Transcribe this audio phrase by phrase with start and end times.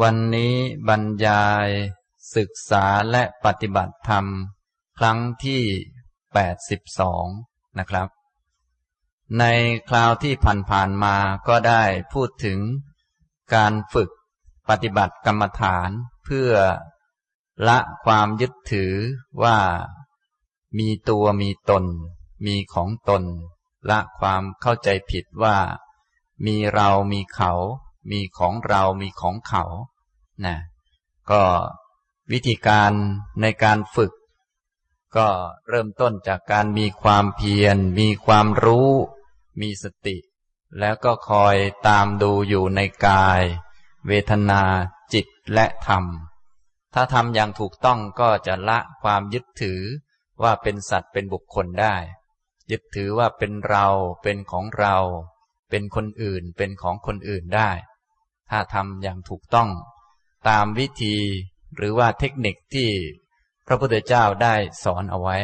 [0.00, 0.54] วันนี้
[0.88, 1.68] บรรยาย
[2.36, 4.26] ศึกษาและปฏิบัติธรรม
[4.98, 5.62] ครั้งที่
[6.88, 8.08] 82 นะครับ
[9.38, 9.44] ใน
[9.88, 10.34] คราวที่
[10.70, 11.16] ผ่านๆมา
[11.48, 11.82] ก็ได้
[12.12, 12.58] พูดถึง
[13.54, 14.10] การฝึก
[14.68, 15.88] ปฏิบัติกรรมฐาน
[16.24, 16.52] เพื่อ
[17.68, 18.92] ละความยึดถือ
[19.42, 19.58] ว่า
[20.78, 21.84] มีตัวมีตน
[22.46, 23.22] มีของตน
[23.90, 25.56] ละความเข้าใจผิดว่า
[26.46, 27.52] มีเรามีเขา
[28.10, 29.64] มีของเรามีของเขา
[30.44, 30.56] นะ
[31.30, 31.42] ก็
[32.32, 32.92] วิธีการ
[33.40, 34.12] ในการฝึก
[35.16, 35.28] ก็
[35.68, 38.90] เริ่มต้นจากการมีความเพียร มีความรู้
[39.60, 40.16] มีสติ
[40.78, 43.42] แล้วก็คอยตามดูอยู่ในกาย
[44.06, 44.62] เวทนา
[45.12, 46.04] จิตและธรรม
[46.94, 49.80] ถ้าทำอย่างถูกต้องก็จะละความยึดถือ
[50.42, 51.96] ว่าเป็นสัตว์เป็นบุคคลได้
[52.70, 53.86] ยึดถือว่าเป็นเรา
[54.22, 54.96] เป็นของเรา
[55.70, 57.70] เป็นคนอื่นเป็นของคนอื่นได้
[58.54, 59.70] ถ้าทำอย่างถูกต้อง
[60.48, 61.16] ตามวิธี
[61.76, 62.88] หรือว่าเทคนิคที่
[63.66, 65.36] พระพุทธเจ้าได้สอนเอาไว้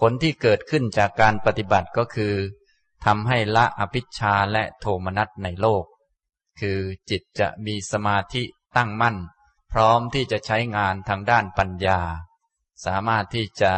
[0.00, 2.34] ผลที่เกิดขึ้นจากการปฏิบัติก็คือ
[3.04, 5.84] ทำให้ละอภิชาและโทมนัสในโลก
[6.60, 6.78] คือ
[7.10, 8.42] จิตจะมีสมาธิ
[8.76, 9.16] ตั้งมั่น
[9.72, 12.00] พร้อมที่จะใช้งานทางด้านปัญญา
[12.84, 13.72] สามารถที่จะ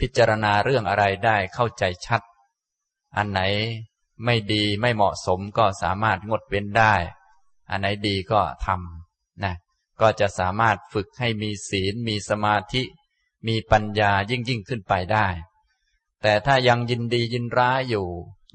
[0.00, 2.22] พิจารณาเรื่องอะไรได้เข้าใจชัด
[3.16, 3.40] อันไหน
[4.24, 6.94] ไม่ดีไม่เหมาะสมก็สามารถงดเว้นได้
[7.70, 9.54] อันไหนดีก็ทำนะ
[10.00, 12.82] ก็จะสามารถฝึกให้มีศีล มีสมาธิ
[13.48, 15.26] มีปัญญายิ่งยิ่งขึ้นไปได้
[16.22, 18.06] แต่ถ้ายังยินดียินร้ายอยู่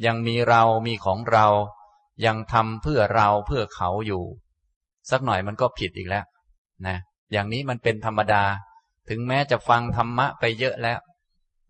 [0.05, 1.47] ยังมีเรามีของเรา
[2.25, 4.23] ยังทำเพื่อเราเพื่อเขาอยู่
[5.09, 6.25] สักหน่อยมันก็ผิดอีกแล้ว
[6.87, 6.97] นะ
[7.31, 8.43] อย่างนี้มันเป็นธรรมดา
[9.09, 10.99] ถึงแม้จะฟังธรรมะไปเยอะแล้ว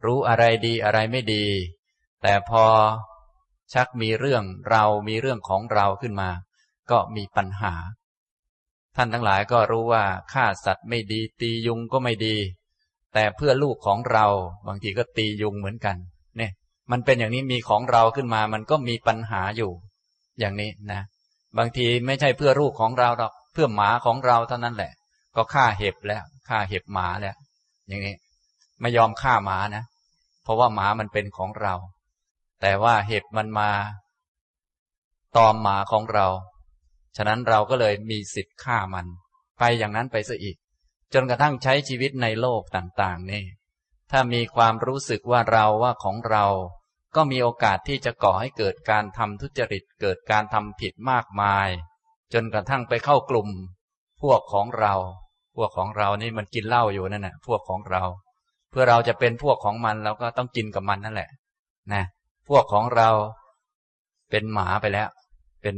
[0.05, 1.45] รู้อะไรดีอะไรไม่ดี
[2.21, 2.63] แต่พอ
[3.73, 6.29] ชักมีเรื่องเรามีเรื่องของเราขึ้นมา
[6.91, 7.73] ก็มีปัญหา
[8.95, 10.03] ท่านทั้งหลายก็รู้ว่า
[10.33, 12.35] ฆ่าสัตว์ไม่ดี ตียุงก็ไม่ดี
[13.13, 14.25] แต่เพื่อลูกของเรา
[14.67, 15.95] บางทีก็ตียุงเหมือนกัน
[16.37, 16.51] เนี่ย
[16.91, 19.71] มันเป็นอย่างนี้มีของเราขึ้นมา มันก็มีปัญหาอยู่
[20.39, 21.01] อย่างนี้นะ
[21.57, 24.91] บางทีไม่ใช่เพื่อลูกของเราหรอกเพื่อหมาของเราเท่านั้นแหละ
[25.35, 27.35] ก็ฆ่าเห็บแล้วฆ่าเห็บหมาแล้ว
[27.87, 28.15] อย่างนี้
[28.81, 29.83] ไม่ยอมฆ่าหมานะ
[30.43, 31.73] เพราะว่าหมามันเป็นของเรา
[32.61, 33.69] แต่ว่าเห็บมันมา
[35.37, 36.27] ตอมหมาของเรา
[37.17, 39.07] ฉะนั้นเราก็เลยมีสิทธิ์ฆ่ามัน
[39.59, 40.57] ไปอย่างนั้นไปซะอีก
[41.13, 43.43] จนกระทั่งใช้ชีวิตในโลกต่างๆนี่
[44.11, 46.45] ถ้ามีความรู้สึกว่าเราว่าของเรา
[47.15, 51.67] ก็มีโอกาสที่จะก่อให้เกิดการทำทุจริตเกิดการทำผิดมากมาย
[52.33, 53.49] จนกระทั่งไปเข้ากลุ่ม
[54.21, 54.93] พวกของเรา
[55.55, 58.03] พวกของเรานี่มันกินเหล้าอยู่นั่นแหละพวกของเรา
[58.71, 61.29] เพื่อเราจะเป็นพวกของมันเราก็ต้องกินกับมันนั่นแหละ
[61.93, 62.03] นะ
[62.49, 63.09] พวกของเรา
[64.29, 65.09] เป็นหมาไปแล้ว
[65.61, 65.75] เป็น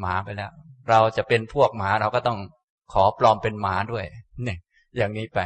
[0.00, 0.50] หมาไปแล้ว
[0.88, 2.38] เราจะเป็นพวกหมาเราก็ต้อง
[2.92, 4.04] ขอปลอมเป็นหมาด้วย
[4.42, 4.58] เนี่ย
[4.96, 5.38] อย่างนี้ไป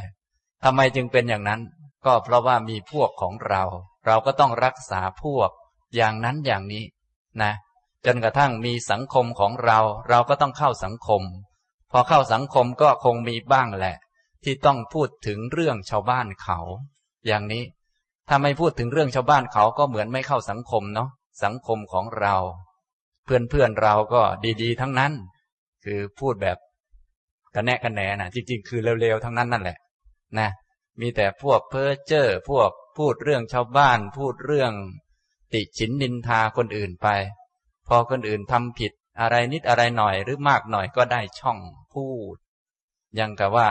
[0.64, 1.60] ทำไมจึงเป็นอย่างนั้น
[2.06, 3.62] ก็เพราะว่ามีพวกของเรา
[4.06, 5.50] เราก็ต้องรักษาพวก
[5.96, 6.84] อย่างนั้นอย่างนี้
[7.42, 7.52] นะ
[8.06, 9.78] จนกระทั่งมีสังคมของเรา
[10.08, 11.22] เราก็ต้องเข้าสังคม
[11.90, 13.96] พอเข้าสังคมก็คงมีบ้างแหละ
[14.44, 16.58] ที่ต้องพูดถึงเรื่องชาวบ้านเขา
[17.26, 17.64] อย่างนี้
[18.28, 21.08] ถ้าไม่พูดถึงเรื่องชาวบ้านเขาก็เหมือนไม่เข้าสังคมเนาะ
[21.44, 22.36] สังคมของเรา
[23.50, 24.22] เพื่อนเราก็
[24.62, 25.12] ดีๆ ทั้งนั้น
[25.84, 26.58] คือพูดแบบ
[27.54, 29.78] กันแนกันแหนนะจริงๆ คือเร็วๆ ทั้งนั้นนั่นแหละ
[30.38, 30.48] นะ
[31.00, 34.72] มีแต่พวกเพ้อเจ้อพวกพูดเรื่องชาวบ้าน พูดเรื่อง
[35.52, 37.08] ติฉินนินทาคนอื่นไป
[37.88, 41.58] พอคนอื่นทำผิดอะไรนิดอะไรหน่อยหรือมากหน่อยก็ได้ช่อง
[41.94, 42.36] พูด
[43.18, 43.68] ยังกับว่า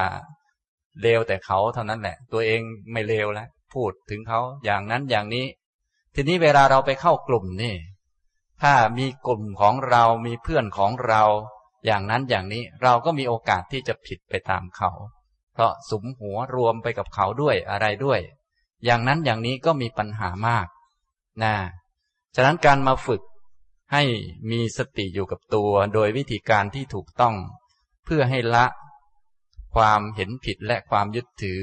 [1.02, 2.62] เลวแต่เขาเท่านั้นแหละ ตัวเอง
[2.92, 5.46] ไม่เลวแล้วพูดถึงเขาอย่างนั้นอย่างนี้
[6.16, 7.76] ทีนี้เวลาเราไปเข้ากลุ่มนี่
[8.62, 11.24] ถ้ามีกลุ่มของเรามีเพื่อนของเรา
[11.86, 14.92] อย่างนั้นอย่างนี้เราก็มีโอกาสที่จะผิดไปตามเขา
[15.54, 18.20] เพราะสมหัวรวมไปกับเขาด้วยอะไรด้วย
[18.86, 20.68] อย่างนั้นอย่างนี้ก็มีปัญหามาก
[21.44, 21.54] นะ
[22.36, 23.22] ฉะนั้นการมาฝึก
[23.94, 24.04] ให้
[24.52, 27.36] มีสติอยู่กับตัวโดยวิธีการที่ถูกต้อง
[28.06, 28.66] เพื่อให้ละ
[29.76, 31.62] ความเห็นผิดและความยึดถือ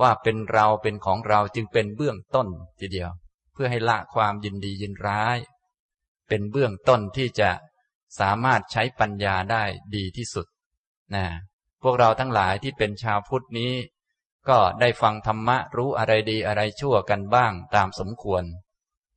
[0.00, 2.48] ว่าเป็นเราเป็นของเราจึงเป็นเบื้องต้น
[2.80, 3.10] ทีเดียว
[3.52, 5.38] เพื่อให้ละความยินดียินร้าย
[6.28, 7.50] เป็นเบื้องต้นที่จะ
[8.20, 10.46] สามารถใช้ปัญญาได้ดีที่สุด
[11.14, 11.24] นะ
[11.82, 13.72] พวกเราทั้งหลายที่เป็นชาวพุทธนี้
[14.48, 18.44] ก็ได้ฟังธรรมะรู้อะไรดีอะไรชั่วกันบ้างตามสมควร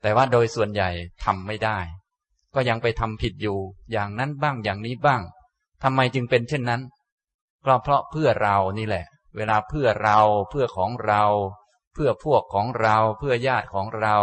[0.02, 0.90] แต่ว่าโดยส่วนใหญ่
[1.24, 1.80] ทำไม่ได้
[2.54, 3.58] ก็ยังไปทำผิดอยู่
[3.92, 5.22] อย่างนั้นบ้างอย่างนี้บ้าง
[5.84, 6.82] ทำไมจึงเป็นเช่นนั้น
[7.66, 9.06] ก็เพราะเพื่อเรานี่แหละ
[9.36, 10.20] เวลาเพื่อเรา
[10.50, 11.24] เพื่อของเรา
[11.94, 14.18] เพื่อพวกของเรา เพื่อญาติของเรา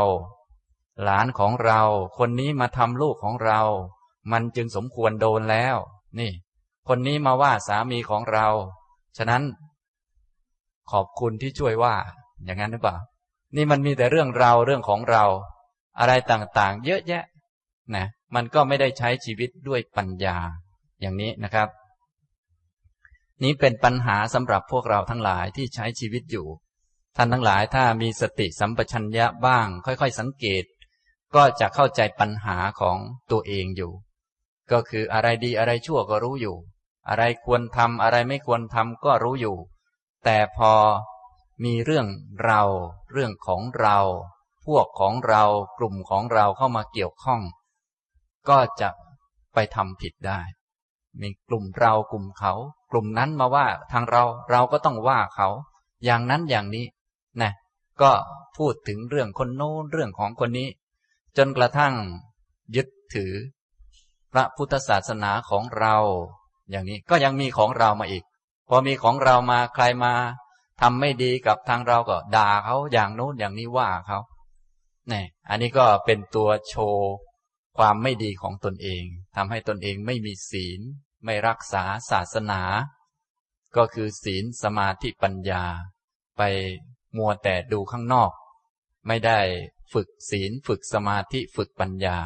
[1.02, 1.80] หลานของเรา
[2.18, 3.60] คนนี้มาทำลูกของเรา
[4.32, 5.76] มันจึงสมควรโดนแล้ว
[6.18, 6.32] นี่
[6.88, 8.46] คนนี้มาว่าสามีของเรา
[9.16, 9.42] ฉะนั้น
[10.90, 11.94] ขอบคุณที่ช่วยว่า
[12.44, 12.96] อย่างนั้นหรือเปล่า
[13.56, 15.24] นี่มันมีแต่เรื่องเราเรื่องของเรา
[15.98, 17.24] อะไรต่างๆ เยอะแยะ
[17.94, 20.36] นะ มันก็ไม่ได้ใช้ชีวิตด้วยปัญญา
[21.00, 21.68] อย่างนี้นะครับ
[23.42, 26.46] นี้เป็นปัญหาสำหรับพวกเราทั้งหลายที่ใช้ชีวิตอยู่
[27.16, 30.64] ท่านทั้งหลายถ้ามีสติสัมปชัญญะบ้าง ค่อย ๆ สังเกต
[31.34, 32.98] ก็จะเข้าใจปัญหาของ
[33.30, 33.92] ตัวเองอยู่
[34.72, 36.56] ก็คืออะไรดีอะไรชั่วก็รู้อยู่
[37.08, 39.56] อะไรควรทำอะไรไม่ควรทำก็รู้อยู่
[40.24, 40.72] แต่พอ
[41.64, 42.06] มีเรื่อง
[42.44, 42.62] เรา
[43.12, 43.98] เรื่องของเรา
[44.66, 45.44] พวกของเรา
[45.78, 47.40] กลุ่มของเราเข้ามาเกี่ยวข้อง
[48.48, 48.88] ก็จะ
[49.54, 50.40] ไปทำผิดได้
[51.20, 52.52] มีกลุ่มเรากลุ่มเขา
[52.90, 55.48] กลุ่มนั้นมาว่าทางเราเราก็ต้องว่าเขา
[56.04, 56.86] อย่างนั้นอย่างนี้
[57.40, 57.52] นะ
[58.02, 58.12] ก็
[58.56, 60.68] พูดถึงเรื่องคนโน้นเรื่องของคนนี้
[61.36, 61.94] จนกระทั่ง
[62.76, 63.32] ยึดถือ
[64.32, 65.96] พระพุทธศาสนาของเรา
[66.70, 68.24] อย่างนี้ก็ยังมีของเรามาอีก
[68.68, 70.14] พอมีของเรามาใครมา
[70.80, 74.18] ทำไม่ดีกับทางเราก็ด่าเขาอย่างโน้นอย่างนี้ว่าเขา
[75.08, 77.10] เนี่ยอันนี้ก็เป็นตัวโชว์
[77.78, 79.04] ความไม่ดีของตนเอง
[79.36, 80.80] ทำให้ตนเองไม่มีศีล
[81.24, 82.62] ไม่รักษาศาสนา
[83.76, 85.64] ก็คือศีลสมาธิปัญญา
[86.36, 86.42] ไป
[87.16, 88.30] มัวแต่ดูข้างนอก
[89.06, 89.38] ไม่ได้
[89.94, 92.18] ฝึกศีล ฝึกสมาธิฝึกปัญญา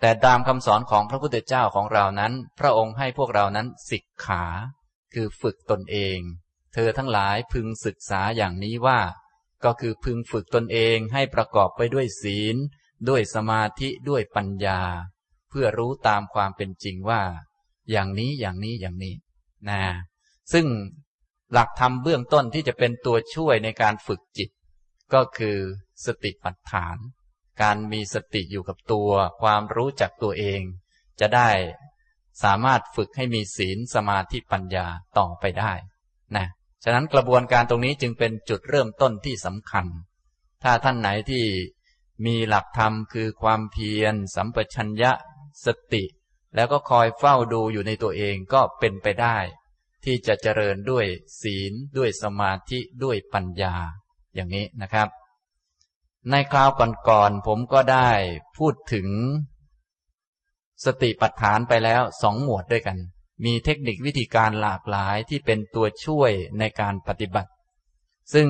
[0.00, 4.44] แต่ตามคำสอนของพระพุทธเจ้าของเรานั้น พระองค์ให้พวกเรานั้นศิกขา
[5.14, 6.18] คือฝึกตนเอง
[6.74, 9.00] เธอทั้งหลายพึงศึกษาอย่างนี้ว่า
[9.64, 12.56] ก็คือพึงฝึกตนเองให้ประกอบไปด้วยศีล
[13.08, 14.80] ด้วยสมาธิด้วยปัญญา
[15.48, 17.22] เพื่อรู้ตามความเป็นจริงว่า
[17.90, 19.14] อย่างนี้อย่างนี้อย่างนี้
[19.68, 19.82] นะ
[20.52, 20.66] ซึ่ง
[21.52, 24.50] หลักธรรมเบื้องต้นที่จะเป็นตัวช่วยในการฝึกจิต
[25.14, 25.58] ก็คือ
[26.04, 26.96] สติปัฏฐาน
[27.62, 29.10] การมีสติอยู่กับตัว
[29.40, 30.62] ความรู้จักตัวเอง
[31.20, 31.50] จะได้
[32.42, 34.86] สามารถฝึกให้มีศีลสมาธิปัญญา
[35.18, 35.72] ต่อไปได้
[36.36, 36.46] นะ
[36.84, 39.86] ฉะนั้นกระบวนการตรงนี้จึงเป็นจุดเริ่มต้นที่สำคัญ
[40.62, 41.44] ถ้าท่านไหนที่
[42.26, 45.12] มีหลักธรรมคือความเพียร สัมปชัญญะ
[45.64, 46.04] สติ
[46.54, 49.36] แล้วก็คอยเฝ้าดูอยู่ในตัวเองก็เป็นไปได้
[50.04, 51.06] ที่จะเจริญด้วย
[51.42, 53.76] ศีลด้วยสมาธิด้วยปัญญา
[54.34, 55.08] อย่างนี้นะครับ
[56.30, 56.70] ในคราว
[57.08, 58.10] ก่อนๆผมก็ได้
[58.58, 59.08] พูดถึง
[60.84, 62.98] สติปัฏฐานไปแล้วสองหมวดด้วยกัน
[63.44, 67.50] มีเทคนิควิธีการหลากหลายที่เป็นตัวช่วยในการปฏิบัติ
[68.34, 68.48] ซึ่ง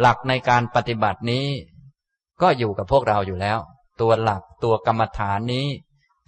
[0.00, 1.46] หลักในการปฏิบัตินี้
[2.42, 3.58] ก็อยู่กับพวกเราอยู่แล้ว
[4.00, 5.66] ตัวหลักตัวกรรมฐานนี้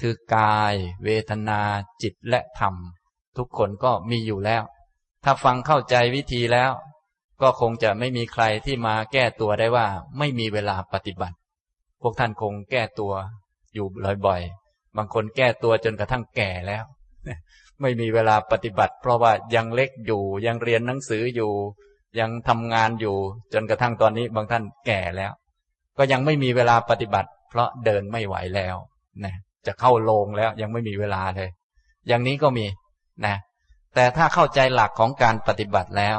[0.00, 0.74] คือกาย
[1.04, 1.60] เวทนา
[2.02, 2.74] จิตและธรรม
[3.36, 4.62] ทุกคนก็มีอยู่แล้ว
[5.24, 6.72] ถ้าฟังเข้าใจวิธีแล้ว
[7.42, 9.86] ก็คงจะไม่มีใครที่มาแก้ตัวได้ว่า
[10.18, 11.36] ไม่มีเวลาปฏิบัติ
[12.02, 13.12] พวกท่านคงแก้ตัว
[13.74, 13.86] อยู่
[14.26, 16.84] บ่อยๆ บางคนแก้ตัวจนกระทั่งแก่แล้ว
[17.80, 21.52] ไม่มีเวลาปฏิบัติ เพราะว่ายังเล็กอยู่ยังเรียนหนังสืออยู่
[22.20, 23.16] ยังทำงานอยู่
[23.52, 25.32] จนกระทั่งตอนนี้บางท่านแก่แล้ว
[25.98, 28.76] ก็ยังไม่มีเวลาปฏิบัติ เพราะเดินไม่ไหวแล้ว
[29.24, 29.34] นะ
[29.66, 31.50] จะเข้าโรงแล้วยังไม่มีเวลาเลย
[32.08, 32.66] อย่างนี้ก็มี
[33.26, 33.36] นะ
[33.94, 36.18] แต่ถ้าเข้าใจหลักของการปฏิบัติแล้ว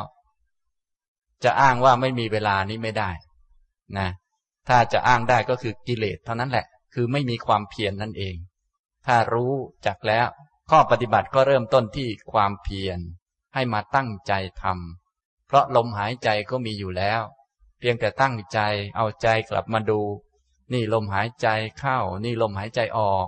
[1.43, 3.11] จะอ้างว่าไม่มีเวลานี้ไม่ได้
[3.97, 4.09] นะ
[4.67, 8.35] ถ้าจะอ้างได้ก็คือกิเลสเท่านั้นแหละ คือไม่มีความเพียรนนั่นเอง
[9.05, 9.53] ถ้ารู้
[9.85, 10.27] จักแล้ว
[10.69, 12.99] ข้อปฏิบัติก็เริ่มต้นที่ความเพียร
[13.53, 17.21] ให้มาตั้งใจทำเพราะลมหายใจก็มีอยู่แล้ว
[17.79, 18.59] เพียงแต่ตั้งใจ
[18.95, 20.01] เอาใจกลับมาดู
[20.73, 21.47] นี่ลมหายใจ
[21.79, 23.27] เข้า นี่ลมหายใจออก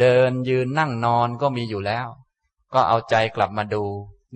[0.00, 2.08] เดินยืนนั่งนอนก็มีอยู่แล้ว
[2.74, 3.84] ก็เอาใจกลับมาดู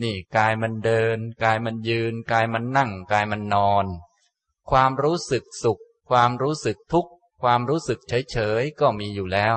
[0.02, 3.87] นี่กายมันเดิน กายมันยืน กายมันนั่ง กายมันนอน
[4.70, 7.11] ความรู้สึกสุข ความรู้สึกทุกข์
[7.42, 9.54] ความรู้สึกเฉยเฉยก็มีอยู่แล้ว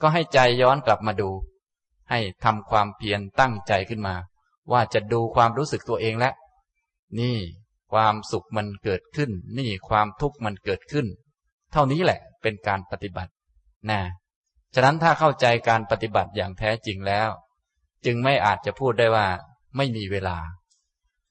[0.00, 1.30] ก็ให้ใจย้อนกลับมาดู
[2.10, 4.14] ให้ทำความเพียรตั้งใจขึ้นมา
[4.72, 6.34] ว่าจะดูความรู้สึกตัวเองแล้ว
[7.18, 7.38] นี่
[7.92, 11.06] ความสุขมันเกิดขึ้น นี่ความทุกข์มันเกิดขึ้น
[11.72, 13.32] เท่านี้แหละเป็นการปฏิบัติ
[13.90, 14.00] นะ
[14.74, 17.28] ฉะนั้นถ้าเข้าใจการปฏิบัติอย่างแท้จริงแล้ว
[18.04, 19.26] จึงไม่อาจจะพูดได้ว่า
[19.76, 20.38] ไม่มีเวลา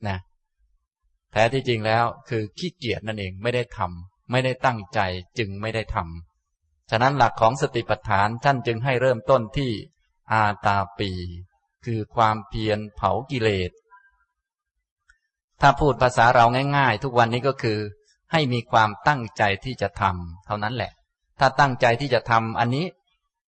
[0.08, 0.18] นะ
[1.32, 5.00] แท้ที่จริงแล้วคือขี้เกียจนั่นเองไม่ได้ทำไม่ได้ตั้งใจ
[5.38, 9.72] จึงไม่ได้ทำฉะนั้นหลักของสติปัฏฐานท่านจึงให้เริ่มต้นที่
[10.32, 11.12] อาตาปี
[11.86, 13.72] คือความเพียรเผากิเลส
[15.62, 16.46] ถ้าพูดภาษาเรา
[16.78, 17.80] ง่าย ๆ ทุกวันนี้ก็คือ
[18.32, 20.92] ให้มีความตั้งใจที่จะทำเท่านั้นแหละ
[21.40, 22.86] ถ้าตั้งใจที่จะทำอันนี้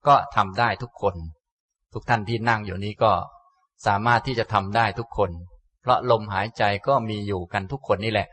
[0.08, 1.16] ก็ทำได้ทุกคน
[1.94, 3.12] ทุกท่านที่นั่งอยู่นี้ก็
[3.86, 5.32] สามารถที่จะทำได้ทุกคน
[5.82, 8.28] เพราะลมหายใจก็มีอยู่กันทุกคนนี่แหละ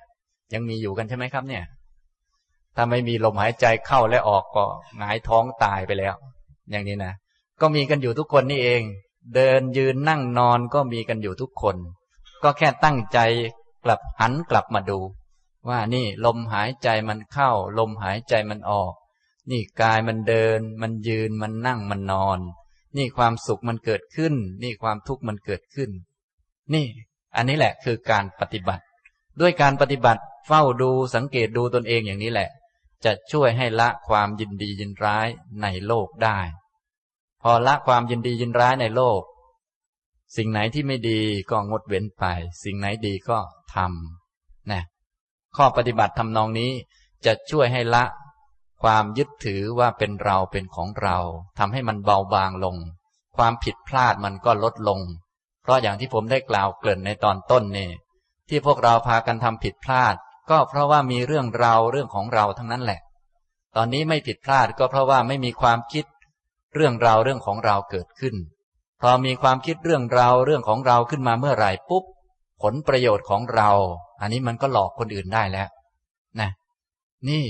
[0.53, 1.65] ยังมีอยู่กันใช่ไหมครับเนี่ย
[2.77, 4.65] ถ้าไม่มีลมหายใจเข้าและออกก็
[4.99, 6.15] หงายท้องตายไปแล้ว
[6.71, 7.13] อย่างนี้นะ
[7.61, 8.83] ก็มีกันอยู่ทุกคนนี่เอง
[9.35, 11.77] เดินยืนนั่งนอนก็มีกันอยู่ทุกคน
[12.43, 13.19] ก็แค่ตั้งใจ
[13.85, 14.99] กลับหันกลับมาดู
[15.69, 18.93] ว่านี่ลมหายใจมันเข้า ลมหายใจมันออก
[19.51, 22.39] นี่กายมันเดิน มันยืนมันนั่งมันนอน
[22.97, 25.91] นี่ความสุขมันเกิดขึ้น นี่ความทุกข์มันเกิดขึ้น
[26.75, 26.87] นี่
[27.37, 28.85] อันนี้แหละคือการปฏิบัติ
[29.41, 32.51] ด้วยการปฏิบัติเฝ้าดูสังเกตดูตนเองอย่างนี้แหละ
[33.05, 35.29] จะช่วยให้ละความยินดียินร้าย
[35.63, 36.39] ในโลกได้
[37.43, 39.23] พอละความยินดียินร้ายในโลก
[40.37, 42.25] สิ่งไหนที่ไม่ดีก็งดเว้นไป
[42.65, 43.39] สิ่งไหนดีก็
[43.75, 44.83] ทำนะ
[45.57, 46.71] ข้อปฏิบัติทำนองนี้
[47.25, 48.05] จะช่วยให้ละ
[48.83, 51.17] ความยึดถือว่าเป็นเราเป็นของเรา
[51.59, 52.77] ทำให้มันเบาบางลง
[53.37, 55.01] ความผิดพลาดมันก็ลดลง
[55.63, 57.91] เพราะอย่างที่ผมได้กล่าวเกริ่นในตอนต้นนี่
[58.49, 60.15] ที่พวกเราพากันทำผิดพลาด
[60.51, 63.01] ก็เพราะว่ามีเรื่องเราเรื่องของเราทั้งนั้นแหละ
[63.77, 66.05] ตอนนี้ไม่ผิดพลาดก็เพราะว่าไม่มีความคิด
[66.75, 68.35] เรื่องเราเรื่องของเราเกิดขึ้น
[69.01, 72.05] พอมีความคิดเรื่องเราเรื่องของเราขึ้นมาเมื่อไหร่ปุ๊บ
[72.63, 73.71] ผลประโยชน์ของเรา
[74.21, 75.69] อันนี้มันก็หลอกคนอื่นได้แล้ว
[76.41, 76.51] นะ
[77.29, 77.45] นี่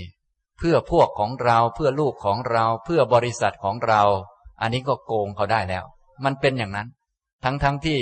[0.59, 4.03] เพื่อพวกของเราเพื่อลูกของเราเพื่อบริษัทของเรา
[4.61, 5.85] อันนี้ก็โกงเขาได้แล้ว
[6.25, 6.89] มันเป็นอย่างนั้น
[7.45, 8.01] ทั้งๆทที่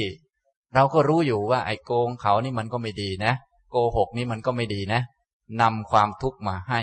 [0.75, 3.33] เราก็รู้อยู่ว่าไอ้โกงเขานี่มันก็ไม่ดีนะ
[3.71, 5.01] โกหกนี่มันก็ไม่ดีนะ
[5.61, 6.81] นำความทุกข์มาให้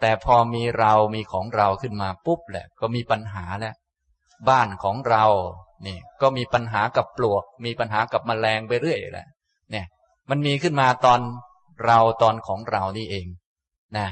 [0.00, 3.74] แต่พอมีเรามีของเราขึ้นมาปุ๊บแหละ ก็มีปัญหาแล้ว
[4.48, 5.24] บ้านของเรา
[5.86, 9.28] นี่ก็มีปัญหากับปลวก มีปัญหากับมแมลงไปเรื่อยแหละ
[9.70, 9.86] เนี่ย
[10.30, 11.20] มันมีขึ้นมาตอน
[11.86, 13.26] เราตอนของเรานี่เอง
[13.96, 14.06] นะ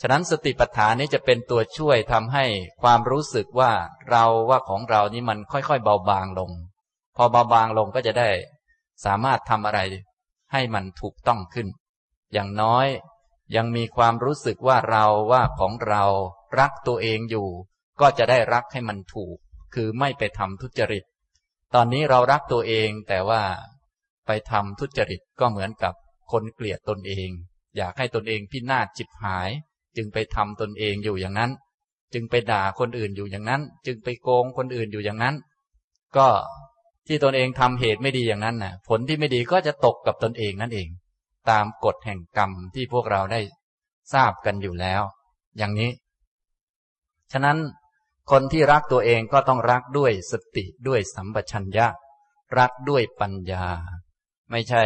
[0.00, 2.44] ฉะนั้นสติปัฏฐานนี้จะเป็นตัวช่วยทำให้
[2.82, 3.72] ความรู้สึกว่า
[4.10, 6.50] เราว่าของเรานี่มันค่อยๆเบาบางลง
[7.16, 8.30] พอเบาบางลงก็จะได้
[9.04, 9.80] สามารถทำอะไร
[10.52, 11.68] ให้มันถูกต้องขึ้น
[12.32, 12.86] อย่างน้อย
[13.56, 16.04] ยังมีความรู้สึกว่าเราว่าของเรา
[16.58, 17.48] รักตัวเองอยู่
[18.00, 19.36] ก็จะได้รักให้มันถูก
[19.74, 21.04] คือไม่ไปทำทุจริต
[21.74, 23.42] ตอนนี้เรารักตัวเองแต่ว่า
[24.26, 25.94] ไปทำทุจริตก็เหมือนกับ
[26.32, 27.30] คนเกลียดตนเอง
[27.76, 29.50] อยากให้ตนเองพินาศจิบหาย
[29.96, 31.50] จึงไปทำตนเองอยู่อย่างนั้น
[32.14, 35.34] จึงไปด่าคนอื่นอยู่อย่างนั้น จึงไปโกงคนอื่นอยู่อย่างนั้น
[36.16, 36.28] ก็
[37.06, 40.88] ที่ตนเองทำเหตุไม่ดีอย่างนั้นน่ะ ผลที่ไม่ดีก็จะตกกับตนเองนั่นเอง
[41.50, 43.40] ตามกฎแห่งกรรมที่พวกเราได้
[44.12, 45.02] ทราบกันอยู่แล้ว
[45.58, 45.90] อย่างนี้
[47.32, 47.58] ฉะนั้น
[48.30, 51.86] คนที่รักตัวเองก็ต้องรักด้วยสติด้วยสัมปชัญญะ
[52.58, 53.66] รักด้วยปัญญา
[54.50, 54.82] ไม่ใช่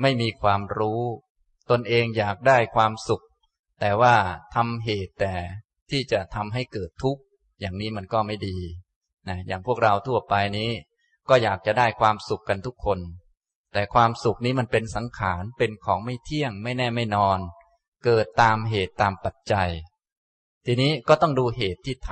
[0.00, 1.02] ไม่มีความรู้
[1.70, 3.24] ตนเองอยากได้ความสุข
[3.80, 4.14] แต่ว่า
[4.54, 5.34] ทำเหตุแต่
[5.90, 7.22] ที่จะทำให้เกิดทุกข์
[7.60, 8.56] อย่างนี้มันก็ไม่ดี
[9.28, 10.70] นะอย่างพวกเราทั่วไปนี้
[11.28, 12.98] ก็อยากจะได้ความสุขกันทุกคน
[13.72, 17.38] แต่ความสุขนี้มันเป็นสังขารเป็นของไม่เที่ยงไม่แน่ไม่นอน
[18.04, 19.70] เกิดตามเหตุตามปัจจัย
[20.66, 22.10] ทีนี้ก็ต้องดูเหตุที่ท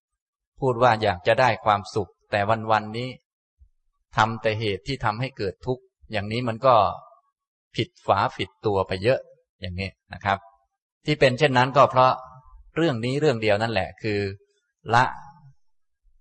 [0.00, 3.08] ำพูดว่าอยากจะได้ความสุข แต่วันวันนี้
[4.16, 5.82] ทำแต่เหตุที่ทำให้เกิดทุกข์
[6.12, 6.76] อย่างนี้มันก็
[7.76, 9.20] ผิดฝาผิดตัวไปเยอะ
[9.60, 10.38] อย่างนี้นะครับ
[11.06, 12.12] ที่เป็นเช่นนั้นก็เพราะ
[12.76, 14.20] เรื่องนี้เรื่องเดียวนั่นแหละ คือ
[14.94, 15.04] ละ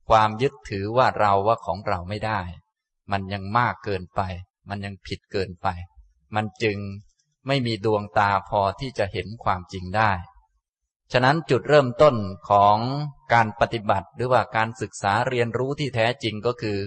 [0.09, 2.41] ความยึดถือว่าเราว่าของเราไม่ได้
[3.11, 4.21] มันยังมากเกินไป
[4.69, 5.67] มันยังผิดเกินไป
[6.35, 6.77] มันจึง
[7.47, 10.11] ไม่มีดวงตาพอที่จะเห็นความจริงได้
[11.11, 12.15] ฉะนั้นจุดเริ่มต้น
[12.49, 12.77] ของ
[13.33, 16.77] การปฏิบัติหรือว่าการศึกษาเรียนรู้ที่แท้จริงก็คือ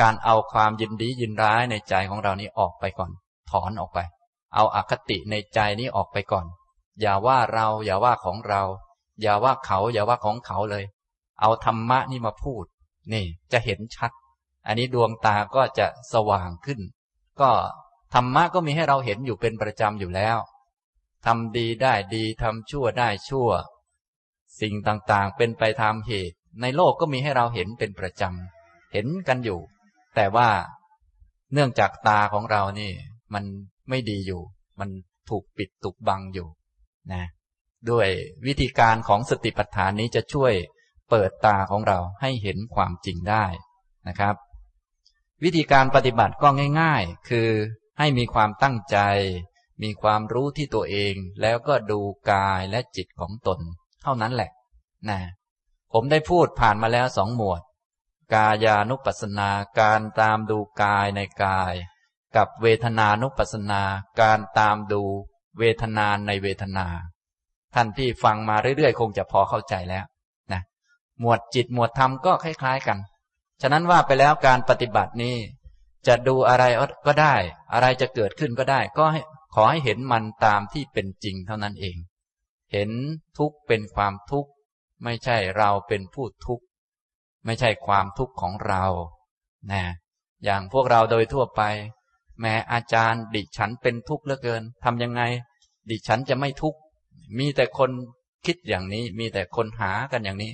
[0.00, 3.10] การเอาความยินดียินร้ายในใจของเรานี้ออกไปก่อน
[3.50, 3.98] ถอนออกไป
[4.54, 6.46] เอาอาคติในใจนี้ออกไปก่อน
[7.00, 8.62] อย่าว่าเรา อย่าว่าของเรา
[9.22, 10.84] อย่าว่าเขา อย่าว่าของเขาเลย
[11.40, 12.64] เอาธรรมะนี่มาพูด
[13.12, 14.12] นี่จะเห็นชัด
[14.66, 16.80] อันนี้ดวงตาก็จะสว่างขึ้น
[17.40, 17.50] ก็
[18.14, 20.38] ธรรมะก็มีให้เราเห็นอยู่เป็นประจำอยู่แล้ว
[21.26, 23.48] ทำดีได้ดีทำชั่วได้ชั่ว
[24.60, 29.60] สิ่งต่างๆ เป็นไปตามเหตุ ในโลกก็มีให้เราเห็นเป็นประจำเห็นกันอยู่
[30.14, 30.48] แต่ว่า
[31.52, 32.92] เนื่องจากตาของเรานี่
[33.34, 33.44] มัน
[33.88, 34.42] ไม่ดีอยู่
[34.80, 34.90] มัน
[35.28, 36.48] ถูกปิดถูกบังอยู่
[37.12, 37.24] นะ
[37.90, 38.08] ด้วย
[38.46, 40.52] วิธีการของสติปัฏฐานนี้จะช่วย
[41.10, 43.44] เปิดตาของเราให้เห็นความจริงได้
[44.08, 44.34] นะครับ
[45.42, 46.48] วิธีการปฏิบัติก็
[46.80, 47.50] ง่าย ๆ คือ
[47.98, 48.98] ให้มีความตั้งใจ
[49.82, 52.00] มีความรู้ที่ตัวเอง แล้วก็ดู
[52.32, 53.58] กายและจิตของตน
[54.02, 54.50] เท่านั้นแหละ
[55.08, 55.20] นะ
[55.92, 57.60] ผมได้พูดผ่านมาแล้วสองหมวด
[58.34, 61.74] กายานุปัสสนาการตามดูกายในกาย
[62.36, 63.82] กับเวทนานุปัสสนา
[64.20, 65.04] การตามดู
[65.58, 66.86] เวทนาในเวทนา
[67.74, 70.04] ท่านที่ฟังมาเรื่อยๆ คงจะพอเข้าใจแล้ว
[70.52, 70.62] นะ
[71.20, 72.98] หมวดจิตหมวดธรรมก็คล้าย ๆกัน
[73.62, 75.36] ฉะนั้นว่าไปแล้วการปฏิบัตินี้
[76.06, 76.64] จะดูอะไร
[77.06, 77.34] ก็ได้
[77.72, 79.04] อะไรจะเกิดขึ้นก็ได้ ก็
[79.54, 81.96] ขอให้เห็นมันตามที่เป็นจริงเท่านั้นเอง
[82.72, 82.90] เห็น
[83.38, 84.50] ทุกข์เป็นความทุกข์
[85.04, 86.64] ไม่ใช่เราเป็นผู้ทุกข์
[87.44, 88.84] ไม่ใช่ความทุกข์ของเรา
[89.72, 89.82] นะ
[90.44, 91.62] อย่างพวกเราโดยทั่วไป
[92.42, 95.22] แม้อาจารย์ ดิฉันเป็นทุกข์เหลือเกินทำยังไง
[95.90, 96.78] ดิฉันจะไม่ทุกข์
[97.38, 97.90] มีแต่คน
[98.46, 100.52] คิดอย่างนี้ มีแต่คนหากันอย่างนี้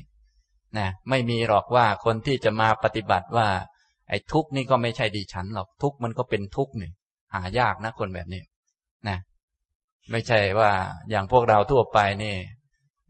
[0.78, 3.48] นะไม่มีหรอกว่าคนที่จะมาปฏิบัติว่า
[4.08, 6.90] ไอ้ทุกข์นี่ก็ไม่ใช่ดิฉันหรอกทุกข์มันก็เป็นทุกข์นี่
[7.34, 8.42] หายากนะคนแบบนี้
[9.08, 9.18] นะ
[10.10, 10.70] ไม่ใช่ว่า
[11.10, 12.34] อย่างพวกเราทั่วไปนี่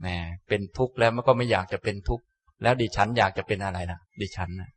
[0.01, 0.07] แหม
[0.49, 2.25] เป็นทุกข์แล้วมันก็ไม่อยากจะเป็นทุกข์
[2.63, 4.71] แล้วดิฉันอยากจะเป็นอะไรนะดิฉันนะ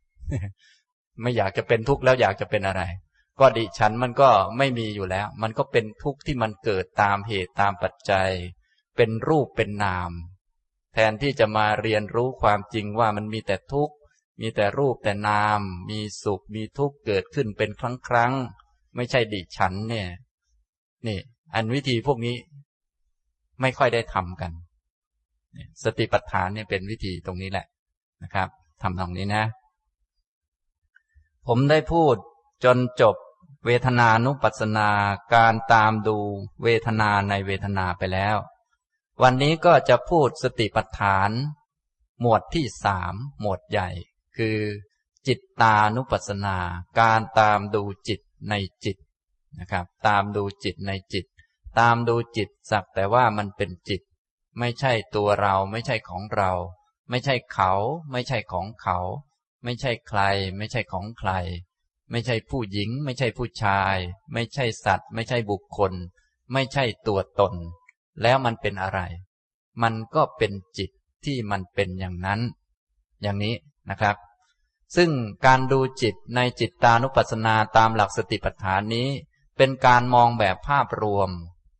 [1.22, 2.82] ไม่อยากจะเป็นทุกข์แล้วอยากจะเป็นอะไร
[3.40, 8.30] ก็ดิฉันมันก็ไม่มีอยู่แล้ว มันก็เป็นทุกข์ที่มันเกิดตามเหตุตามปัจจัย
[8.96, 10.10] เป็นรูปเป็นนาม
[10.94, 13.94] แทนที่จะมาเรียนรู้ความจริงว่ามันมีแต่ทุกข์
[14.40, 15.60] มีแต่รูปแต่นาม
[15.90, 18.32] มีสุขมีทุกข์เกิดขึ้นเป็นครั้งครั้ง
[18.96, 20.08] ไม่ใช่ดิฉันเนี่ย
[21.06, 21.18] นี่
[21.54, 22.36] อันวิธีพวกนี้
[23.60, 24.52] ไม่ค่อยได้ทำกัน
[25.84, 27.66] สติปัฏฐานเนี่ยเป็นวิธีตรงนี้แหละ
[28.22, 28.48] นะครับ
[28.82, 29.44] ทำตรงนี้นะ
[31.48, 32.16] ผมได้พูด
[32.64, 33.16] จนจบ
[33.66, 34.90] เวทนานุปัสสนา
[35.34, 36.18] การตามดู
[36.62, 38.36] เวทนาในเวทนาไปแล้ว
[39.22, 41.30] วันนี้ก็จะพูดสติปัฏฐาน
[42.20, 43.88] หมวดที่สามหมวดใหญ่
[44.36, 44.58] คือ
[45.26, 46.58] จิตตานุปัสสนา
[46.98, 48.54] การตามดูจิตใน
[48.84, 48.96] จิต
[49.58, 51.26] นะครับ ตามดูจิตในจิต
[51.78, 54.02] ตามดูจิตสักแต่ว่ามันเป็นจิต
[54.58, 56.52] ไม่ใช่ตัวเราไม่ใช่ของเรา
[57.10, 57.72] ไม่ใช่เขา
[58.10, 58.98] ไม่ใช่ของเขา
[59.64, 60.20] ไม่ใช่ใคร
[60.56, 61.30] ไม่ใช่ของใคร
[62.12, 63.96] ไม่ใช่ผู้หญิง ไม่ใช่ผู้ชาย
[64.32, 65.92] ไม่ใช่สัตว์ ไม่ใช่บุคคล
[66.52, 67.54] ไม่ใช่ตัวตน
[68.22, 69.00] แล้วมันเป็นอะไร
[69.82, 70.90] มันก็เป็นจิต
[71.24, 72.40] ที่มันเป็นอย่างนั้น
[73.22, 73.54] อย่างนี้
[73.90, 74.16] นะครับ
[74.96, 75.10] ซึ่ง
[75.46, 79.08] การดูจิตในจิตตานุปัสสนาตามหลักสติปัฏฐานนี้
[79.56, 81.30] เป็นการมองแบบภาพรวม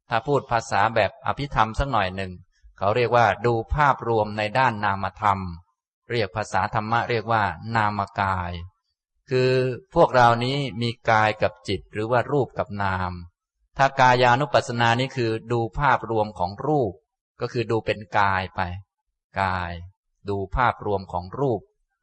[0.08, 2.32] ถ้าพูดภาษาแบบอภิธรรมสักหน่อยหนึ่ง
[2.78, 5.38] เขาเรียกว่าดูภาพรวมในด้านนามธรรม
[6.10, 7.42] เรียกภาษาธรรมะเรียกว่า
[7.76, 8.52] นามกาย
[9.34, 9.54] คือ
[9.94, 13.12] พวกเรานี้มีกายกับจิตหรือว่ารูปกับนาม
[13.78, 16.92] ถ้ากายานุปัสสนานี้คือดูภาพรวมของรูป
[17.40, 18.60] ก็คือดูเป็นกายไป
[19.40, 19.72] กาย
[20.28, 21.60] ดูภาพรวมของรูป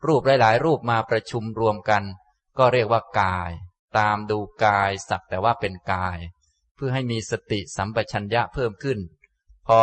[0.08, 2.04] รูปหลาย ๆ รูปมาประชุมรวมกัน
[2.58, 3.52] ก็เรียกว่ากาย
[3.98, 6.18] ตามดูกายสักแต่ว่าเป็นกาย
[6.76, 9.00] เพื่อให้มีสติสัมปชัญญะเพิ่มขึ้น
[9.68, 9.82] พอ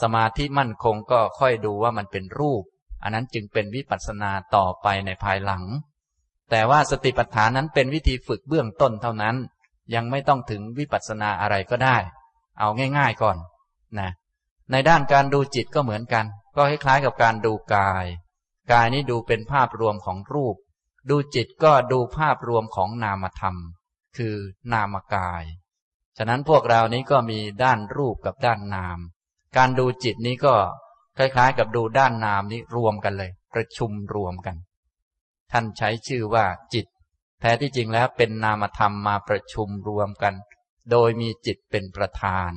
[0.00, 2.62] สมาธิมั่นคงก็ค่อยดูว่ามันเป็นรูป
[3.02, 5.64] อันนั้นจึงเป็นวิปัสสนาต่อไปในภายหลัง
[6.50, 9.36] แต่ว่าสติปัฏฐานนั้นเป็นวิธีฝึกเบื้องต้นเท่านั้น
[9.94, 11.96] ยังไม่ต้องถึงวิปัสสนาอะไรก็ได้
[12.58, 13.36] เอาง่าย ๆก่อน
[13.98, 14.10] นะ
[14.72, 18.06] ในด้านการดูจิตก็เหมือนกัน ก็คล้ายๆกับการดูกาย
[18.72, 20.56] กายนี้ดูเป็นภาพรวมของรูป
[21.10, 23.56] ดูจิตก็ดูภาพรวมของนามธรรม
[24.16, 24.34] คือ
[24.72, 25.44] นามกาย
[26.18, 28.98] ฉะนั้นพวกเรานี้ก็มีด้านรูปกับด้านนาม
[29.56, 30.54] การดูจิตนี้ก็
[31.18, 34.56] คล้ายๆ กับดูด้านนามนี้รวมกันเลย ประชุมรวมกัน
[35.52, 36.86] ท่านใช้ชื่อว่าจิต
[37.40, 40.34] แท้ที่จริงแล้วเป็นนามธรรมมาประชุมรวมกัน
[40.90, 42.50] โดยมีจิตเป็นประธาน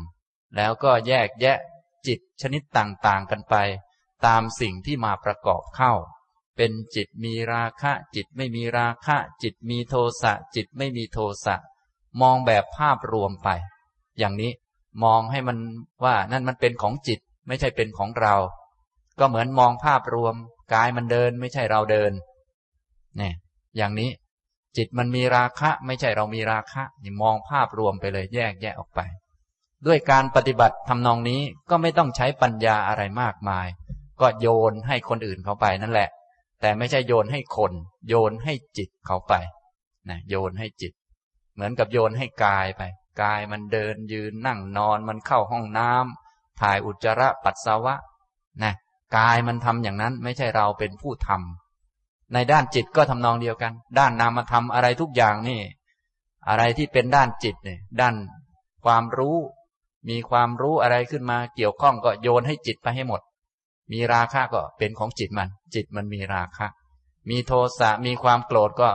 [0.56, 1.58] แล้วก็แยกแยะ
[2.08, 3.56] จิตชนิดต่างๆกันไป
[4.25, 5.93] ตามสิ่งที่มาประกอบเข้า
[6.58, 11.56] เป็นจิตมีราคะจิตไม่มีราคะ จิตมีโทสะจิตไม่มีโทสะ
[12.21, 13.49] มองแบบภาพรวมไป
[14.19, 14.51] อย่างนี้
[15.03, 15.58] มองให้มัน
[16.03, 18.36] ว่านั่นมันเป็นของจิตไม่ใช่เป็นของเรา
[19.19, 20.36] ก็เหมือนมองภาพรวม
[20.73, 22.12] กายมันเดินไม่ใช่เราเดิน
[23.17, 23.34] เนี่ย
[23.78, 24.10] อย่างนี้
[24.78, 29.02] จิตมันมีราคะ ไม่ใช่เรามีราคะนี่มองภาพรวมไปเลยแยกแยกออกไป
[29.86, 33.67] ด้วยการปฏิบัติทำนองนี้ก็ไม่ต้องใช้ปัญญาอะไรมากมาย
[34.21, 36.10] ก็โยนให้คนอื่นเขาไปนั่นแหละ
[36.62, 37.71] แต่ไม่ใช่โยนให้คน
[38.10, 39.34] โยนให้จิตเขาไป
[40.10, 40.93] นะโยนให้จิต
[41.54, 42.82] เหมือนกับโยนให้กายไป
[43.21, 47.95] กายมันเดินยืนนั่งนอนมันเข้าห้องน้ำถ่ายอุจจาระปัสสาวะ
[48.63, 48.73] นะ
[49.17, 51.62] กายมันทำอย่างนั้นไม่ใช่เราเป็นผู้ทำ
[52.34, 55.60] ในด้านจิตก็ทำนองเดียวกัน ด้านนามธรรมอะไรทุกอย่างนี่
[56.50, 58.15] อะไรที่เป็นด้านจิตเนี่ยด้าน
[58.86, 59.38] ความรู้
[60.10, 63.22] มีความรู้อะไรขึ้นมาเกี่ยวข้องก็โยนให้จิตไปให้หมด
[63.91, 66.67] มีราคะก็เป็นของจิตมัน จิตมันมีราคะ
[67.30, 68.89] มีโทสะมีความโกรธก็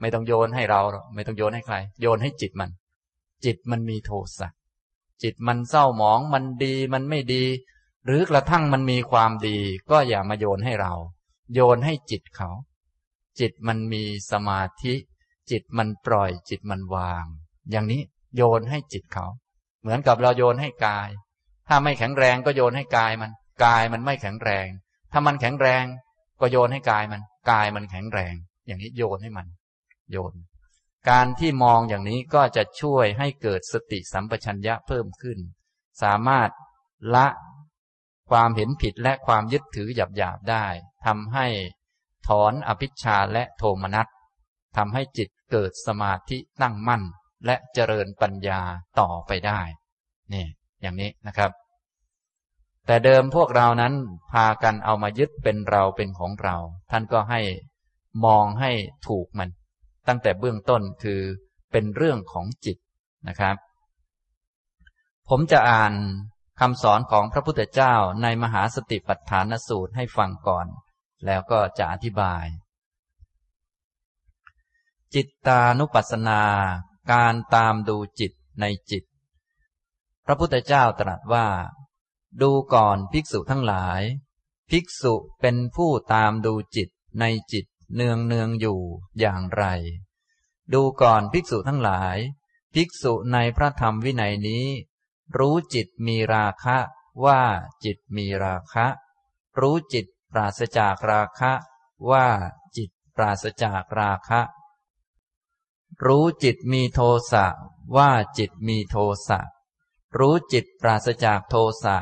[0.00, 0.80] ไม่ต้องโยนให้เรา
[1.14, 2.70] ไม่ต้องโยนให้ใคร โยนให้จิตมัน
[3.44, 4.48] จิตมันมีโทสะ
[5.22, 7.44] จิตมันเศร้าหมองมันดีมันไม่ดี
[8.04, 9.58] หรือกระทั่งมันมีความดี
[9.90, 10.92] ก็อย่ามาโยนให้เรา
[11.52, 12.50] โยนให้จิตเขา
[13.40, 14.94] จิตมันมีสมาธิ
[15.50, 17.24] จิตมันปล่อย จิตมันวาง
[17.70, 18.02] อย่างนี้
[18.36, 19.26] โยนให้จิตเขา
[19.80, 21.08] เหมือนกับเราโยนให้กาย
[21.68, 23.30] ถ้าไม่แข็งแรงก็โยนให้กายมัน
[23.64, 24.68] กายมันไม่แข็งแรง
[25.12, 25.84] ถ้ามันแข็งแรง
[26.40, 28.34] ก็โยนให้กายมัน กายมันแข็งแรง
[28.66, 29.46] อย่างนี้โยนให้มัน
[30.12, 30.34] โยน
[31.08, 35.38] การที่มองอย่างนี้ก็จะช่วยให้เกิดสติสัมปชัญญะเพิ่มขึ้น
[36.02, 36.50] สามารถ
[37.14, 37.26] ละ
[38.30, 40.66] ความเห็นผิดและความยึดถือหยาบๆได้
[41.06, 41.46] ทำให้
[42.28, 44.06] ถอนอภิชาและโทมนัส
[44.76, 47.02] ทำให้จิตเกิดสมาธิตั้งมั่น
[47.46, 48.60] และเจริญปัญญา
[49.00, 49.60] ต่อไปได้
[50.32, 50.46] นี่
[50.80, 51.50] อย่างนี้นะครับ
[52.86, 53.94] แต่เดิมพวกเรานั้น
[54.32, 56.56] พากันเอามายึดเป็นเราเป็นของเรา
[56.90, 57.40] ท่านก็ให้
[58.24, 58.70] มองให้
[59.08, 59.50] ถูกมัน
[60.08, 61.20] ตั้งแต่เบื้องต้นคือ
[61.72, 62.76] เป็นเรื่องของจิต
[63.28, 63.56] นะครับ
[65.28, 65.92] ผมจะอ่าน
[66.60, 70.66] คำสอนของพระพุทธเจ้าในมหาสติปัฏฐานสูตรให้ฟังก่อน
[71.26, 72.46] แล้วก็จะอธิบาย
[75.14, 76.42] จิตตานุปัสสนา
[77.12, 79.04] การตามดูจิตในจิต
[80.26, 81.46] พระพุทธเจ้าตรัสว่า
[82.42, 84.00] ดูก่อนภิกษุทั้งหลาย
[84.70, 86.88] ภิกษุเป็นผู้ตามดูจิต
[87.20, 88.80] ในจิตเนืองเนืองอยู่
[89.20, 89.64] อย่างไร
[90.72, 92.16] ดูก่อนภิกษุทั้งหลาย
[92.74, 94.66] ภิกษุในพระธรรมวินัยนี้
[95.38, 96.78] รู้จิตมีราคะ
[97.24, 97.42] ว่า
[97.84, 98.86] จิตมีราคะ
[99.60, 101.52] รู้จิต ปราศจากราคะ
[102.10, 102.26] ว่า
[102.76, 104.40] จิตปราศจากราคะ
[106.04, 107.00] รู้จิตมีโท
[107.32, 107.46] สะ
[107.96, 108.96] ว่าจิตมีโท
[109.28, 109.40] สะ
[110.18, 111.96] รู้จิตปราศจากโทสะ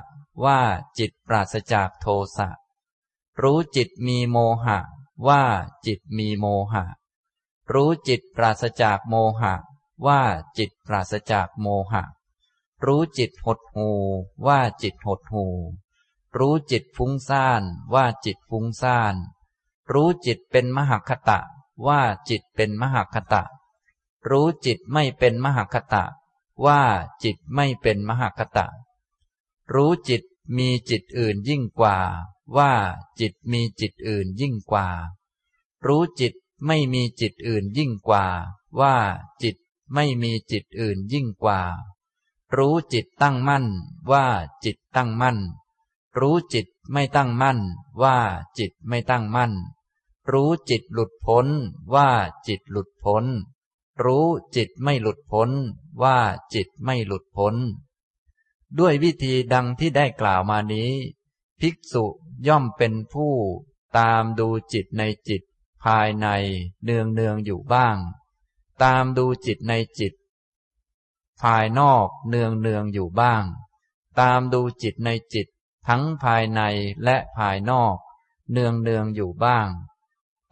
[0.45, 0.61] ว่า
[0.99, 2.49] จิตปราศจากโทสะ
[3.43, 4.79] รู้จิตมีโมหะ
[5.29, 5.43] ว่า
[5.87, 6.85] จิตมีโมหะ
[7.73, 9.55] รู้จิตปราศจากโมหะ
[10.07, 10.23] ว่า
[10.59, 12.05] จิตปราศจากโมหะ
[12.85, 13.91] รู้จิตหดหู
[14.47, 15.47] ว่าจิตหดหู
[16.39, 17.63] รู้จิตฟุ้งซ่าน
[17.95, 19.15] ว่าจิตฟุ้งซ่าน
[19.93, 21.41] รู้จิตเป็นมหคตะ
[21.87, 23.43] ว่าจิตเป็นมหคตะ
[24.31, 26.05] รู้จิตไม่เป็นมหคตะ
[26.65, 26.83] ว่า
[27.23, 28.67] จิตไม่เป็นมหคตะ
[29.75, 30.23] รู้จิต
[30.57, 31.97] มีจิตอื่นยิ่งกว่า
[32.57, 32.73] ว่า
[33.21, 34.87] จิตมีจิตอื่นยิ่งกว่า
[35.87, 36.35] รู้จิต
[36.67, 38.25] ไม่มีจิตอื่นยิ่งกว่า
[38.81, 38.97] ว่า
[39.43, 39.57] จิต
[39.95, 41.61] ไม่มีจิตอื่นยิ่งกว่า
[42.57, 43.67] รู้จิตตั้งมั่น
[44.11, 44.27] ว่า
[44.65, 45.39] จิตตั้งมั่น
[46.19, 47.59] รู้จิตไม่ตั้งมั่น
[48.03, 48.19] ว่า
[48.59, 49.53] จิตไม่ตั้งมั่น
[50.33, 51.47] รู้จิตหลุดพ้น
[51.95, 52.11] ว่า
[52.47, 53.25] จิตหลุดพ้น
[54.05, 55.51] รู้จิตไม่หลุดพ้น
[56.03, 56.19] ว่า
[56.55, 57.55] จิตไม่หลุดพ้น
[58.79, 60.91] ด้วยวิธีดังที่ได้กล่าวมานี้
[61.61, 62.05] ภิกษุ
[62.47, 63.35] ย่อมเป็นผู้
[63.99, 65.43] ตามดูจิตในจิต
[65.85, 66.27] ภายใน
[66.85, 67.97] เนืองเนืองอยู่บ้าง
[68.83, 70.13] ตามดูจิตในจิต
[71.43, 73.45] ภายนอกเนืองเนืองอยู่บ้าง
[74.21, 75.47] ตามดูจิตในจิต
[75.89, 76.61] ทั้งภายใน
[77.05, 77.97] และภายนอก
[78.53, 79.69] เนืองเนืองอยู่บ้าง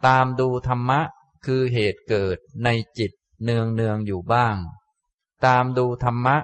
[0.05, 0.99] ตามดูธรรมะ
[1.45, 3.11] คือเหตุเกิดในจิต
[3.43, 4.55] เนืองเนืองอยู่บ้าง
[5.45, 6.37] ตามดูธรรมะ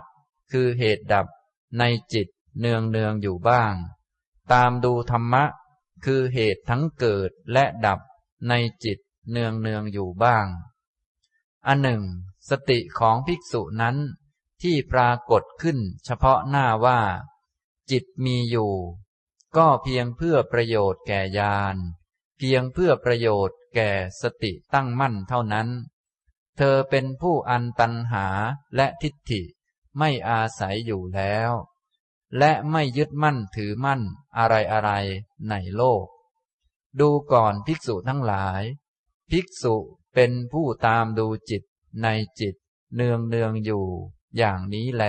[0.51, 1.27] คือเหตุดับ
[1.79, 2.27] ในจิต
[2.59, 3.73] เนืองเนืองอยู่บ้าง
[4.51, 5.43] ตามดูธรรมะ
[6.05, 7.99] คือเหตุทั้งเกิดและดับ
[8.49, 8.97] ในจิต
[9.31, 10.45] เนืองเนืองอยู่บ้าง
[11.67, 12.03] อันหนึ่ง
[12.49, 13.97] สติของภิกษุนั้น
[14.61, 16.99] ที่ปรากฏขึ้นเฉพาะหน้าว่า
[17.91, 18.73] จิตมีอยู่
[19.57, 21.77] ก็เพียงเพื่อประโยชน์แก่ญาณ
[22.37, 23.89] เพียงเพื่อประโยชน์แก่
[24.21, 25.69] สติตั้งมั่นเท่านั้น
[26.57, 28.25] เธอเป็นผู้อันตันหา
[28.75, 29.41] และทิฏฐิ
[29.97, 31.51] ไม่อาศัยอยู่แล้ว
[32.37, 34.01] และไม่ยึดมั่นถือมั่น
[34.37, 34.91] อะไรอะไร
[35.49, 36.05] ในโลก
[36.99, 38.63] ดูก่อนภิกษุทั้งหลาย
[39.31, 39.75] ภิกษุ
[40.13, 41.63] เป็นผู้ตามดูจิต
[42.03, 42.07] ใน
[42.39, 42.55] จิต
[42.95, 43.85] เนืองเนืองอยู่
[44.37, 45.03] อย่างนี้แล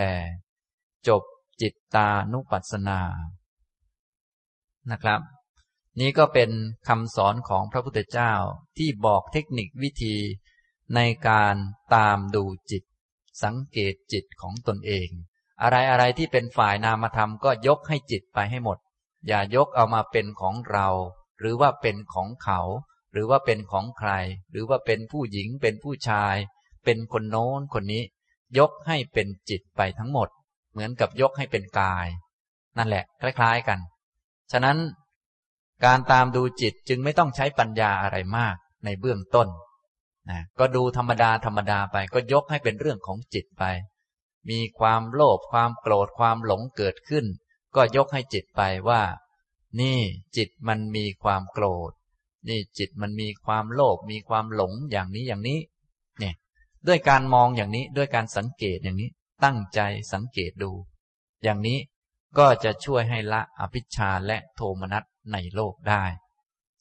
[1.07, 1.23] จบ
[1.61, 3.01] จิตตานุปัสสนา
[4.91, 5.21] นะครับ
[6.01, 6.51] นี้ก็เป็น
[6.89, 8.33] คำสอนของพระพุทธเจ้า
[8.79, 10.17] ที่บอกเทคนิควิธี
[10.95, 11.55] ในการ
[11.95, 12.83] ตามดูจิต
[13.43, 15.09] สังเกตจิตของตนเอง
[15.63, 18.79] อะไรอะไรที่เป็นฝ่ายนามธรรมก็ยกให้จิตไปให้หมด
[19.27, 20.89] อย่ายกเอามาเป็นของเรา
[21.39, 22.61] หรือว่าเป็นของเขา
[23.13, 24.11] หรือว่าเป็นของใคร
[24.51, 26.37] หรือว่าเป็นผู้หญิงเป็นผู้ชาย
[26.85, 28.03] เป็นคนโน้นคนนี้
[28.59, 30.29] ยกให้เป็นจิตไปทั้งหมด
[30.79, 32.09] เหมือนกับยกให้เป็นกาย
[32.79, 33.79] นั่นแหละ คล้าย ๆกัน
[34.53, 34.79] ฉะนั้น
[35.85, 39.49] การตามดูจิตจึงไม่ต้องใช้ปัญญาอะไรมากในเบื้องต้น
[40.31, 43.65] นะก็ดูธรรมดาธรรมดาไป ก็ยกให้เป็นเรื่องของจิตไป
[44.51, 47.25] มีความโลภความโกรธความหลงเกิดขึ้น
[47.77, 49.03] ก็ยกให้จิตไปว่า
[49.81, 49.99] นี่
[50.37, 51.93] จิตมันมีความโกรธ
[52.49, 55.59] นี่จิตมันมีความโลภมีความหลงอย่างนี้อย่างนี้
[56.19, 56.35] เนี่ย
[56.87, 59.11] ด้วยการมองอย่างนี้ด้วยการสังเกตอย่างนี้
[59.45, 59.81] ตั้งใจ
[60.13, 60.71] สังเกตดู
[61.43, 61.79] อย่างนี้
[62.39, 66.05] ก็จะช่วยให้ละอภิชาและโทมนัสในโลกได้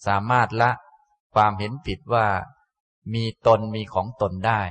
[0.07, 0.71] สามารถละ
[1.35, 2.27] ความเห็นผิดว่า
[3.13, 4.61] มีตนมีของตนได้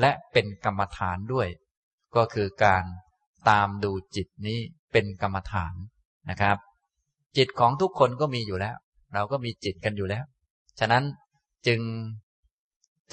[0.00, 1.48] และเป็นกรรมฐานด้วย
[2.16, 2.84] ก็คือการ
[3.48, 4.58] ตามดูจิตนี้
[4.92, 5.74] เป็นกรรมฐาน
[6.30, 6.56] นะครับ
[7.36, 8.76] จิตของทุกคนก็มีอยู่แล้ว
[9.14, 10.24] เราก็มีจิตกันอยู่แล้ว
[10.80, 11.04] ฉะนั้น
[11.66, 11.80] จึง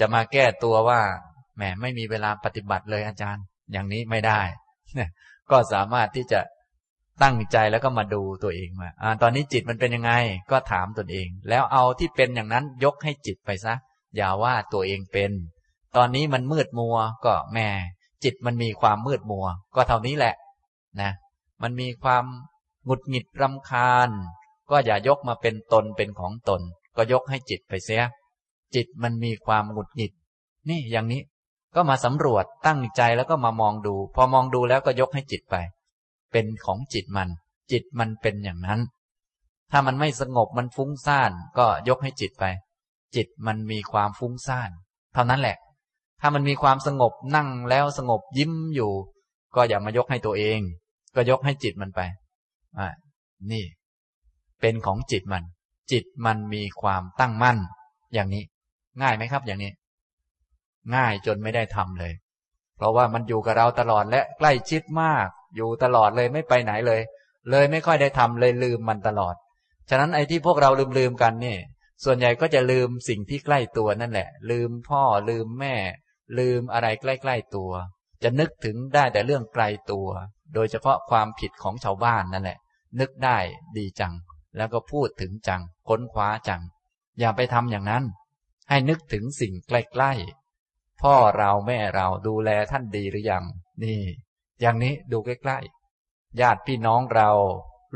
[0.00, 1.00] จะมาแก้ตัวว่า
[1.56, 4.40] แหมไม่มีเวลาปฏิบัติเลยอาจารย์ อย่างนี้ไม่ได้
[5.50, 6.40] ก็สามารถที่จะ
[7.22, 10.12] ตั้งใจแล้วก็มาดูตัวเองว่าอตอนนี้จิตมันเป็นยังไง
[10.50, 13.74] ก็ถามตนเอง แล้วเอาที่เป็นอย่างนั้นยกให้จิตไปซะ
[14.16, 15.32] อย่าว่าตัวเองเป็น
[15.96, 17.68] ตอนนี้มันมืดมัวก็แม่
[18.24, 20.34] จิตมันมีความมืดมัว ก็เท่านี้แหละ
[21.00, 21.10] นะ
[21.62, 22.24] มันมีความ
[22.84, 24.10] หงุดหงิดรำคาญ
[24.70, 26.60] ก็อย่ายกมาเป็นตนเป็นของตน
[26.96, 28.02] ก็ยกให้จิตไปเสีย
[28.74, 30.12] จิตมันมีความหงุดหงิด
[30.68, 31.22] นี่อย่างนี้
[31.74, 35.56] ก็มาสำรวจตั้งใจแล้วก็มามองดู พอมองดูแล้วก็ยกให้จิตไป
[36.32, 37.28] เป็นของจิตมัน
[37.72, 38.80] จิตมันเป็นอย่างนั้น
[39.72, 42.44] ถ้ามันไม่สงบมันฟุ้งซ่านก็ยกให้จิตไป
[43.14, 44.70] จิตมันมีความฟุ้งซ่าน
[45.14, 45.56] เท่านั้นแหละ
[46.20, 48.92] ถ้ามันมีความสงบนั่งแล้วสงบยิ้มอยู่
[49.54, 50.60] ก็อย่ามายกให้ตัวเอง
[51.14, 52.00] ก็ยกให้จิตมันไป
[52.78, 52.86] อ่า
[53.52, 53.64] นี่
[54.60, 55.44] เป็นของจิตมัน
[55.92, 57.58] จิตมันมีความตั้งมั่น
[58.14, 58.44] อย่างนี้
[59.02, 59.72] ง่ายไหมครับ อย่างนี้
[60.94, 62.12] ง่ายจนไม่ได้ทำเลย
[62.76, 67.00] เพราะว่ามันอยู่กับเราตลอดและใกล้ชิดมาก อยู่ตลอดเลยไม่ไปไหนเลย
[67.50, 69.34] เลยไม่ค่อยได้ทำเลยลืมมันตลอด
[69.90, 71.56] ฉะนั้นไอ้ที่พวกเราลืมลืมกันนี่
[72.04, 75.74] ส่วนใหญ่ก็จะลืมสิ่งที่ใกล้ตัวนั่นแหละ ลืมพ่อลืมแม่
[76.38, 77.72] ลืมอะไรใกล้ ๆตัว
[78.22, 80.08] จะนึกถึงได้แต่เรื่องไกลตัว
[80.54, 82.58] โดยเฉพาะความผิดของชาวบ้านนั่นแหละ
[83.00, 83.38] นึกได้
[83.76, 84.14] ดีจัง
[84.56, 86.62] แล้วก็พูดถึงจังค้นคว้าจัง
[87.20, 88.04] อย่าไปทำอย่างนั้น
[88.68, 90.43] ให้นึกถึงสิ่งใกล้ๆ
[91.04, 93.44] พ่อเราแม่เราดูแลท่านดีหรือยัง
[93.82, 94.00] นี่
[94.60, 97.30] อย่างนี้ดูใกล้ๆญาติพี่น้องเรา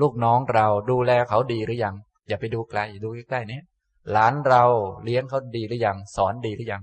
[0.00, 1.94] ลูกน้องเราดูแลเขาดีหรือยัง
[2.28, 3.60] อย่าไปดูไกลดูใกล้ๆนี้
[4.12, 4.62] หลานเรา
[5.04, 6.82] เลี้ยงเขาดีหรือยัง สอนดีหรือยัง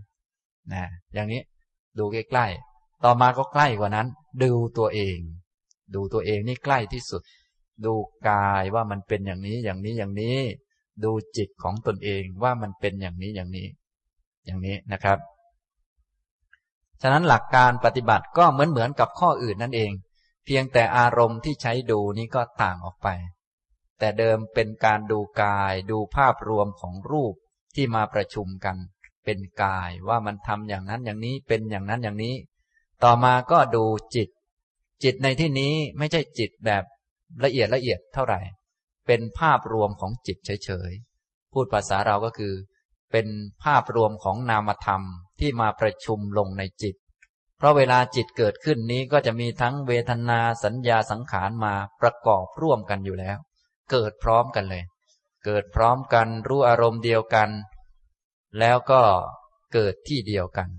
[0.74, 0.84] นะ
[1.14, 1.42] อย่างนี้
[2.00, 4.08] ดูใกล้ๆต่อมาก็ใกล้กว่านั้น
[4.44, 5.18] ดูตัวเอง
[5.96, 7.22] ดูตัวเองนี่ใกล้ที่สุด
[7.86, 7.94] ดู
[8.30, 10.38] กายว่ามันเป็นอย่างนี้อย่างนี้อย่างนี้
[11.04, 13.68] ดูจิตของตนเองว่ามันเป็นอย่างนี้อย่างนี้
[14.46, 15.20] อย่างนี้นะครับ
[17.02, 19.92] ฉะนั้นหลักการปฏิบัติก็เหมือนเหมือนกับข้ออื่นนั่นเอง
[20.46, 23.08] เพียงแต่อารมณ์ที่ใช้ดูนี้ก็ต่างออกไป
[24.00, 27.34] แต่เดิมเป็นการดูกายดูภาพรวมของรูป
[27.76, 28.78] ที่มาประชุมกัน
[29.26, 32.36] เป็นกายว่ามันทำอย่างนั้นอย่างนี้เป็นอย่างนั้นอย่างนี้
[33.04, 34.30] ต่อมาก็ดูจิต
[35.04, 36.84] จิตในที่นี้ไม่ใช่จิตแบบ
[37.44, 38.40] ละเอียดละเอียดเท่าไหร่
[39.08, 42.54] เป็นภาพรวมของจิตเฉยๆพูดภาษาเราก็คือ
[43.12, 43.28] เป็น
[43.64, 45.02] ภาพรวมของนามธรรม
[45.40, 46.96] ที่มาประชุมลงในจิต
[47.58, 53.38] เพราะเวลาจิตเกิดขึ้นนี้ก็จะมีทั้งเวทนาสัญญาสังขารมาประกอบร่วมกันอยู่แล้ว
[53.92, 54.84] เกิดพร้อมกันเลย
[55.46, 57.50] เกิดพร้อมกันรู้อารมณ์เดียวกัน
[58.60, 59.02] แล้วก็
[59.74, 60.70] เกิดที่เดียวกัน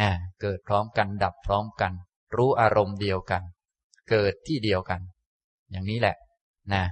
[0.00, 1.92] นะเกิดพร้อมกันดับพร้อมกัน
[2.36, 3.42] รู้อารมณ์เดียวกัน
[4.10, 5.00] เกิดที่เดียวกัน
[5.70, 6.16] อย่างนี้แหละ
[6.72, 6.84] นะ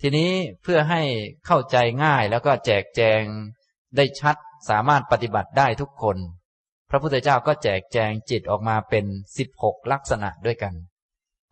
[0.00, 0.30] ทีนี้
[0.62, 1.02] เพื่อให้
[1.46, 3.22] เข้าใจง่ายแล้วก็แจกแจง
[3.96, 4.36] ได้ชัด
[4.68, 6.16] สามารถปฏิบัติได้ทุกคน
[6.90, 9.04] พระพุทธเจ้าก็แจกแจงจิตออกมาเป็น
[9.38, 10.74] สิบหกลักษณะด้วยกัน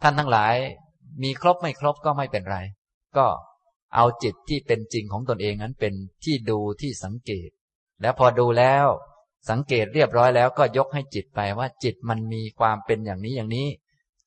[0.03, 0.55] ท่านทั้งหลาย
[1.22, 2.59] มีครบไม่ครบก็ไม่เป็นไร
[3.16, 3.26] ก็
[3.94, 7.48] เอาจิตที่เป็นจริงของตนเองนั้นเป็นที่ดูที่สังเกต
[8.00, 8.87] แล้วพอดูแล้ว
[9.50, 13.68] สังเกตเรียบร้อยแล้วก็ยกให้จิตไปว่าจิตมันมีความเป็นอย่างนี้อย่างนี้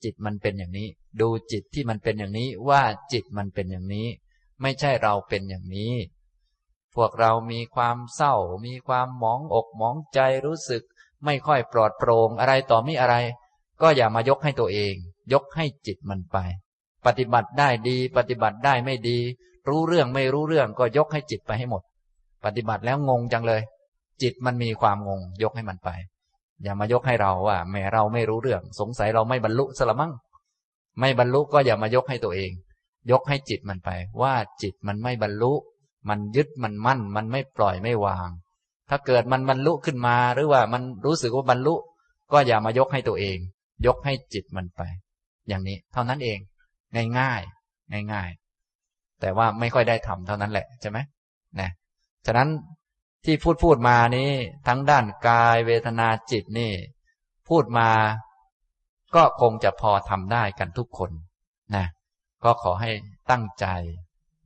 [0.03, 0.87] จิตมันเป็นอย่างนี้
[1.21, 2.81] ดูจิตที่มันเป็นอย่างนี้ว่า
[3.13, 4.07] จิตมันเป็นอย่างนี้
[4.61, 5.93] ไม่ใช่เราเป็นอย่างนี้
[6.95, 10.83] พวกเรามีความเศร้า มีความหมองอกหมองใจรู้สึก
[11.25, 13.15] ไม่ค่อยปลอดโปร่งอะไรต่อมีอะไร
[13.81, 14.95] ก็อย่ามายกให้ตัวเอง
[15.33, 16.37] ยกให้จิตมันไป
[17.05, 19.19] ปฏิบัติได้ดี ปฏิบัติได้ไม่ดี
[19.69, 21.81] รู้เรื่องไม่รู้เรื่องก็ยกให้จิตไปให้หมด
[22.45, 23.61] ปฏิบัติแล้วงงจังเลย
[24.21, 25.89] จิตมันมีความงง ยกให้มันไป
[26.63, 30.13] อย่ามายกให้เราว่าแม้เราไม่รู้เรื่อง สงสัยเราไม่บรรลุสละมั่ง
[30.99, 32.51] ไม่บรรลุก็อย่ามายกให้ตัวเอง
[33.11, 33.89] ยกให้จิตมันไป
[34.21, 35.53] ว่าจิตมันไม่บรรลุ
[36.09, 38.29] มันยึดมันมั่น มันไม่ปล่อยไม่วาง
[38.89, 41.75] ถ้าเกิดมันบรรลุขึ้นมาหรือว่ามันรู้สึกว่าบรรลุ
[42.31, 43.37] ก็อย่ามายกให้ตัวเอง
[43.85, 44.81] ยกให้จิตมันไป
[45.47, 46.39] อย่างนี้ เท่านั้นเอง
[46.95, 47.41] ง่ายง่าย
[47.91, 48.29] ง่ายง่าย
[49.21, 50.97] แต่ว่าไม่ค่อยได้ทำเท่านั้นแหละใช่ไหม
[51.59, 51.69] นะ
[52.25, 52.49] ฉะนั้น
[53.25, 54.31] ที่พูดพูดมานี้
[54.67, 56.71] ทั้งด้านกายเวทนาจิตนี่
[57.49, 57.89] พูดมา
[59.15, 61.11] ก็คงจะพอทำได้กันทุกคน
[61.75, 61.85] นะ
[62.43, 62.91] ก็ขอให้
[63.31, 63.65] ตั้งใจ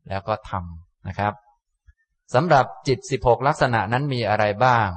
[0.09, 1.33] แล้วก็ทำนะครับ
[2.33, 4.89] สำหรับจิตสิบหกลักษณะนั้นมีอะไรบ้าง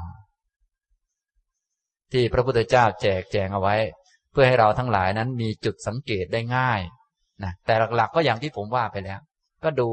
[2.13, 3.77] ที่พระพุทธเจ้าแจกแจงเอาไว้
[4.33, 6.81] เพื่อให้เราทั้งหลายนั้นมีจุดสังเกตได้ง่าย
[7.43, 9.21] นะแต่หลักๆก็อย่างที่ผมว่าไปแล้ว
[9.65, 9.89] ก็ดู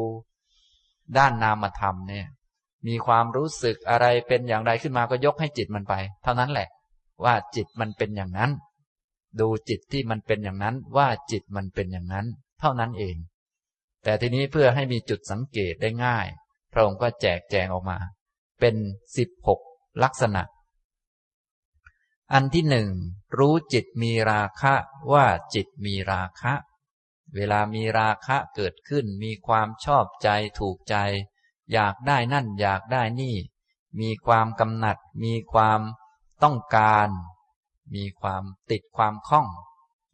[1.17, 2.27] ด้านนามธรรมเนี่ย
[2.87, 6.67] มีความรู้สึกอะไรเป็นอย่างไรขึ้นมาก็ยกให้จิตมันไป เท่านั้นแหละ
[7.23, 8.51] ว่าจิตมันเป็นอย่างนั้น
[9.39, 12.25] ดูจิตที่มันเป็นอย่างนั้น ว่าจิตมันเป็นอย่างนั้น
[12.59, 13.17] เท่านั้นเอง
[14.03, 16.27] แต่ทีนี้เพื่อให้มีจุดสังเกตได้ง่าย
[16.77, 17.99] ระองค์ก็แจกแจงออกมา
[18.59, 18.75] เป็น
[19.17, 19.59] สิบหก
[20.03, 20.43] ลักษณะ
[22.33, 22.89] อันที่หนึ่ง
[23.37, 24.73] รู้จิตมีราคะ
[25.13, 26.53] ว่าจิตมีราคะ
[27.35, 30.95] เวลามีราคะเกิดขึ้นมีความชอบใจถูกใจ
[31.73, 33.35] อยากได้นั่นอยากได้นี่
[33.99, 35.79] มีความกำหนัด มีความ
[36.43, 37.09] ต้องการ
[37.95, 39.47] มีความติดความคล่อง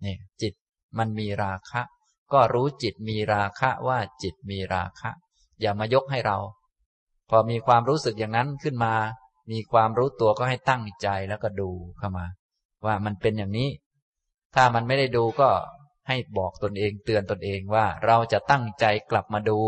[0.01, 0.53] เนี่ยจิต
[0.97, 1.81] มันมีราคะ
[2.33, 5.11] ก็รู้จิตมีราคะว่าจิตมีราคะ
[5.63, 6.37] อย่ามายกให้เรา
[7.29, 8.93] พอมีความรู้สึกอย่างนั้นขึ้นมา
[9.51, 12.25] มีความรู้ตัวก็ให้ตั้งใจแล้วก็ดูเข้ามา
[12.85, 13.69] ว่ามันเป็นอย่างนี้
[14.55, 15.49] ถ้ามันไม่ได้ดูก็
[16.07, 19.59] ให้บอกตนเองเตือนตนเองว่าเราจะตั้งใจกลับมาดู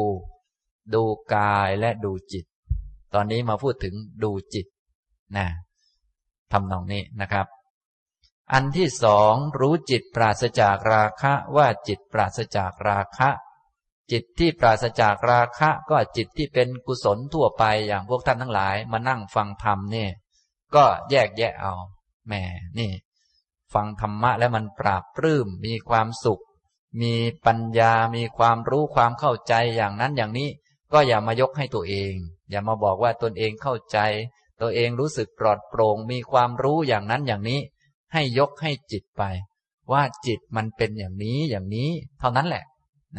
[0.93, 1.03] ดู
[1.36, 2.45] กายและดูจิต
[3.13, 4.65] ตอนนี้มาพูดถึงดูจิต
[5.38, 5.47] นะ
[6.51, 7.47] ทำนองนี้นะครับ
[8.53, 13.29] อันที่สองรู้จิตปราศจากราคะว่าจิตปราศจากราคะ
[14.12, 20.12] จิตที่ปราศจากราคะก็จิตที่เป็นกุศลทั่วไปอย่างพวกท่านทั้งหลาย มานั่งฟังธรรมเนี่ย
[20.76, 21.74] ก็แยกแยะเอา
[22.28, 22.34] แหม
[22.80, 22.91] นี่
[23.74, 26.44] ฟังธรรมะแล้วมันปราบปลื้มมีความสุข
[27.02, 27.13] มี
[27.46, 30.50] ปัญญามีความรู้ความเข้าใจอย่างนั้นอย่างนี้
[30.94, 32.13] ก็อย่ามายกให้ตัวเอง
[32.50, 33.98] อย่ามาบอกว่าตนเองเข้าใจ
[34.62, 37.60] ตัวเองรู้สึกปลอดโปร่งมีความรู้อย่างนั้นอย่างนี้
[38.13, 39.24] ให้ยกให้จิตไป
[39.91, 41.89] ว่าจิตมันเป็นอย่างนี้อย่างนี้
[42.20, 42.63] เท่านั้นแหละ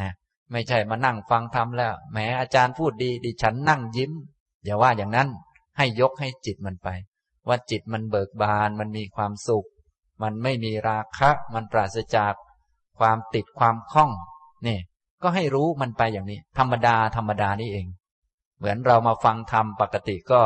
[0.00, 0.10] นะ
[0.52, 4.12] ไม่ใช่มานั่งฟังธรรมแล้วแหมอาจารย์พูดดีดิฉันนั่งยิ้ม
[4.64, 5.28] อย่าว่าอย่างนั้น
[5.78, 6.88] ให้ยกให้จิตมันไป
[7.48, 9.68] ว่าจิตมันเบิกบานมันมีความสุข
[10.22, 12.34] มันไม่มีราคะ มันปราศจาก
[12.98, 14.10] ความติดความคล่อง
[14.66, 14.78] นี่
[15.22, 17.86] ก็ให้รู้มันไปอย่างนี้ ธรรมดาธรรมดานี่เอง
[18.58, 20.42] เหมือนเรามาฟังธรรมปกติก็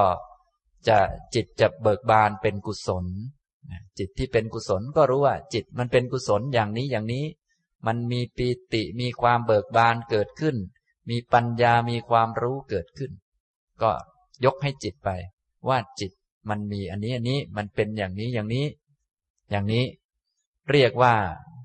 [0.88, 0.98] จะ
[1.34, 3.06] จิตจะเบิกบานเป็นกุศล
[3.98, 7.24] จิตที่เป็นกุศลก็รู้ว่าจิตมันเป็นกุศลอย่างนี้อย่างนี้
[7.86, 10.56] มันมีปีติมีความเบิกบานเกิดขึ้น
[11.08, 13.12] มีปัญญามีความรู้เกิดขึ้น
[13.82, 13.90] ก็
[14.44, 15.10] ยกให้จิตไป
[15.68, 16.12] ว่าจิต
[16.48, 18.66] มันมีอันนี้อันนี้มันเป็นอย่างนี้อย่างนี้
[19.50, 19.84] อย่างนี้
[20.70, 21.14] เรียกว่า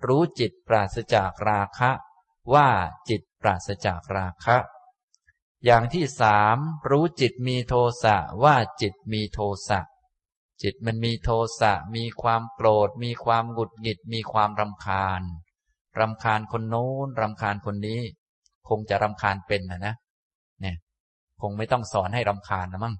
[0.08, 1.91] รู้จิตปราศจากราคะ
[2.54, 2.69] ว่า
[3.10, 4.58] จิตปราศจากราคะ
[5.65, 6.58] อย่างที่สาม
[6.89, 7.73] รู้จิตมีโท
[8.04, 9.80] สะว่าจิตมีโทสะ
[10.62, 15.21] จิตมันมีโทสะมีความโกรธ มีความหงุดหงิดมีความรำคาญ
[15.99, 17.99] รำคาญคนโน้นรำคาญคนนี้
[18.69, 19.95] คงจะรำคาญเป็นนะนะ
[20.62, 20.75] เนี่ย
[21.41, 22.95] คงไม่ต้องสอนให้รำคาญนะมั้ง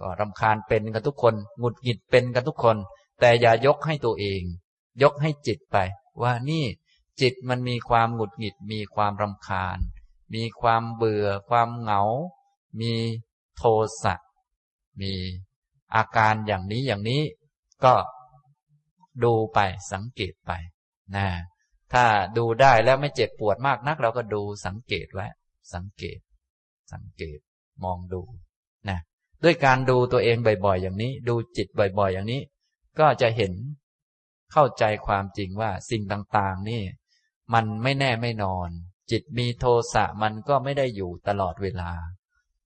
[0.00, 2.76] ก็รำคาญเป็นกันทุกคนหงุดหงิดเป็นกันทุกคน
[3.20, 4.42] แต่อย่ายกให้ตัวเอง
[5.02, 5.76] ยกให้จิตไป
[6.22, 6.64] ว่านี่
[7.20, 9.78] จิตมันมีความหงุดหงิด มีความรำคาญ
[10.34, 12.02] มีความเบื่อ ความเหงา
[12.80, 12.92] มี
[13.56, 13.62] โท
[14.02, 14.14] สะ
[15.00, 15.12] มี
[15.94, 17.22] อาการอย่างนี้อย่างนี้
[17.84, 17.94] ก็
[19.24, 19.58] ดูไป
[19.92, 20.50] สังเกตไป
[21.14, 21.26] นะ
[21.94, 22.06] ถ้า
[22.38, 25.26] ดูได้แล้วไม่เจ็บปวดมากนัก เราก็ดูสังเกตไว้
[25.74, 26.18] สังเกต
[26.92, 27.38] สังเกต
[27.84, 28.22] มองดู
[28.88, 28.98] นะ
[29.44, 32.40] ด้วยการดูตัวเองบ่อยๆ อย่างนี้ ดูจิตบ่อยๆ อย่างนี้
[32.98, 33.52] ก็จะเห็น
[34.52, 36.82] เข้าใจความจริงว่าสิ่งต่างๆ นี่
[37.54, 38.68] มันไม่แน่ไม่นอน
[39.10, 41.90] จิตมีโทสะมันก็ไม่ได้อยู่ตลอดเวลา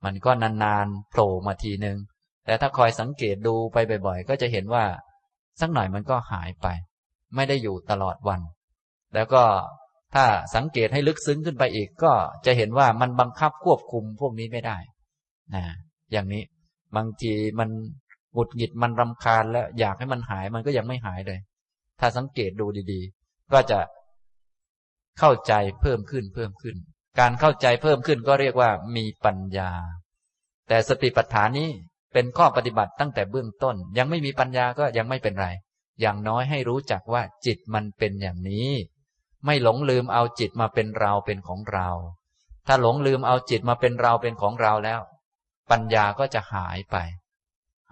[0.05, 1.99] มันก็นานๆโผล่มาทีหนึ่ง
[2.45, 4.85] แต่ถ้าคอยสังเกตดูไปบ่อยๆ ก็จะเห็นว่า
[5.61, 6.67] สักหน่อยมันก็หายไป
[7.35, 8.41] ไม่ได้อยู่ตลอดวัน
[9.19, 9.45] แล้วก็
[10.15, 12.13] ถ้าสังเกตให้ลึกซึ้งขึ้นไปอีก ก็
[12.47, 14.79] จะเห็นว่ามันบังคับควบคุมพวกนี้ไม่ได้
[15.55, 15.65] นะ
[16.13, 16.43] อย่างนี้
[16.97, 17.69] บางทีมัน
[18.35, 21.39] หงุดหงิดมันรำคาญแล้วอยากให้มันหายมันก็ยังไม่หายเลย
[22.01, 23.79] ถ้าสังเกตดูดีๆ ก็จะ
[25.19, 26.77] เข้าใจเพิ่มขึ้นเพิ่มขึ้น
[27.21, 29.71] การเข้าใจเพิ่มขึ้นก็เรียกว่ามีปัญญา
[30.69, 31.69] แต่สติปัฏฐานนี้
[32.13, 35.49] เป็นข้อปฏิบัติตั้งแต่เบื้องต้น ยังไม่มีปัญญาก็ยังไม่เป็นไร
[36.01, 38.69] อย่างน้อยให้รู้จักว่าจิตมันเป็นอย่างนี้
[39.45, 41.89] ไม่หลงลืมเอาจิตมาเป็นเราเป็นของเรา
[42.67, 45.01] ถ้าหลงลืมเอาจิตมาเป็นเราเป็นของเราแล้ว
[45.71, 46.97] ปัญญาก็จะหายไป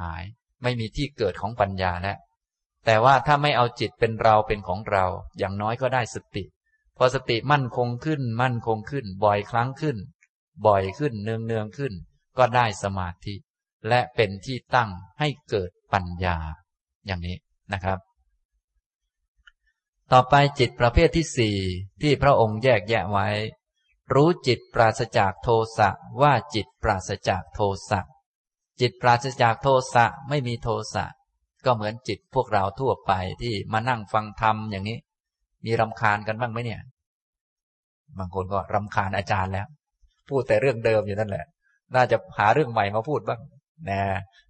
[0.02, 0.22] หาย
[0.62, 2.18] ไม่มีที่เกิดของปัญญาแล้ว
[2.86, 5.04] แต่ว่าถ้าไม่เอาจิตเป็นเราเป็นของเรา
[5.38, 6.44] อย่างน้อยก็ได้สติ
[6.96, 9.96] พอสติมั่นคงขึ้น มั่นคงขึ้น บ่อยครั้งขึ้น
[10.66, 11.92] บ่อยขึ้นเนืองเนืองขึ้น
[12.38, 13.34] ก็ได้สมาธิ
[13.88, 16.36] และเป็นที่ตั้งให้เกิดปัญญา
[17.06, 17.36] อย่างนี้
[17.72, 17.98] นะครับ
[20.12, 21.56] ต่อไปจิตประเภทที่สี่
[22.02, 23.28] ที่พระองค์แยกแยะไว้
[24.14, 25.88] รู้จิตปราศจากโทสะ
[26.22, 27.60] ว่าจิตปราศจากโท
[27.90, 28.00] สะ
[28.80, 31.04] จิตปราศจากโทสะไม่มีโทสะ
[31.64, 33.12] ก็เหมือนจิตพวกเราทั่วไป
[33.42, 34.98] ที่มานั่งฟังธรรมอย่างนี้
[35.64, 36.80] มีรำคาญกันบ้างไหมเนี่ย
[38.18, 39.66] บางคนก็รำคาญอาจารย์แล้ว
[40.28, 41.44] พูดแต่เรื่องเดิมอยู่นั่นแหละ
[41.94, 43.40] น่าจะหาเรื่องใหม่มาพูดบ้าง
[43.90, 44.02] นะ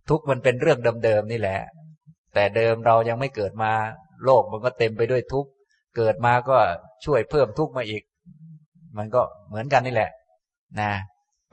[0.09, 1.59] ทุกมันเป็นเรื่องเดิมๆนี่แหละ
[2.35, 3.72] แต่เดิมเรายังไม่เกิดมา
[4.25, 5.51] โลกมันก็เต็มไปด้วยทุกข์
[5.97, 6.57] เกิดมาก็
[7.05, 8.03] ช่วยเพิ่มทุกข์มาอีก
[8.97, 10.11] มันก็เหมือนกันนี่แหละ
[10.81, 10.91] นะ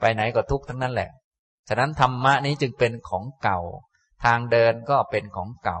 [0.00, 1.10] ไปไหนก็ทุกข์ทั้งนั้นแหละ
[1.68, 3.60] ฉะนั้นธรรมะนี้จึงเป็นของเก่า
[4.24, 5.80] ทางเดินก็เป็นของเก่า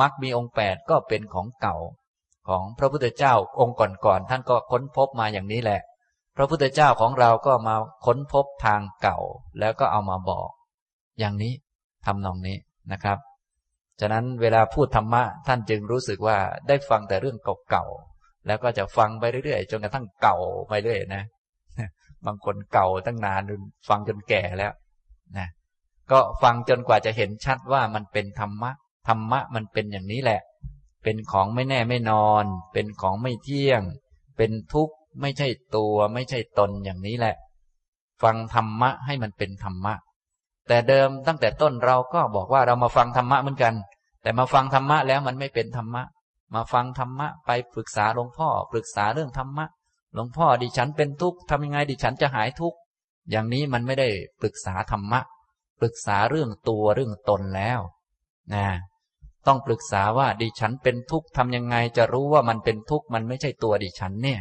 [0.00, 1.76] มักมีองค์แปดก็เป็นของเก่า
[2.48, 5.80] ของพระพุทธเจ้าองค์ก่อนๆท่านก็ค้นพบมาอย่างนี้แหละ
[6.36, 9.18] พระพุทธเจ้าของเราก็มาค้นพบทางเก่า
[9.60, 10.48] แล้วก็เอามาบอก
[11.18, 11.52] อย่างนี้
[12.06, 12.56] ทำนองนี้
[12.92, 13.18] นะครับ
[14.02, 16.38] ฉะนั้นเวลาพูดธรรมะท่านจึงรู้สึกว่า
[16.68, 17.38] ได้ฟังแต่เรื่อง
[17.70, 20.36] เก่าๆ แล้วก็จะฟังไปเรื่อยๆ จนกระทั่งเก่า
[20.68, 21.24] ไปเรื่อยนะ
[22.26, 23.40] บางคนเก่าตั้งนาน
[23.88, 24.72] ฟังจนแก่แล้ว
[25.38, 25.48] นะ
[26.10, 28.70] ก็ฟังจนกว่าจะเห็นชัดว่ามันเป็นธรรมะ
[29.08, 30.40] ธรรมะมันเป็นอย่างนี้แหละ
[31.02, 33.82] เป็นของไม่แน่ไม่นอน เป็นของไม่เที่ยง
[34.36, 37.36] เป็นทุกข์ไม่ใช่ตัว ไม่ใช่ตนอย่างนี้แหละ
[38.22, 39.94] ฟังธรรมะให้มันเป็นธรรมะ
[40.68, 43.74] แต่เดิมตั้งแต่ต้นเราก็บอกว่าเรามาฟังธรรมะเหมือนกัน
[44.22, 46.02] แต่มาฟังธรรมะแล้วมันไม่เป็นธรรมะ
[46.54, 49.66] มาฟังธรรมะไปปรึกษาหลวงพ่อ ปรึกษาเรื่องธรรมะ
[50.14, 52.78] หลวงพ่อดิฉันเป็นทุกข์ทำยังไงดิฉันจะหายทุกข์
[53.30, 54.08] อย่างนี้มันไม่ได้
[54.40, 55.20] ปรึกษาธรรมะ
[55.80, 57.80] ปรึกษาเรื่องตัวเรื่องตนแล้ว
[58.54, 58.66] นะ
[59.46, 64.40] ต้องปรึกษาว่าดิฉันเป็นทุกข์ทำยังไงจะรู้ว่ามันเป็นทุกข์มันไม่ใช่ตัวดิฉันเนี่ย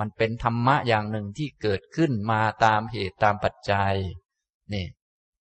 [0.00, 3.94] มันเป็นธรรมะอย่างหนึ่งที่เกิดขึ้นมาตามเหตุตามปัจจัย
[4.72, 4.86] นี่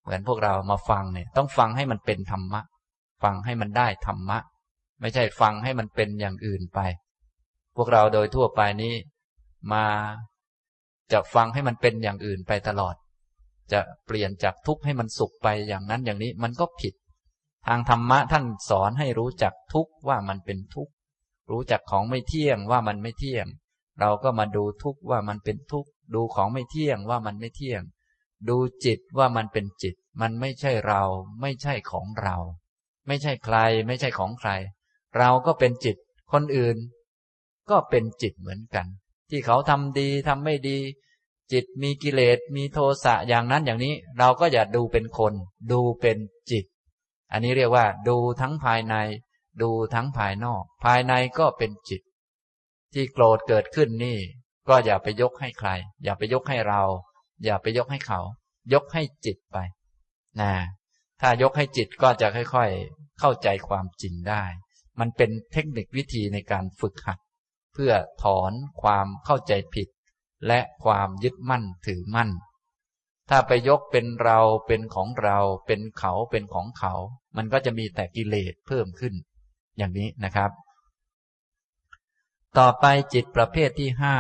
[0.10, 2.62] เหมือนพวกเรามาฟังเนี่ย ต้องฟังให้มันเป็นธรรมะ
[3.24, 4.38] ฟังให้มันได้ธรรมะ
[5.02, 6.80] ไม่ใช่ฟังให้มันเป็นอย่างอื่นไป
[7.76, 8.94] พวกเราโดยทั่วไปนี้
[9.74, 9.86] มา
[11.12, 12.96] จะฟังให้มันเป็นอย่างอื่นไปตลอด
[13.72, 16.94] จะเปลี่ยนจากทุกข์ให้มันสุขไปอย่างนั้นอย่างนี้มันก็ผิด
[17.68, 20.94] ทางธรรมะท่านสอนให้รู้จักทุกข์ว่ามันเป็นทุกข์
[21.52, 23.46] รู้จักของไม่เที่ยงว่ามันไม่เที่ยง
[24.00, 27.82] เราก็มาดูทุกข์ว่ามันเป็นทุกข์ดูของไม่เที่ยงว่ามันไม่เที่ยง
[28.50, 31.04] ดูจิตว่ามันเป็นจิต มันไม่ใช่เรา
[31.42, 32.38] ไม่ใช่ของเรา
[33.08, 34.52] ไม่ใช่ใคร ไม่ใช่ของใคร
[35.18, 35.98] เราก็เป็นจิต
[36.32, 36.78] คนอื่น
[37.70, 38.86] ก็เป็นจิตเหมือนกัน
[39.30, 40.78] ที่เขาทำดีทำไม่ดี
[41.52, 45.34] จิตมีกิเลสมีโทสะอย่างนั้นอย่างนี้ เราก็อย่าดูเป็นคน
[45.72, 46.18] ดูเป็น
[46.52, 46.66] จิต
[47.32, 48.96] อันนี้เรียกว่า ดูทั้งภายใน
[49.62, 52.02] ดูทั้งภายนอก ภายในก็เป็นจิต
[52.94, 54.18] ที่โกรธเกิดขึ้นนี่
[54.68, 55.70] ก็อย่าไปยกให้ใคร
[56.04, 56.82] อย่าไปยกให้เรา
[57.44, 58.22] อย่าไปยกให้เขา
[58.74, 59.58] ยกให้จิตไป
[60.42, 60.54] นะ
[61.22, 64.44] ถ้ายกให้จิตก็จะค่อยๆ เข้าใจความจริงได้
[65.00, 67.20] มันเป็นเทคนิควิธีในการฝึกหัด
[67.74, 67.92] เพื่อ
[68.24, 69.88] ถอนความเข้าใจผิด
[70.48, 72.30] และความยึดมั่นถือมั่น
[73.30, 76.94] ถ้าไปยกเป็นเราเป็นของเรา เป็นเขาเป็นของเขา
[77.38, 79.14] มันก็จะมีแต่กิเลสเพิ่มขึ้น
[79.78, 80.52] อย่างนี้นะครับ
[82.58, 84.16] ต่อไปจิตประเภทที่ห้า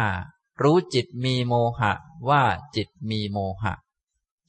[0.61, 1.93] รู้จิตมีโมหะ
[2.29, 2.43] ว่า
[2.75, 3.73] จิตมีโมหะ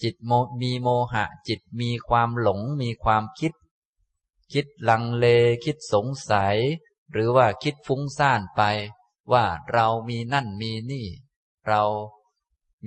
[0.02, 3.52] จิตโมมีโมหะ จิตมีความหลงมีความคิด
[4.52, 5.26] คิดลังเล
[5.64, 6.56] คิดสงสัย
[7.12, 8.62] หรือว่าคิดฟุ้งซ่านไป
[9.32, 11.06] ว่าเรามีนั่นมีนี่
[11.68, 11.82] เรา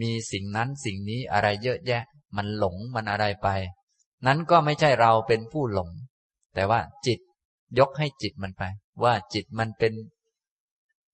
[0.01, 2.03] มีสิ่งนั้นสิ่งนี้อะไรเยอะแยะ
[2.35, 3.47] มันหลงมันอะไรไป
[4.25, 5.89] นั้นก็ไม่ใช่เราเป็นผู้หลง
[6.55, 7.19] แต่ว่าจิต
[7.79, 8.63] ยกให้จิตมันไป
[9.03, 9.93] ว่าจิตมันเป็น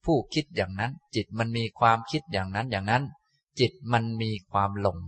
[0.05, 3.03] ผู้คิดอย่างนั้น จิตมันมีความคิดอย่างนั้นอย่างนั้น
[3.59, 4.99] จิตมันมีความหลง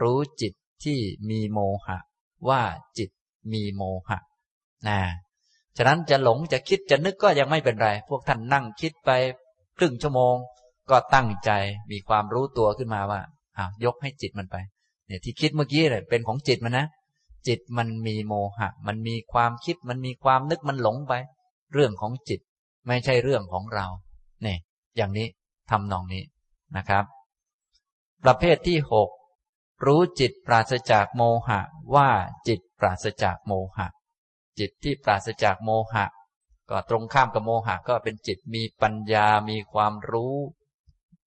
[0.00, 0.54] รู้จิต
[0.84, 0.98] ที่
[1.30, 1.98] มีโมหะ
[2.48, 2.62] ว่า
[2.98, 3.10] จิต
[3.52, 4.18] มีโมหะ
[4.88, 4.98] นะ
[5.76, 9.10] ฉะนั้นจะหลงจะคิดจะนึกก็ยังไม่เป็นไร พวกท่านนั่งคิดไป
[9.78, 10.34] ครึ่งชั่วโมง
[10.90, 11.50] ก็ตั้งใจ
[11.90, 13.20] มีความรู้ตัวขึ้นมาว่า
[13.56, 14.56] อ้าวยกให้จิตมันไป
[15.06, 16.86] เนี่ยที่คิดเมื่อกี้เลยเป็นของจิตมันนะ
[17.48, 21.14] จิตมันมีโมหะ มันมีความคิด มันมีความนึกมันหลงไป
[21.72, 22.40] เรื่องของจิต
[22.86, 23.86] ไม่ใช่เรื่องของเรา
[24.46, 24.58] นี่ย
[24.96, 25.26] อย่างนี้
[25.70, 26.24] ทำนองนี้
[26.76, 27.04] นะครับ
[28.24, 29.08] ประเภทที่หก
[29.86, 31.60] รู้จิตปราศจากโมหะ
[31.94, 32.10] ว่า
[32.48, 33.86] จิตปราศจากโมหะ
[34.58, 36.04] จิตที่ปราศจากโมหะ
[36.70, 40.34] ก็ตรงข้ามกับโมหะก็เป็นจิตมีปัญญามีความรู้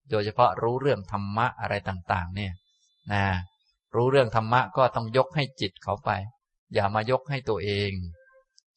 [0.09, 2.53] โดยเฉพาะรู้เรื่องธรรมะอะไรต่างๆ เนี่ย
[3.11, 3.23] นะ
[3.95, 6.09] รู้เรื่องธรรมะก็ต้องยกให้จิตเขาไป
[6.73, 7.91] อย่ามายกให้ตัวเอง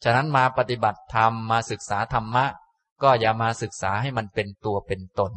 [0.05, 2.45] ฉะนั้นมาปฏิบัติธรรมมาศึกษาธรรมะ
[3.03, 5.33] ก็อย่ามาศึกษาให้มันเป็นตัวเป็นตน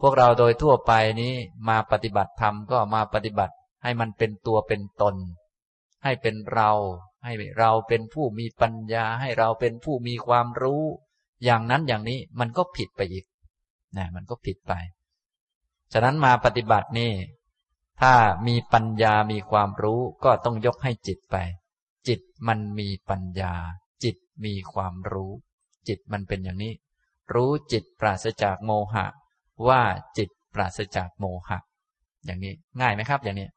[0.00, 1.34] พวกเราโดยทั่วไปนี้
[1.68, 5.14] มาปฏิบัติธรรมก็มาปฏิบัติให้มันเป็นตัวเป็นตน
[6.04, 6.70] ให้เป็นเรา
[7.24, 10.82] ให้เราเป็นผู้มีปัญญา ให้เราเป็นผู้มีความรู้
[11.44, 13.24] อย่างนั้นอย่างนี้มันก็ผิดไปอีก
[13.96, 14.72] นะมันก็ผิดไป
[15.92, 17.12] ฉะนั้นมาปฏิบัตินี่
[18.00, 18.14] ถ้า
[18.46, 21.36] มีปัญญามีความรู้ก็ต้องยกให้จิตไป
[22.08, 23.54] จิตมันมีปัญญา
[24.04, 25.32] จิตมีความรู้
[25.88, 26.72] จิตมันเป็นอย่างนี้
[27.34, 29.06] รู้จิตปราศจากโมหะ
[29.68, 29.82] ว่า
[30.18, 31.58] จิตปราศจากโมหะ
[32.24, 33.48] อย่างนี้ง่ายไหมครับ อย่างนี้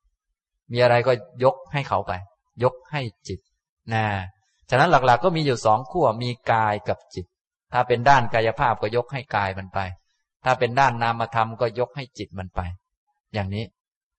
[0.71, 1.13] มีอะไรก็
[1.43, 2.11] ยกให้เขาไป
[2.63, 3.39] ยกให้จิต
[3.93, 4.03] นะ
[4.69, 7.25] ฉะนั้นหลักๆ ก็มีอยู่สองขั้วมีกายกับจิต
[7.73, 9.79] ถ้าเป็นด้านกายภาพก็ยกให้กายมันไป
[10.45, 12.61] ถ้าเป็นด้านนามธรรมก็ยกให้จิตมันไป
[13.33, 13.65] อย่างนี้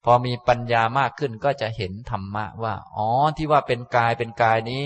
[0.05, 4.83] พอมีปัญญามากขึ้นก็จะเห็นธรรมะว่า อ๋อที่ว่าเป็นกายเป็นกายนี้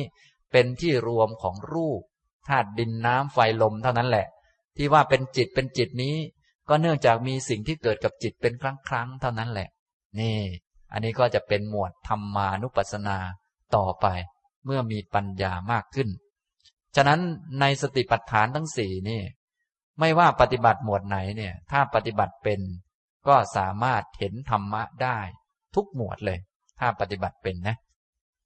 [0.53, 2.03] เป็นที่รวมของรูป
[2.49, 4.27] ธาตุดินน้ำไฟลมเท่านั้นแหละ
[4.77, 6.15] ที่ว่าเป็นจิตเป็นจิตนี้
[6.69, 9.69] ก็เนื่องจากมีสิ่งที่เกิดกับจิตเป็นครั้งครั้งเท่านั้นแหละ
[10.21, 10.39] นี่
[10.93, 13.19] อันนี้ก็จะเป็นหมวดธรรมานุปัสสนา
[13.77, 14.07] ต่อไป
[14.65, 16.09] เมื่อมีปัญญามากขึ้น
[16.97, 17.21] ฉะนั้น
[17.61, 19.21] ในสติปัฏฐานทั้งสี่นี่
[20.01, 22.61] ไม่ว่าปฏิบัติหมวดไหนเนี่ย ถ้าปฏิบัติเป็น
[23.29, 25.19] ก็สามารถเห็นธรรมะได้
[25.75, 26.39] ทุกหมวดเลย
[26.81, 27.77] ถ้าปฏิบัติเป็นนะ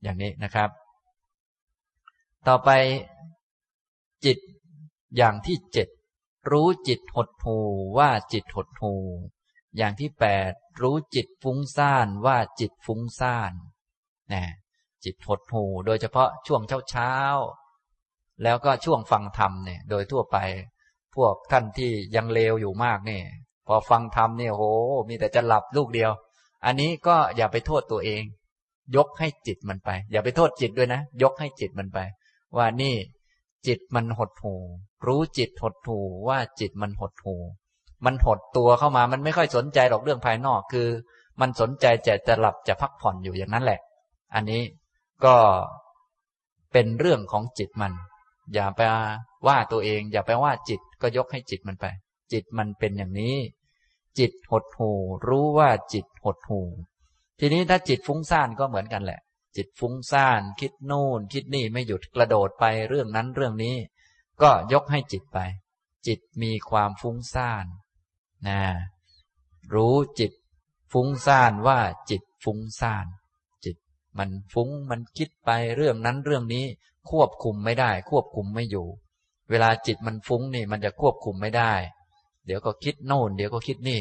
[0.02, 0.70] อย่างนี้นะครับ
[2.48, 2.70] ต่อไป
[4.24, 4.38] จิต
[5.16, 5.88] อย่างที่เจ็ด
[6.50, 7.58] รู้จิตหดหู
[7.98, 8.94] ว่าจิตหดหู
[9.76, 10.52] อย่างที่แปด
[10.82, 13.52] รู้จิตฟุ้งซ่านว่าจิตฟุ้งซ่าน
[14.32, 14.42] นะ
[15.04, 17.12] จิตหดหูโดยเฉพาะช่วงเช้าเช้า
[18.42, 20.36] แล้วก็ช่วงฟังธรรมเนี่ยโดยทั่วไป
[21.16, 23.24] พวกท่านที่ยังเลวอยู่มากเนี่ย
[23.66, 24.64] พอฟังธรรมเนี่ยโห
[25.08, 26.10] มีแต่จะหลับลูกเดียว
[26.64, 28.22] อันนี้ก็อย่าไปโทษตัวเอง
[28.96, 31.98] ยกให้จิตมันไป อย่าไปโทษจิตด้วยนะ ยกให้จิตมันไป
[32.56, 32.94] ว่านี่
[33.66, 34.54] จิตมันหดหู
[35.06, 35.98] รู้จิตหดหู
[36.28, 37.36] ว่าจิตมันหดหู
[38.04, 40.88] มันหดตัวเข้ามามันไม่ค่อยสนใจหรอกเรื่องภายนอกคือ
[41.40, 43.80] มันสนใจจะจะหลับจะพักผ่อนอยู่อย่างนั้นแหละ
[44.34, 44.62] อันนี้
[45.24, 45.36] ก็
[46.72, 47.92] เป็นเรื่องของจิตมัน
[48.54, 48.80] อย่าไป
[49.46, 51.86] ว่าตัวเอง อย่าไปว่าจิตก็ยกให้จิตมันไป
[52.32, 53.36] จิตมันเป็นอย่างนี้
[54.18, 54.90] จิตหดหู
[55.28, 56.60] รู้ว่าจิตหดหู
[57.40, 59.20] ทีนี้ถ้าจิตฟุ้งซ่านก็เหมือนกันแหละ
[59.58, 63.76] จิตฟุ้งซ่าน คิดนู่น คิดนี่ไม่หยุดกระโดดไปเรื่องนั้นเรื่องนี้
[64.42, 65.38] ก็ยกให้จิตไป
[66.06, 67.66] จิตมีความฟุ้งซ่าน
[68.48, 68.60] นะ
[69.74, 70.32] รู้จิต
[70.92, 71.78] ฟุ้งซ่านว่า
[72.10, 73.06] จิตฟุ้งซ่าน
[73.64, 73.76] จิต
[74.18, 76.64] มันฟุ้งมันคิดไปเรื่องนั้นเรื่องนี้
[77.10, 78.86] ควบคุมไม่ได้ ควบคุมไม่อยู่
[79.50, 81.72] เวลาจิตมันฟุ้งนี่มันจะควบคุมไม่ได้
[82.46, 84.00] เดี๋ยวก็คิดโน่น เดี๋ยวก็คิดนี่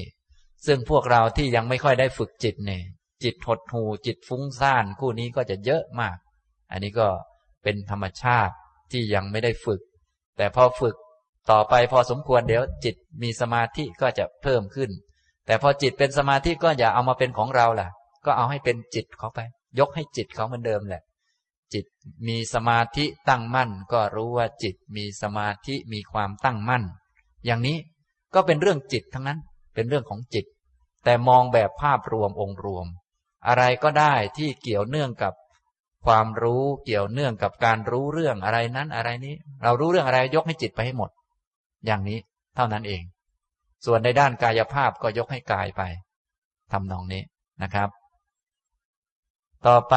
[0.66, 2.84] ซึ่งพวกเราที่ยังไม่ค่อยได้ฝึกจิตเนี่ย
[3.24, 6.18] จิตหดหูจิตฟุ้งซ่านคู่นี้ก็จะเยอะมาก
[6.72, 7.08] อันนี้ก็
[7.64, 8.54] เป็นธรรมชาติ
[8.92, 9.82] ที่ยังไม่ได้ฝึก
[10.38, 10.96] แต่พอฝึก
[11.52, 14.90] ต่อไปพอสมควรเดี๋ยวจิตมีสมาธิก็จะเพิ่มขึ้น
[15.46, 17.90] แต่พอจิตเป็นสมาธิก็อย่าเอามาเป็นของเราล่ะ
[18.26, 19.40] ก็เอาให้เป็นจิตเขาไป
[19.80, 21.04] ยกให้จิตเขาเหมือนเดิมแหละ
[21.74, 21.86] จิต
[22.28, 26.84] มีสมาธิตั้งมั่น ก็รู้ว่าจิตมีสมาธิมีความตั้งมั่น
[27.46, 27.78] อย่างนี้
[28.34, 29.40] ก็เป็นเรื่องจิตทั้งนั้น
[29.76, 30.46] เป็นเรื่องของจิต
[31.04, 32.88] แต่มองแบบภาพรวมองค์รวม
[33.48, 35.34] อะไรก็ได้ที่เกี่ยวเนื่องกับ
[36.06, 41.10] ความรู้เกี่ยวเนื่องกับการรู้เรื่องอะไรนั้นอะไรนี้ เรารู้เรื่องอะไรยกให้จิตไปให้หมด
[41.86, 42.20] อย่างนี้
[42.56, 43.04] เท่านั้นเอง
[43.86, 45.82] ส่วนในด้านกายภาพก็ยกให้กายไป
[46.72, 47.24] ทำนองนี้
[47.64, 47.90] นะครับ
[49.68, 49.96] ต่อไป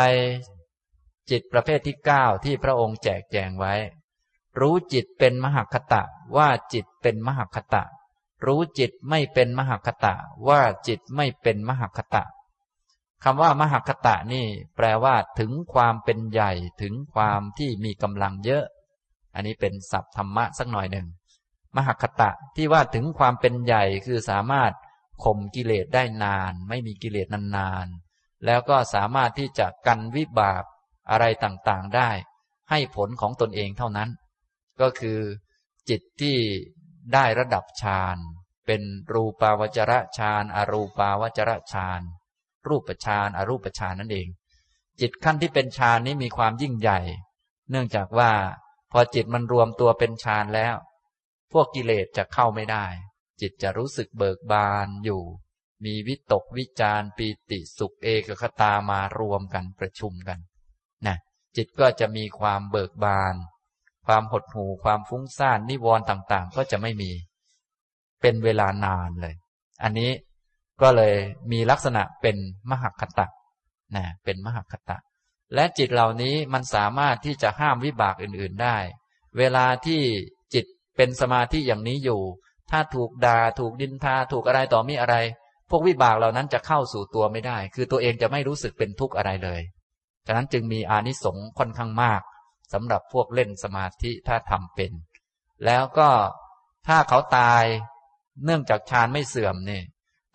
[1.30, 3.74] จิตประเภทที่เก้าที่พระองค์แจกแจงไว้
[4.60, 6.02] รู้จิตเป็นมหคตะ
[6.36, 7.84] ว่าจิตเป็นมหคตะ
[8.46, 10.14] รู้จิตไม่เป็นมหคตะ
[10.48, 12.24] ว่าจิตไม่เป็นมหคตะ
[13.24, 14.46] คำว่ามหคตะนี่
[14.76, 16.52] แปลว่าถึงความเป็นใหญ่
[16.82, 18.64] ถึงความที่มีกำลังเยอะ
[19.34, 21.06] อันนี้เป็นศัพท์ธรรมะสักหน่อยหนึ่ง
[21.76, 24.72] มหคตะที่ว่าถึงความเป็นใหญ่คือสามารถ
[25.24, 30.64] ข่มกิเลสได้นาน ไม่มีกิเลสนานๆ แล้วก็สามารถที่จะกันวิบาก
[31.10, 32.10] อะไรต่างๆได้
[32.70, 34.10] ให้ผลของตนเองเท่านั้น
[34.80, 35.20] ก็คือ
[35.88, 36.36] จิตที่
[37.14, 38.16] ได้ระดับฌาน
[38.66, 42.02] เป็นรูปาวจระฌานอรูปาวจระฌาน
[42.68, 44.28] รูปฌานอรูปฌานนั่นเอง
[45.00, 47.00] จิตขั้นที่เป็นฌานนี้มีความยิ่งใหญ่
[47.70, 48.32] เนื่องจากว่า
[48.92, 50.76] พอจิตมันรวมตัวเป็นฌานแล้ว
[51.52, 52.86] พวกกิเลสจะเข้าไม่ได้
[53.40, 55.22] จิตจะรู้สึกเบิกบานอยู่
[55.84, 60.38] มีวิตกวิจารปีติสุขเอกคตามารวมกันประชุมกัน
[61.06, 61.16] นะ
[61.56, 63.34] จิตก็จะมีความเบิกบาน
[64.06, 67.12] ความหดหู่ความฟุ้งซ่านนิวรณ์ต่างๆ ก็จะไม่มี
[68.20, 69.34] เป็นเวลานานเลย
[69.82, 70.10] อันนี้
[70.82, 71.14] ก็เลย
[71.52, 72.36] มีลักษณะเป็น
[72.70, 73.26] มหคตะ
[73.96, 74.96] นะเป็นมหคตะ
[75.54, 78.76] และจิตเหล่านี้มันสามารถที่จะห้ามวิบากอื่นๆได้
[79.38, 80.02] เวลาที่
[80.54, 80.64] จิต
[80.96, 82.20] เป็นสมาธิอย่างนี้อยู่
[82.70, 85.16] ถ้าถูกดา่าถูกดินทาถูกอะไรต่อมีอะไร
[85.70, 89.60] พวกวิบากเหล่านั้นจะเข้าสู่ตัวไม่ได้ คือตัวเองจะไม่รู้สึกเป็นทุกข์อะไรเลย
[90.26, 92.20] ฉะนั้นจึงมีอานิสงส์ค่อนข้างมาก
[92.72, 94.92] สำหรับพวกเล่นสมาธิถ้าทำเป็น
[95.66, 96.08] แล้วก็
[96.86, 97.64] ถ้าเขาตาย
[98.44, 99.82] เนื่องจากฌานไม่เสื่อมเนี่ย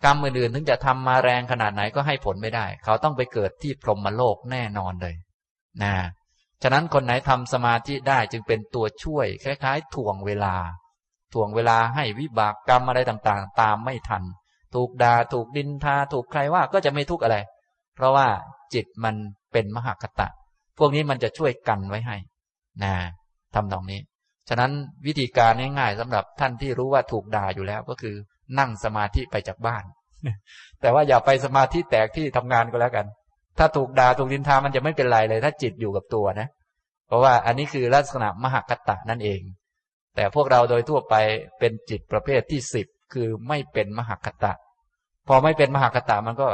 [0.04, 5.14] กรรมอื่นๆถึงจะทำมาแรงขนาดไหนก็ให้ผลไม่ได้ เขาต้องไปเกิดที่พรหมโลกแน่นอนเลย
[5.82, 5.94] นะ
[6.62, 10.56] ฉะนั้นคนไหนทำสมาธิได้จึงเป็นตัวช่วย คล้ายๆ ถ่วงเวลา
[11.34, 14.22] ถ่วงเวลาให้วิบากกรรมอะไรต่างๆ ตามไม่ทัน
[14.74, 17.36] ถูกดา่าถูกดินทาถูกใครว่าก็จะไม่ทุกข์อะไร
[17.96, 18.26] เพราะว่า
[18.74, 19.14] จิตมัน
[19.52, 20.28] เป็นมหคตะ
[20.78, 22.16] พวกนี้มันจะช่วยกันไว้ให้
[22.82, 22.94] นะ
[23.54, 24.00] ทำตรงนี้
[24.48, 24.72] ฉะนั้น
[25.06, 28.16] วิธีการง่ายๆสำหรับท่านที่รู้ว่าถูกด่าอยู่แล้วก็คือ
[28.58, 29.84] นั่งสมาธิไปจากบ้าน
[30.80, 33.06] แต่ว่าอย่าไปสมาธิแตกที่ทำงานก็แล้วกัน
[33.58, 36.48] ถ้าถูกด่าถูกดินทามันจะไม่เป็นไรเลย ถ้าจิตอยู่กับตัวนะ
[37.06, 39.40] เพราะว่าอันนี้คือลักษณะมหคตะนั่นเอง
[40.16, 41.14] แต่พวกเราโดยทั่วไป
[41.58, 44.52] เป็นจิตประเภทที่สิบคือไม่เป็นมหคตะ
[45.28, 46.48] พอไม่เป็นมหคตะมันก็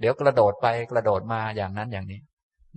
[0.00, 2.20] เดี๋ยวกระโดดไปกระโดดมาอย่างนั้นอย่างนี้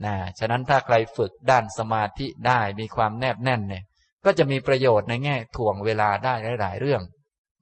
[0.05, 3.83] นะฉะนั้นถ้าใครฝึกด้านสมาธิได้มีความแนบแน่นเนี่ย
[4.25, 7.01] ก็จะมีประโยชน์ในแง่ถ่วงเวลาได้หลาย ๆ เรื่อง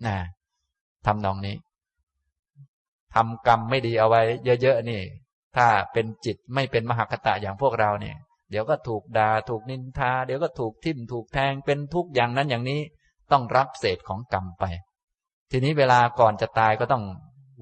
[0.07, 0.17] นะ
[1.05, 1.55] ทำนองนี้
[3.15, 4.21] ทำกรรมไม่ดีเอาไว้
[4.61, 5.01] เยอะๆนี่
[5.55, 8.17] ถ้าเป็นจิตไม่เป็นมหคตะอย่างพวกเราเนี่ย
[8.49, 12.81] เดี๋ยวก็ถูกดา่าถูกนินทา เดี๋ยวก็ถูกทิ่มถูกแทงเป็นทุกอย่างนั้นอย่างนี้
[13.31, 14.65] ต้องรับเศษของกรรมไป
[15.51, 17.03] ทีนี้เวลาก่อนจะตายก็ต้อง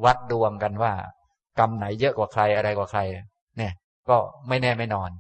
[0.06, 0.94] วัดดวงกันว่า
[1.60, 3.02] กรรมไหนเยอะกว่าใครอะไรกว่าใคร
[3.58, 3.74] เนี่ย
[4.10, 4.18] ก็
[4.48, 5.12] ไม่แน่ไม่นอน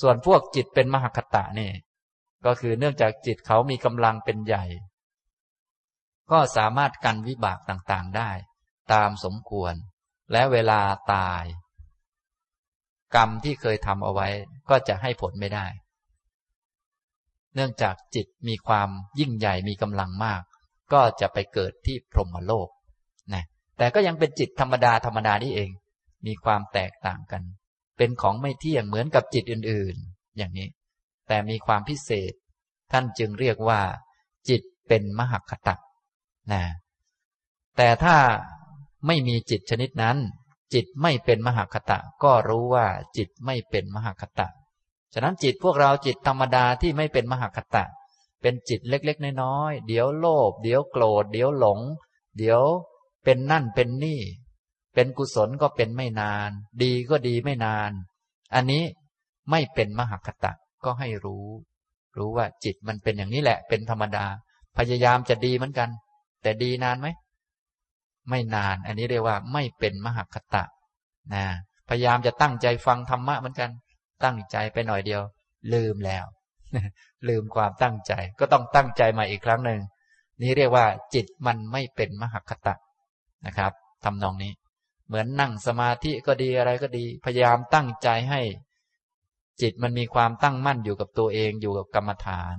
[0.00, 1.70] ส่วนพวกจิตเป็นมหคตะนี่
[2.46, 4.64] ก็คือเนื่องจากจิตเขามีกำลังเป็นใหญ่
[6.32, 8.30] ก็สามารถกันวิบากต่างๆได้
[8.92, 9.74] ตามสมควร
[10.32, 10.80] และเวลา
[11.12, 11.44] ตาย
[13.14, 14.28] กรรมที่เคยทำเอาไว้
[14.70, 15.66] ก็จะให้ผลไม่ได้
[17.54, 20.42] เนื่องจากจิตมีความยิ่งใหญ่มีกำลังมาก
[20.92, 22.68] ก็จะไปเกิดที่พรหมโลก
[23.34, 23.44] นะ
[23.78, 25.70] แต่ก็ยังเป็นจิตธรรมดาธรรมดานี่เอง
[26.26, 27.42] มีความแตกต่างกัน
[27.96, 30.68] เป็นของไม่เที่ยงเหมือนกับจิตอื่นๆ อย่างนี้
[31.28, 32.32] แต่มีความพิเศษ
[32.92, 33.80] ท่านจึงเรียกว่า
[34.48, 35.74] จิตเป็นมหคตะ
[36.52, 36.62] นะ
[37.76, 38.16] แต่ถ้า
[39.06, 40.16] ไม่มีจิตชนิดนั้น
[40.74, 42.86] จิตไม่เป็นมหคตะ ก็รู้ว่า
[43.16, 44.48] จิตไม่เป็นมหคตะ
[45.14, 47.84] ฉะนั้นจิตพวกเราจิตธรรมดาที่ไม่เป็นมหคตะ
[48.42, 51.80] เป็นจิตเล็กๆน้อยๆเดี๋ยวโลภเดี๋ยวโกรธ เดี๋ยวหลง
[52.38, 52.62] เดี๋ยว
[53.24, 54.20] เป็นนั่นเป็นนี่
[54.94, 56.50] เป็นกุศลก็เป็นไม่นาน
[56.82, 57.90] ดีก็ดีไม่นาน
[58.54, 58.82] อันนี้
[59.50, 60.52] ไม่เป็นมหคตะ
[60.84, 61.46] ก็ให้รู้
[62.18, 64.24] รู้ว่าจิตมันเป็นอย่างนี้แหละ เป็นธรรมดา
[64.76, 65.88] พยายามจะดีเหมือนกัน
[66.44, 67.08] แต่ดีนานไหม
[68.30, 70.64] ไม่นาน อันนี้เรียกว่าไม่เป็นมหคตะ
[71.34, 71.44] นะ
[71.88, 73.70] พยายามจะตั้งใจฟังธรรมะเหมือนกัน
[74.24, 75.22] ตั้งใจไปหน่อยเดียว
[75.72, 76.24] ลืมแล้ว
[77.28, 79.80] ลืมความตั้งใจ ก็ต้องตั้งใจมาอีกครั้งหนึ่ง
[80.40, 82.74] นี่เรียกว่า จิตมันไม่เป็นมหคตะ
[83.46, 83.72] นะครับ
[84.04, 84.52] ทำนองนี้
[85.06, 88.40] เหมือนนั่งสมาธิก็ดีอะไรก็ดี พยายามตั้งใจให้
[89.60, 92.56] จิตมันมีความตั้งมั่นอยู่กับตัวเองอยู่กับกรรมฐาน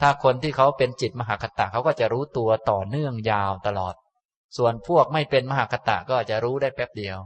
[0.00, 3.94] ถ้าคนที่เขาเป็นจิตมหคตะเขาก็จะรู้ตัวต่อเนื่องยาวตลอด
[4.56, 7.18] ส่วนพวกไม่เป็นมหากตะก็จะรู้ได้แป๊บเดียว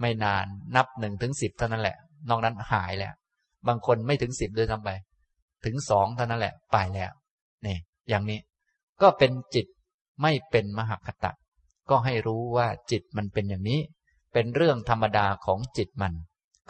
[0.00, 0.46] ไม่นาน
[0.76, 1.96] นับหนึ่งถึงสิบเท่านั้นแหละ
[2.28, 3.14] นอกนั้นหายแล้ว
[3.68, 4.90] บางคนไม่ถึงสิบเลยทำไป
[5.64, 7.12] ถึงสองเท่านั้นแหละ ไปแล้ว
[7.66, 7.78] นี่
[8.08, 8.38] อย่างนี้
[9.02, 9.66] ก็เป็นจิต
[10.22, 11.32] ไม่เป็นมหากตะ
[11.90, 13.80] ก็ให้รู้ว่าจิตมันเป็นอย่างนี้
[14.32, 16.14] เป็นเรื่องธรรมดาของจิตมัน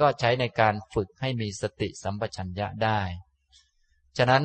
[0.01, 3.01] ก็ใช้ในการฝึกให้มีสติสัมปชัญญะได้
[4.19, 4.45] ฉะนั้น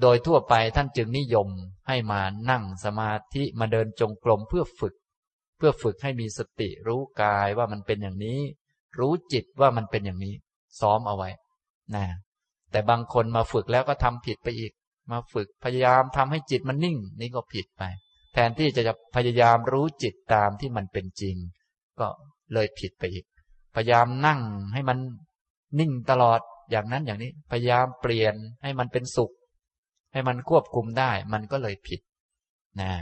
[0.00, 1.48] โดยทั่วไปท่านจึงนิยม
[1.88, 2.20] ให้มา
[2.50, 4.94] นั่งสมาธิมาเดินจงกรมเพื่อฝึก
[5.56, 8.40] เพื่อฝึกให้มีสติรู้กายว่ามันเป็นอย่างนี้
[8.98, 10.34] รู้จิตว่ามันเป็นอย่างนี้
[10.80, 11.30] ซ้อมเอาไว้
[11.94, 12.04] นะ
[12.70, 14.72] แต่บางคนมาฝึกแล้วก็ทำผิดไปอีก
[15.10, 17.82] มาฝึกพยายามทำให้จิตมันนิ่ง นี่ก็ผิดไป
[18.32, 21.36] แทนที่จะจะพยายามรู้จิตตามที่มันเป็นจริง
[22.00, 22.06] ก็
[22.54, 23.24] เลยผิดไปอีก
[23.76, 24.40] พยายามนั่ง
[24.74, 24.98] ให้มัน
[25.78, 26.40] นิ่งตลอด
[26.70, 29.32] อย่างนั้นอย่างนี้ พยายามเปลี่ยนให้มันเป็นสุข
[30.12, 32.00] ให้มันควบคุมได้มันก็เลยผิด
[32.80, 32.92] นะ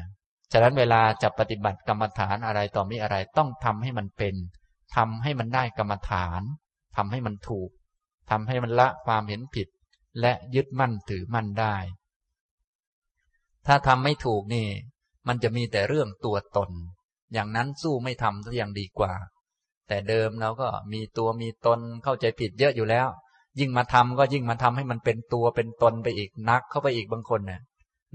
[0.52, 4.34] ฉะนั้นเวลาจะปฏิบัติกรรมฐานอะไรต่อมีอะไรต้องทำให้มันเป็น
[4.96, 6.42] ทำให้มันได้กรรมฐาน
[6.96, 7.70] ทำให้มันถูก
[8.30, 9.68] ทำให้มันละความเห็นผิด
[10.20, 11.76] และยึดมั่นถือมั่นได้
[13.66, 14.68] ถ้าทำไม่ถูกนี่
[15.28, 16.70] มันจะมีแต่เรื่องตัวตน
[17.32, 19.12] อย่างนั้นสู้ไม่ทำซะอย่างดีกว่า
[19.88, 23.08] แต่เดิมเราก็มีตัวมีตนเข้าใจผิดเยอะอยู่แล้ว
[23.60, 27.60] ยิ่งมาทำก็ยิ่งมาทำให้มันเป็นตัวเป็นตนไปอีกนักเข้าไปอีกบางคนเนี่ย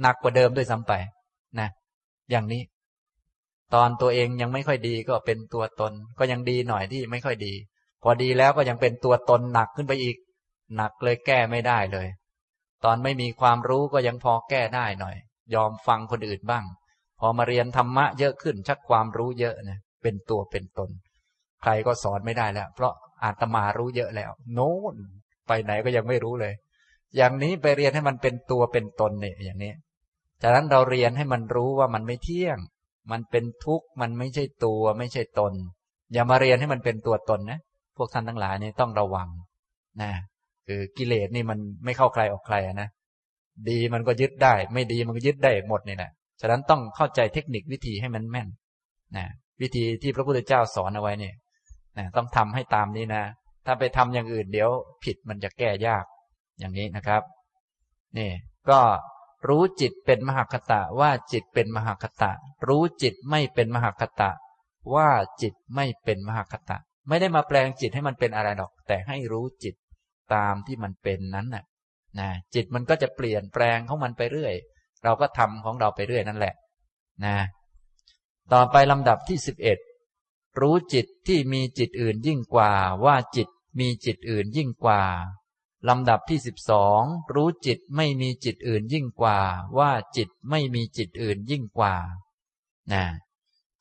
[0.01, 0.93] หนักกว่าเดิมด้วยซ้ำไป
[1.59, 1.69] นะ
[2.31, 2.61] อย่างนี้
[3.73, 7.53] ตอนตัวเองยังไม่ค่อยดีก็เป็นตัวตน ก็ยังดีหน่อยที่ไม่ค่อยดี
[8.03, 10.17] พอดีแล้วก็ยังเป็นตัวตนหนักขึ้นไปอีก
[10.75, 12.07] หนักเลยแก้ไม่ได้เลย
[12.83, 15.15] ตอนไม่มีความรู้ก็ยังพอแก้ได้หน่อย
[15.55, 16.65] ยอมฟังคนอื่นบ้าง
[17.19, 20.89] พอมาเรียนธรรมะเยอะขึ้น ชักความรู้เยอะนะเป็นตัวเป็นตน
[21.61, 24.95] ใครก็สอนไม่ได้แล้ว เพราะอาตมารู้เยอะแล้ว โน้น
[25.49, 26.53] ไปไหนก็ยังไม่รู้เลย
[27.17, 29.73] อย่างนี้ไปเรียนให้มันเป็นตัวเป็นตนเนี่ยอย่างนี้
[30.41, 32.57] จากนั้นเราเรียนให้มันรู้ว่ามันไม่เที่ยง
[33.11, 35.53] มันเป็นทุกข์ มันไม่ใช่ตัวไม่ใช่ตน
[36.13, 37.59] อย่ามาเรียนให้มันเป็นตัวตนนะ
[37.97, 39.27] พวกท่านทั้งหลายนี่ต้องระวัง
[40.01, 40.11] นะ
[40.67, 42.89] คือกิเลสนี่มันไม่เข้าใครออกใครนะ
[43.69, 48.47] ดีมันก็ยึดได้ ไม่ดีมันก็ยึดได้หมดนี่แหละฉะนั้นต้องเข้าใจเทคนิควิธีให้มันแม่น
[49.17, 49.25] นะ
[49.61, 51.35] วิธีที่พระพุทธเจ้าสอนเอาไว้เนี่ย
[51.97, 53.23] นะต้องทำให้ตามนี้นะ
[53.71, 54.69] ถ้าไปทำอย่างอื่นเดี๋ยว
[55.03, 56.05] ผิดมันจะแก้ยาก
[56.59, 57.23] อย่างนี้นะครับ
[58.17, 58.31] นี่
[58.69, 58.79] ก็
[59.47, 62.31] รู้จิตเป็นมหคตะว่าจิตเป็นมหคตะ
[62.67, 64.31] รู้จิตไม่เป็นมหคตะ
[64.93, 65.09] ว่า
[65.41, 69.75] จิตไม่เป็นมหคตะ ไม่ได้มาแปลงจิตให้มันเป็นอะไรหรอก แต่ให้รู้จิต
[70.33, 71.63] ตามที่มันเป็นนั้นน่ะ
[72.19, 74.53] นะจิตมันก็จะเปลี่ยนแปลงของมันไปเรื่อย
[75.03, 76.53] เราก็ทำของเราไปเรื่อยนั่นแหละ
[77.25, 77.37] นะ
[78.53, 79.77] ต่อไปลำดับที่สิบเอ็ด
[80.61, 82.73] รู้จิตที่มีจิตอื่นยิ่งกว่า
[83.05, 83.47] ว่าจิต
[83.79, 85.03] มีจิตอื่นยิ่งกว่า
[85.87, 87.01] ลำดับที่สิบสอง
[87.33, 89.39] รู้จิตไม่มีจิตอื่นยิ่งกว่า
[89.77, 91.95] ว่าจิตไม่มีจิตอื่นยิ่งกว่า
[92.91, 93.03] นะ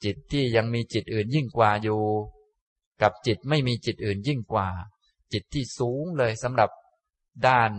[0.05, 2.03] จิตที่ยังมีจิตอื่นยิ่งกว่าอยู่
[3.03, 4.68] กับจิตไม่มีจิตอื่นยิ่งกว่า
[5.32, 6.70] จิตที่สูงเลยสำหรับ
[7.47, 7.72] ด้าน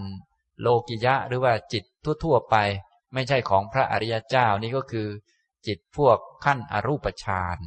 [0.61, 1.83] โลกิยะหรือว่าจิต
[2.23, 2.55] ทั่ว ๆ ไป
[3.13, 5.07] ไม่ใช่ของพระอริยเจ้านี่ก็คือ
[5.67, 7.57] จิตพวกขั้นอรูปฌาน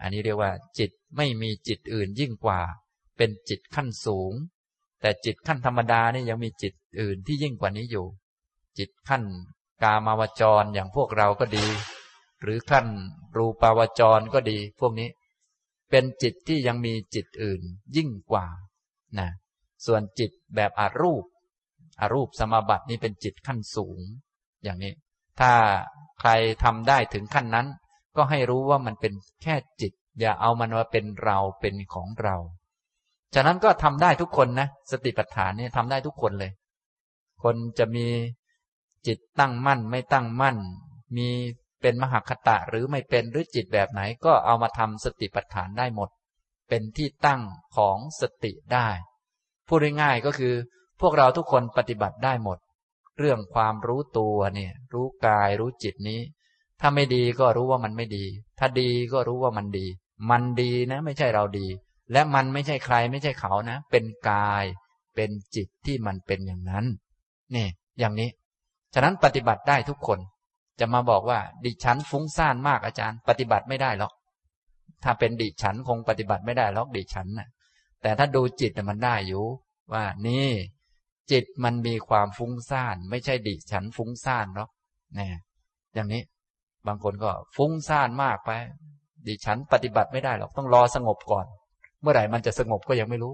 [0.00, 2.60] อันนี้เรียกว่า จิตไม่มีจิตอื่นยิ่งกว่า
[3.16, 4.32] เป็นจิตขั้นสูง
[5.00, 8.06] แต่จิตขั้นธรรมดานี่ยังมีจิตอื่นที่ยิ่งกว่านี้อยู่
[8.78, 9.22] จิตขั้น
[9.82, 11.66] กามาวจรอย่างพวกเราก็ดี
[12.42, 12.86] หรือขั้น
[13.36, 15.08] รูปาวจรก็ดี พวกนี้
[15.90, 17.62] เป็นจิตที่ยังมีจิตอื่น
[17.96, 18.46] ยิ่งกว่า
[19.18, 19.28] นะ
[19.86, 21.24] ส่วนจิตแบบอารูป
[22.00, 23.98] อารูปสมาบัตินี้เป็นจิตขั้นสูง
[24.62, 24.92] อย่างนี้
[25.40, 25.52] ถ้า
[26.20, 26.30] ใคร
[26.64, 27.66] ทำได้ถึงขั้นนั้น
[28.16, 29.12] ก็ให้รู้ว่ามันเป็น
[29.42, 32.36] แค่จิต อย่าเอามันมาเป็นเราเป็นของเรา
[33.38, 36.52] ฉะนั้นก็ทำได้ทุกคนนะสติปัฏฐานนี่ทำได้ทุกคนเลย
[37.42, 38.06] คนจะมี
[39.06, 40.56] จิตตั้งมั่นไม่ตั้งมั่น
[41.16, 41.28] มี
[41.82, 46.10] เป็นมหคตะหรือไม่เป็นหรือจิตแบบไหนก็เอามาทำสติปัฏฐานได้หมด
[46.68, 47.42] เป็นที่ตั้ง
[47.76, 48.88] ของสติได้
[49.68, 50.54] พูดง่ายๆก็คือ
[51.00, 52.58] พวกเราทุกคนปฏิบัติได้หมด
[53.18, 56.20] เรื่องความรู้ตัวเนี่ย รู้กายรู้จิตนี้
[56.80, 58.24] ถ้าไม่ดีก็รู้ว่ามันไม่ดี
[58.58, 59.86] ถ้าดีก็รู้ว่ามันดี
[60.30, 61.66] มันดีนะ ไม่ใช่เราดี
[62.12, 64.64] และมันไม่ใช่ใครไม่ใช่เขานะ เป็นกาย
[65.14, 66.84] เป็นจิตที่มันเป็นอย่างนั้น
[67.54, 67.66] นี่
[67.98, 68.30] อย่างนี้
[68.94, 70.18] ฉะนั้นปฏิบัติได้ทุกคน
[70.80, 74.12] จะมาบอกว่า ดิฉันฟุ้งซ่านมากอาจารย์ ปฏิบัติไม่ได้หรอก
[75.04, 77.48] ถ้าเป็นดิฉันคงปฏิบัติไม่ได้หรอกดิฉันนะ
[78.02, 79.44] แต่ถ้าดูจิตมันได้อยู่
[79.92, 80.48] ว่านี่
[81.30, 84.70] จิตมันมีความฟุ้งซ่าน ไม่ใช่ดิฉันฟุ้งซ่านหรอก
[85.18, 85.28] นี่
[85.94, 86.22] อย่างนี้
[86.86, 88.50] บางคนก็ฟุ้งซ่านมากไป
[89.26, 91.46] ดิฉันปฏิบัติไม่ได้หรอกต้องรอสงบก่อน
[92.02, 93.32] เมื่อไหร่มันจะสงบก็ยังไม่รู้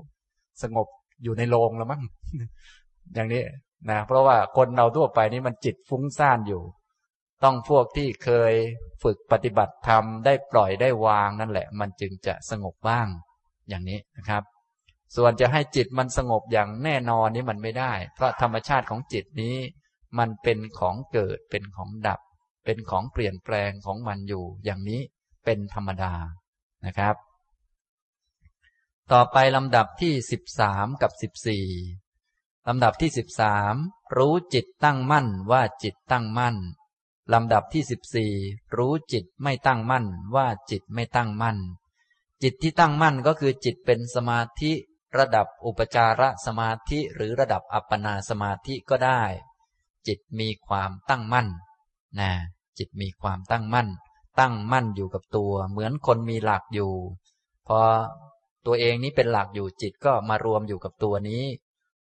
[0.62, 0.86] สงบ
[1.22, 2.02] อยู่ในโรงแล้วมั้ง
[3.14, 3.42] อย่างนี้
[3.90, 6.62] นะเพราะว่าคนเราทั่วไปนี่มันจิตฟุ้งซ่านอยู่
[7.44, 8.52] ต้องพวกที่เคย
[9.02, 13.08] ฝึกปฏิบัติธรรมได้ปล่อยได้วางนั่นแหละ มันจึงจะสงบบ้าง
[13.68, 14.42] อย่างนี้นะครับ
[15.16, 19.56] ส่วนจะให้จิตมันสงบอย่างแน่นอนนี้มันไม่ได้ เพราะธรรมชาติของจิตนี้
[20.18, 22.20] มันเป็นของเกิดเป็นของดับ
[22.64, 25.00] เป็นของเปลี่ยนแปลงของมันอยู่ อย่างนี้
[25.44, 26.12] เป็นธรรมดา
[26.86, 27.14] นะครับ
[29.10, 31.66] ต่อไปลำดับที่สิบสามกับสิบสี่
[32.68, 33.74] ลำดับที่สิบสาม
[34.16, 36.56] รู้จิตตั้งมั่นว่าจิตตั้งมั่น
[37.32, 38.32] ลำดับที่สิบสี่
[38.76, 41.58] รู้จิตไม่ตั้งมั่นว่าจิตไม่ตั้งมั่น
[42.42, 44.72] จิตที่ตั้งมั่นก็คือจิตเป็นสมาธิ
[45.18, 49.22] ระดับอุปจารสมาธิหรือระดับอัปปนาสมาธิก็ได้
[50.06, 51.48] จิตมีความตั้งมั่น
[52.20, 52.32] นะ
[52.78, 53.88] จิตมีความตั้งมั่น
[54.40, 56.92] ตั้งมั่นอยู่กับตัว เหมือนคนมีหลักอยู่
[57.66, 57.78] พอ
[58.66, 61.44] ตัวเองนี้เป็นหลักอยู่จิตก็มารวมอยู่กับตัวนี้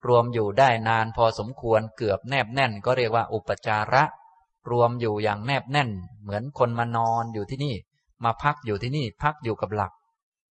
[0.08, 4.04] รวมอยู่ได้นานพอสมควรเกือบแนบแน่น ก็เรียกว่าอุปจาระ
[4.72, 5.90] รวมอยู่อย่างแนบแน่น
[6.22, 7.76] เหมือนคนมานอนอยู่ที่นี่
[8.24, 9.92] มาพักอยู่ที่นี่พักอยู่กับหลัก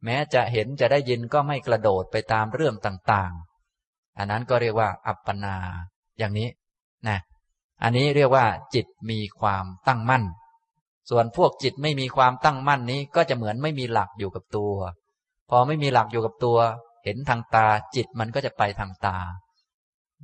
[0.04, 5.56] แม้จะเห็นจะได้ยินก็ไม่กระโดดไปตามเรื่องต่างๆ อันนั้นก็เรียกว่า อัปปนา
[6.18, 6.48] อย่างนี้
[7.08, 7.18] นะ
[7.82, 10.24] อันนี้เรียกว่า จิตมีความตั้งมั่น
[11.10, 14.74] ส่วนพวกจิตไม่มีความตั้งมั่นนี้ก็จะเหมือนไม่มีหลักอยู่กับตัว
[15.50, 16.58] พอไม่มีหลักอยู่กับตัว
[17.04, 19.18] เห็นทางตาจิตมันก็จะไปทางตา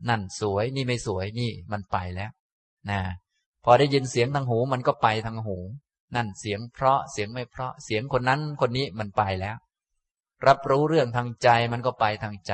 [0.08, 2.30] นั่นสวยนี่ไม่สวยนี่มันไปแล้ว
[2.90, 3.00] นะ
[3.64, 5.56] พอได้ยินเสียงทางหูมันก็ไปทางหู
[6.14, 9.56] นั่นเสียงเพราะเสียงไม่เพราะเสียงคนนั้นคนนี้มันไปแล้ว
[10.46, 12.52] รับรู้เรื่องทางใจมันก็ไปทางใจ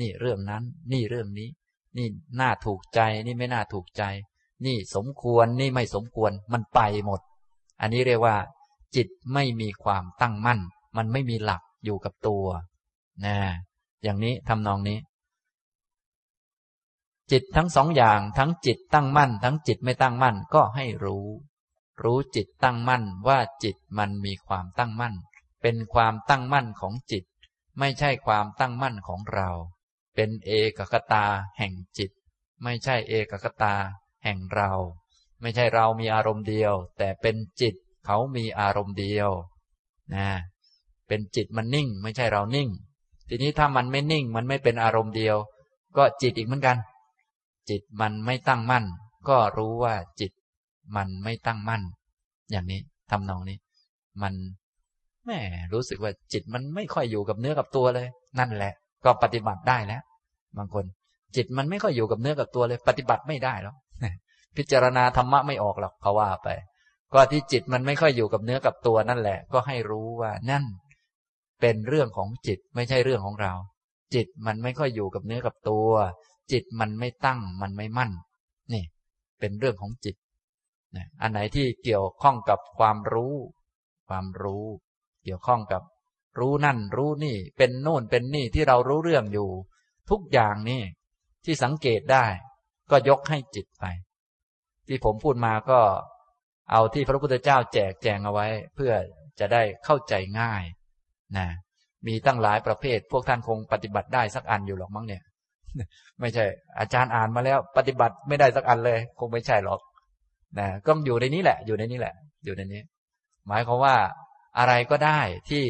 [0.00, 0.62] นี่เรื่องนั้น
[0.92, 1.48] นี่เรื่องนี้
[1.96, 2.06] นี่
[2.40, 4.02] น่าถูกใจนี่ไม่น่าถูกใจ
[4.66, 7.20] นี่สมควรนี่ไม่สมควรมันไปหมด
[7.80, 8.36] อันนี้เรียกว่า
[8.96, 10.60] จิตไม่มีความตั้งมั่น
[10.96, 12.46] มันไม่มีหลัก อยู่กับตัว
[13.24, 13.36] นะ
[14.02, 14.98] อย่างนี้ทำนองนี้
[17.32, 21.26] จิตทั้งสองอย่างทั้งจิตตั้งมั่น ทั้งจิตไม่ตั้งมั่นก็ให้รู้
[22.02, 25.14] รู้จิตตั้งมั่นว่าจิตมันมีความตั้งมั่น
[25.62, 27.24] เป็นความตั้งมั่นของจิต
[27.78, 29.48] ไม่ใช่ความตั้งมั่นของเรา
[30.14, 31.26] เป็นเอกคตา
[31.58, 32.10] แห่งจิต
[32.62, 33.74] ไม่ใช่เอกคตา
[34.24, 34.72] แห่งเรา
[35.40, 37.74] ไม่ใช่เรามีอารมณ์เดียว แต่เป็นจิต
[38.06, 39.30] เขามีอารมณ์เดียว
[40.14, 40.28] นะ
[41.08, 42.68] เป็นจิตมันนิ่ง ไม่ใช่เรานิ่ง
[43.28, 45.36] ทีนี้ถ้ามันไม่นิ่ง มันไม่เป็นอารมณ์เดียว
[45.96, 46.76] ก็จิตอีกเหมือนกัน
[47.70, 48.84] จิตมันไม่ตั้งมั่น
[49.28, 50.32] ก็รู้ว่าจิต
[50.96, 51.82] มันไม่ตั้งมั่น
[52.50, 52.80] อย่างนี้
[53.10, 53.58] ทำนองนี้
[54.22, 54.34] มัน
[55.26, 55.38] แม่
[55.72, 58.06] รู้สึกว่าจิตมันไม่ค่อยอยู่กับเนื้อกับตัวเลย
[58.38, 58.72] นั่นแหละ
[59.04, 60.02] ก็ปฏิบัติได้แล้ว
[60.58, 60.84] บางคน
[61.36, 63.76] จิตมันไม่ค่อยอยู่กับเนื้อกับตัวเลย ปฏิบัติไม่ได้หรอก
[64.56, 66.48] พิจารณาธรรมะไม่ออกหรอกเขาว่าไป
[67.14, 70.64] ก็ที่จิตมันไม่ค่อยอยู่กับเนื้อกับตัวนั่นแหละ ก็ให้รู้ว่านั่น
[71.66, 73.52] เป็นเรื่องของจิตไม่ใช่เรื่องของเรา
[74.14, 75.90] จิตมันไม่ค่อยอยู่กับเนื้อกับตัว
[76.52, 78.10] จิตมันไม่ตั้งมันไม่มั่น
[78.72, 78.84] นี่
[79.40, 80.16] เป็นเรื่องของจิต
[81.20, 83.34] อันไหนที่เกี่ยวข้องกับความรู้
[84.08, 84.66] ความรู้
[85.24, 85.82] เกี่ยวข้องกับ
[86.38, 89.50] รู้นั่นรู้นี่ เป็นโน่นเป็นนี่ที่เรารู้เรื่องอยู่
[90.10, 90.82] ทุกอย่างนี่
[91.44, 92.26] ที่สังเกตได้
[92.90, 93.84] ก็ยกให้จิตไป
[94.86, 95.80] ที่ผมพูดมาก็
[96.72, 98.92] เอาที่พระพุทธเจ้าแจกแจงเอาไว้ เพื่อ
[99.40, 100.64] จะได้เข้าใจง่าย
[101.36, 101.46] นะ
[102.06, 105.22] มีตั้งหลายประเภท พวกท่านคงปฏิบัติได้สักอันอยู่หรอกมั้งเนี่ย
[106.20, 106.44] ไม่ใช่
[106.78, 109.80] อาจารย์อ่านมาแล้ว ปฏิบัติไม่ได้สักอันเลย คงไม่ใช่หรอก
[110.58, 112.14] นะก็อยู่ในนี้แหละ อยู่ในนี้แหละ
[112.44, 112.82] อยู่ในนี้
[113.48, 113.96] หมายความว่า
[114.58, 115.20] อะไรก็ได้
[115.50, 115.64] ที่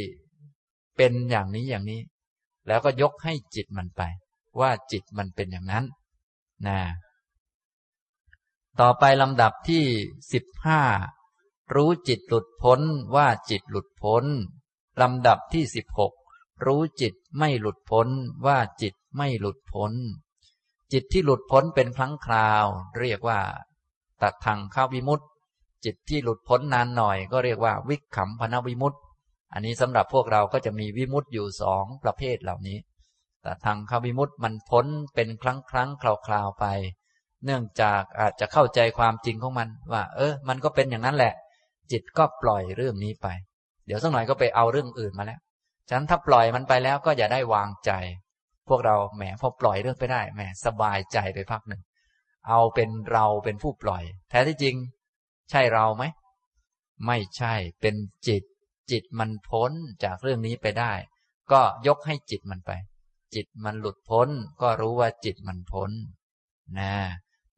[0.97, 2.01] เป็นอย่างนี้อย่างนี้
[2.69, 4.03] แล้วก็ยกให้จิตมันไป
[4.61, 5.85] ว่าจิตมันเป็นอย่างนั้น
[6.67, 6.79] นะ
[8.81, 9.85] ต่อไปลำดับที่
[10.33, 10.81] สิบห้า
[11.75, 12.81] รู้จิตหลุดพ้น
[13.17, 14.25] ว่าจิตหลุดพ้น
[15.03, 16.13] ลำดับที่สิบหก
[16.67, 18.09] รู้จิตไม่หลุดพ้น
[18.47, 19.93] ว่าจิตไม่หลุดพ้น
[20.93, 22.67] จิตที่หลุดพ้นเป็นครั้งคราว
[23.01, 23.41] เรียกว่า
[24.23, 25.25] ตัดทางเข้าวิมุตติ
[25.85, 28.99] จิตที่หลุดพ้นนานหน่อย ก็เรียกว่าวิขำพนวิมุตติ
[29.53, 32.79] อันนี้สำหรับพวกเราก็จะมีวิมุตติอยู่สองประเภทเหล่านี้
[33.43, 36.67] แต่ทางเข้าวิมุตติมันพ้นเป็นครั้งครั้งคราวคราวไป
[37.45, 41.35] เนื่องจากอาจจะเข้าใจความจริงของมันว่า เออ มันก็เป็นอย่างนั้นแหละ
[41.93, 43.27] จิตก็ปล่อยเรื่องนี้ไป
[43.87, 45.41] เดี๋ยวสักหน่อยก็ไปเอาเรื่องอื่นมาแล้ว
[45.89, 47.93] ฉะนั้นถ้าปล่อยมันไปแล้วก็อย่าได้วางใจ
[48.69, 51.83] พวกเราแหมพอปล่อยเรื่องไปได้แหมสบายใจไปพักหนึ่ง
[52.49, 54.77] เอาเป็นเราเป็นผู้ปล่อย แท้ที่จริง
[55.51, 56.05] ใช่เราไหม
[57.07, 57.95] ไม่ใช่เป็น
[58.29, 58.43] จิต
[58.91, 59.73] จิตมันพ้น
[60.05, 60.93] จากเรื่องนี้ไปได้
[61.53, 62.71] ก็ยกให้จิตมันไป
[63.35, 64.29] จิตมันหลุดพ้น
[64.63, 65.91] ก็รู้ว่าจิตมันพ้น
[66.79, 66.95] นะ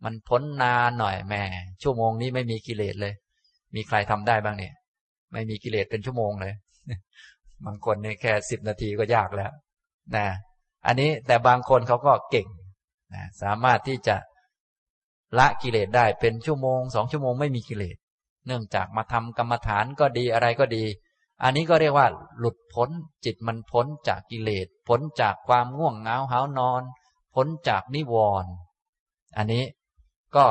[0.04, 1.34] มันพ้นนานหน่อยแหม
[1.82, 3.14] ชั่วโมงนี้ไม่มีกิเลสเลย
[3.74, 4.74] มีใครทำได้บ้างเนี่ย
[5.36, 6.54] ไม่มีกิเลสเป็นชั่วโมงเลย
[7.66, 9.52] บางคนเนี่ยแค่สิบนาทีก็ยากแล้ว
[10.16, 10.26] นะ
[10.86, 12.46] อันนี้แต่บางคนเขาก็เก่ง
[13.14, 14.16] นะสามารถที่จะ
[15.38, 17.96] ละกิเลสได้เป็นชั่วโมงสองชั่วโมงไม่มีกิเลส
[18.46, 20.84] เนื่องจากมาทำกรรมฐานก็ดีอะไรก็ดี
[21.42, 22.08] อันนี้ก็เรียกว่า
[22.38, 22.90] หลุดพ้น
[23.24, 26.82] จิตมันพ้นจากกิเลสพ้นจากความง่วงเหงาหานอน
[27.34, 28.50] พ้นจากนิวรณ์
[29.36, 29.64] อันนี้
[30.36, 30.46] ก็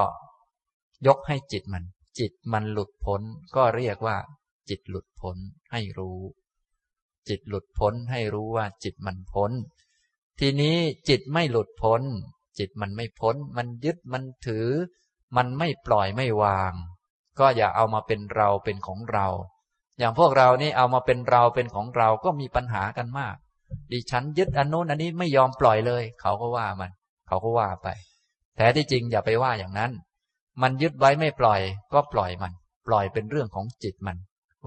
[1.07, 1.83] ยกให้จิตมัน
[2.19, 3.21] จิตมันหลุดพ้น
[3.55, 4.17] ก็เรียกว่า
[4.70, 5.38] จิตหลุดพ้น
[5.72, 6.20] ให้รู้
[7.30, 9.51] จิตหลุดพ้นให้รู้ว่าจิตมันพ้น
[10.39, 10.78] ทีนี้
[11.09, 12.01] จิตไม่หลุดพ้น
[12.59, 14.68] จิตมันไม่พ้น มันยึดมันถือ
[15.36, 16.74] มันไม่ปล่อยไม่วาง
[17.39, 19.28] ก็อย่าเอามาเป็นเราเป็นของเรา
[19.99, 23.36] อย่างพวกเรานี่เอามาเป็นเราเป็นของเราก็มีปัญหากันมาก
[23.91, 26.91] ดิฉันยึดอันโน้นอันนี้ไม่ยอมปล่อยเลย เขาก็ว่ามัน
[27.28, 27.88] เขาก็ว่าไป
[28.57, 29.91] แต่ที่จริงอย่าไปว่าอย่างนั้น
[30.61, 31.61] มันยึดไว้ไม่ปล่อย
[31.93, 32.53] ก็ปล่อยมัน
[32.88, 34.18] ปล่อยเป็นเรื่องของจิตมัน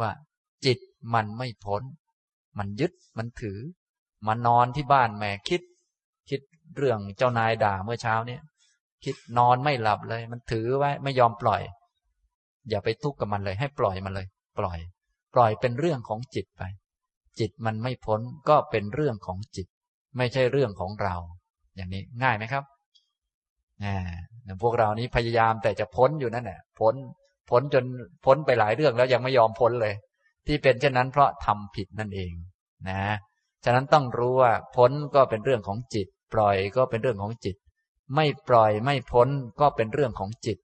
[0.00, 0.10] ว่า
[0.64, 0.78] จิต
[1.14, 1.82] มันไม่พ้น
[2.58, 3.58] มันยึดมันถือ
[4.26, 5.62] มานอนที่บ้านแม่คิด
[6.30, 6.40] คิด
[6.76, 8.42] เรื่องเจ้านายด่าเมื่อเช้าเนี่ย
[9.04, 11.62] คิดนอนไม่หลับเลย มันถือไว้ไม่ยอมปล่อย
[12.68, 14.26] อย่าไปทุกข์กับมันเลย ให้ปล่อยมันเลย
[14.58, 14.78] ปล่อย
[15.34, 16.62] ปล่อยเป็นเรื่องของจิตไป
[17.38, 19.66] จิตมันไม่พ้นก็เป็นเรื่องของจิต
[20.16, 21.16] ไม่ใช่เรื่องของเรา
[21.76, 22.64] อย่างนี้ง่ายไหมครับ
[23.84, 23.96] อ่า
[24.62, 26.94] พวกเรานี้พยายามแต่จะพ้นอยู่นั่นแหละพ้น
[27.50, 27.84] พ้นจน
[28.24, 29.94] พ้นไปหลายเรื่องแล้วยังไม่ยอมพ้นเลย
[30.46, 32.32] ที่เป็นเช่นนั้นเพราะทำผิดนั่นเอง
[32.88, 33.02] นะ
[33.64, 37.56] ฉะนั้นต้องรู้ว่าพ้นก็เป็นเรื่องของจิต ปล่อยก็เป็นเรื่องของจิต
[38.14, 39.28] ไม่ปล่อยไม่พ้น
[39.60, 40.58] ก็เป็นเรื่องของจิต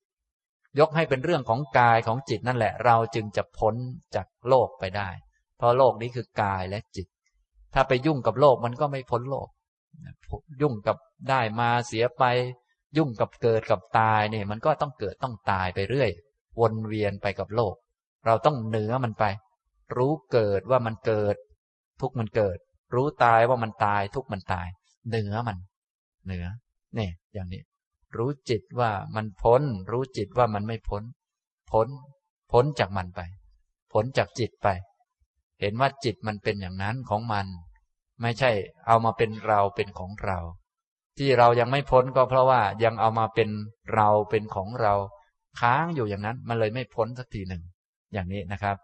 [0.78, 3.74] ยกให้เป็นเรื่องของกายของจิตนั่นแหละ เราจึงจะพ้น
[4.14, 5.09] จากโลกไปได้
[5.57, 7.07] เพราะโลกนี้คือกายและจิต
[7.74, 9.49] ถ้าไปยุ่งกับโลกมันก็ไม่พ้นโลก
[10.62, 10.97] ยุ่งกับ
[11.30, 12.24] ได้มาเสียไป
[12.97, 16.11] ยุ่งกับเกิดกับตายเนี่ยมันก็ต้องเกิดต้องตายไปเรื่อย
[16.61, 17.74] วนเวียนไปกับโลก
[18.26, 19.24] เราต้องเหนือมันไป
[19.96, 21.36] รู้เกิดว่ามันเกิด
[22.00, 22.59] ทุกมันเกิด
[22.94, 24.68] รู้ตายว่ามันตาย ทุกมันตาย
[25.09, 25.59] เหนือมัน
[26.24, 26.46] เหนือ
[26.94, 27.62] เนี่ยอย่างนี้
[28.16, 31.02] รู้จิตว่ามันพ้น รู้จิตว่ามันไม่พ้น
[31.70, 31.88] พ้น
[32.52, 33.20] พ้นจากมันไป
[33.92, 34.68] พ้นจากจิตไป
[35.61, 37.46] เห็นว่าจิตมันเป็นอย่างนั้นของมัน
[38.22, 38.50] ไม่ใช่
[38.86, 40.38] เอามาเป็นเราเป็นของเรา
[41.18, 43.48] ที่เรายังไม่พ้นก็เพราะว่ายังเอามาเป็น
[43.94, 44.94] เราเป็นของเรา
[45.61, 47.62] ค้างอยู่อย่างนั้น มันเลยไม่พ้นสักทีหนึ่ง
[48.12, 48.76] อย่างนี้นะครับ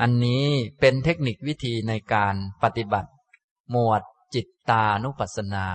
[0.00, 0.44] อันนี้
[0.80, 3.10] เป็นเทคนิควิธีในการปฏิบัติ
[3.70, 4.02] หมวด
[4.34, 5.66] จิตตานุปัสสนา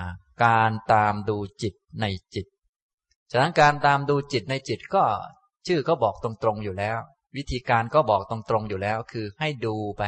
[0.43, 2.45] การตามดูจิตในจิต
[3.32, 5.03] ฉะนั้นการตามดูจิตในจิตก็
[5.68, 6.97] ชื่อก็บอกตรงๆอยู่แล้ว
[7.38, 10.03] วิธีการก็บอกตรงๆอยู่แล้ว คือให้ดูไป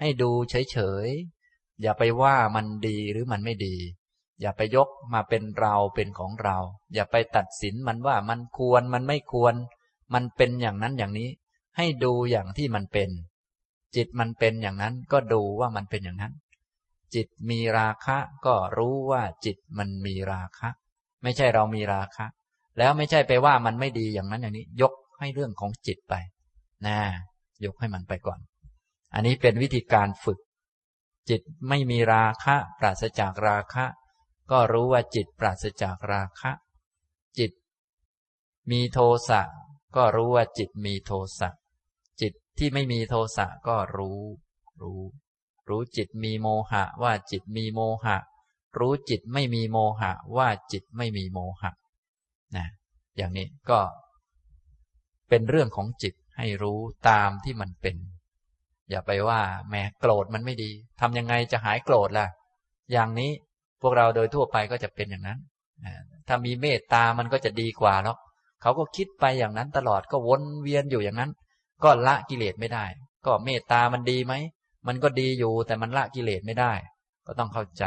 [0.00, 3.76] ให้ดูเฉยๆอย่าไปว่ามันดีหรือมันไม่ดี
[4.40, 6.58] อย่าไปยกมาเป็นเราเป็นของเรา
[6.94, 9.54] อย่าไปตัดสินมันว่ามันควรมันไม่ควร
[10.14, 11.28] มันเป็นอย่างนั้นอย่างนี้
[11.76, 13.10] ให้ดูอย่างที่มันเป็น
[13.96, 16.32] จิตมันเป็นอย่างนั้นก็ดูว่ามันเป็นอย่างนั้น
[17.14, 20.68] จิตมีราคะก็รู้ว่าจิตมันมีราคะ
[21.22, 22.26] ไม่ใช่เรามีราคะ
[22.78, 26.14] แล้วไม่ใช่ไปว่ามันไม่ดีอย่างนั้นอย่างนี้ ยกให้เรื่องของจิตไป
[26.86, 26.98] นะ
[27.64, 28.38] ยกให้มันไปก่อน
[29.14, 30.38] อันนี้เป็นวิธีการฝึก
[31.30, 33.84] จิตไม่มีราคะ ปราศจากราคะ
[34.50, 36.52] ก็รู้ว่าจิตปราศจากราคะ
[37.38, 37.52] จิต
[38.70, 39.42] มีโทสะ
[39.96, 41.50] ก็รู้ว่าจิตมีโทสะ
[42.20, 44.20] จิตที่ไม่มีโทสะก็รู้
[44.82, 45.02] รู้
[45.68, 48.16] รู้จิตมีโมหะว่าจิตมีโมหะ
[48.78, 51.70] รู้จิตไม่มีโมหะว่าจิตไม่มีโมหะ
[52.56, 52.66] นะ
[53.16, 53.80] อย่างนี้ก็
[55.28, 56.78] เป็นเรื่องของจิตให้รู้
[57.08, 57.96] ตามที่มันเป็น
[58.90, 59.40] อย่าไปว่า
[59.70, 60.70] แม้โกรธมันไม่ดี
[61.00, 62.26] ทำยังไงจะหายโกรธล่ะ
[62.92, 63.30] อย่างนี้
[63.84, 65.38] พวกเราโดยทั่วไปก็จะเป็นอย่างนั้น
[66.28, 68.16] ถ้ามีเมตตามันก็จะดีกว่าแล้ว
[68.62, 71.30] เขาก็คิดไปอย่างนั้นตลอดก็วนเวียนอยู่อย่างนั้น
[71.84, 72.84] ก็ละกิเลสไม่ได้
[73.26, 74.34] ก็เมตตามันดีไหม
[74.86, 76.72] มันก็ดีอยู่แต่มันละกิเลสไม่ได้
[77.26, 77.84] ก็ต้องเข้าใจ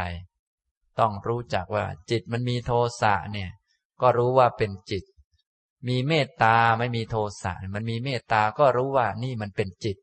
[0.99, 2.71] ต้องรู้จักว่า จิตมันมีโท
[3.01, 3.49] สะเนี่ย
[4.01, 5.03] ก็รู้ว่าเป็นจิต
[5.87, 9.97] มีเมตตาไม่มีโทสะ มันมีเมตตาก็รู้ว่านี่มันเป็นจิต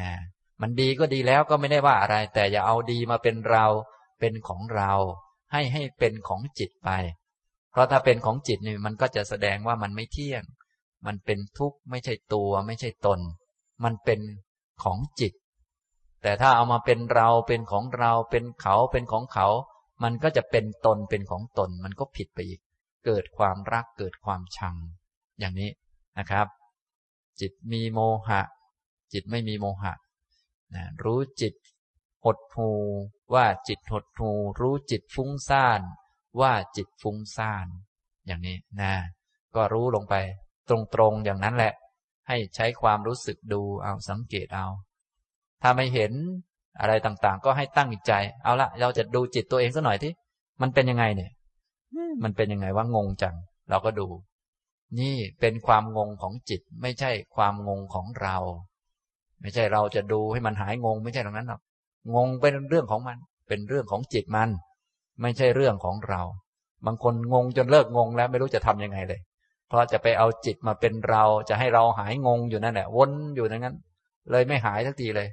[0.00, 0.12] นะ
[0.60, 3.66] มันดีก็ดีแล้วก็ไม่ได้ว่าอะไร แต่อย่าเอาดีมาเป็นเรา
[4.20, 4.92] เป็นของเรา
[5.52, 6.90] ให้ให้เป็นของจิตไป
[7.70, 10.42] เพราะถ้าเป็นของจิตนี่มันก็จะแสดงว่ามันไม่เที่ยง
[11.06, 13.20] มันเป็นทุกข์ไม่ใช่ตัวไม่ใช่ตน
[13.84, 14.20] มันเป็น
[14.82, 15.32] ของจิต
[16.22, 19.48] แต่ถ้าเอามาเป็นเราเป็นของเราเป็นเขาเป็นของเขา
[20.02, 22.60] มันก็จะเป็นตนเป็นของตน มันก็ผิดไปอีก
[23.06, 24.76] เกิดความรักเกิดความชัง
[25.38, 25.70] อย่างนี้
[26.18, 26.46] นะครับ
[27.40, 28.42] จิตมีโมหะ
[29.12, 29.92] จิตไม่มีโมหะ
[30.74, 31.54] นะรู้จิต
[32.24, 32.70] หดหู
[33.34, 35.80] ว่าจิตหดหูรู้จิตฟุ้งซ่าน
[36.40, 37.66] ว่าจิตฟุ้งซ่าน
[38.26, 38.92] อย่างนี้นะ
[39.54, 40.14] ก็รู้ลงไป
[40.68, 41.72] ตรงๆอย่างนั้นแหละ
[42.28, 44.66] ให้ใช้ความรู้สึกดูเอาสังเกตเอา
[45.62, 46.12] ถ้าไม่เห็น
[46.80, 48.12] อะไรต่างๆ ก็ให้ตั้งใจ
[48.42, 50.12] เอาละเราจะดูจิตตัวเองสักหน่อยที่
[50.62, 51.30] มันเป็นยังไงเนี่ย
[52.22, 53.34] มันเป็นยังไงว่างงจัง
[53.70, 54.06] เราก็ดู
[54.98, 58.36] นี่เป็นความงงของจิต ไม่ใช่ความงงของเรา
[59.40, 61.60] ไม่ใช่เราจะดูให้มันหายงง ไม่ใช่ตรงนั้นหรอก
[62.14, 64.50] งงเป็นเรื่องของมัน เป็นเรื่องของจิตมัน
[65.20, 66.22] ไม่ใช่เรื่องของเรา
[66.86, 69.20] บางคนงงจนเลิกงงแล้วไม่รู้จะทํำยังไงเลย
[69.68, 73.76] เพราะจะไปเอาจิตมาเป็นเราจะให้เราหายงงอยู่นั่นแหละวนอยู่อย่างนั้น
[74.30, 75.28] เลยไม่หายทักทีเลย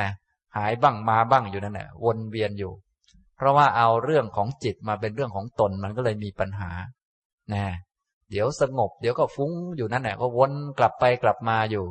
[0.00, 0.10] นะ
[0.56, 2.72] หายบ้างมาบ้างอยู่นั่นแหละวนเวียนอยู่
[3.36, 6.70] เพราะว่าเอาเรื่องของจิตมาเป็นเรื่องของตนมันก็เลยมีปัญหา
[7.54, 7.64] นะ
[8.30, 11.84] เดี๋ยวสงบ เดี๋ยวก็ฟุ้งอยู่นั่นแหละก็วนกลับไปกลับมาอยู่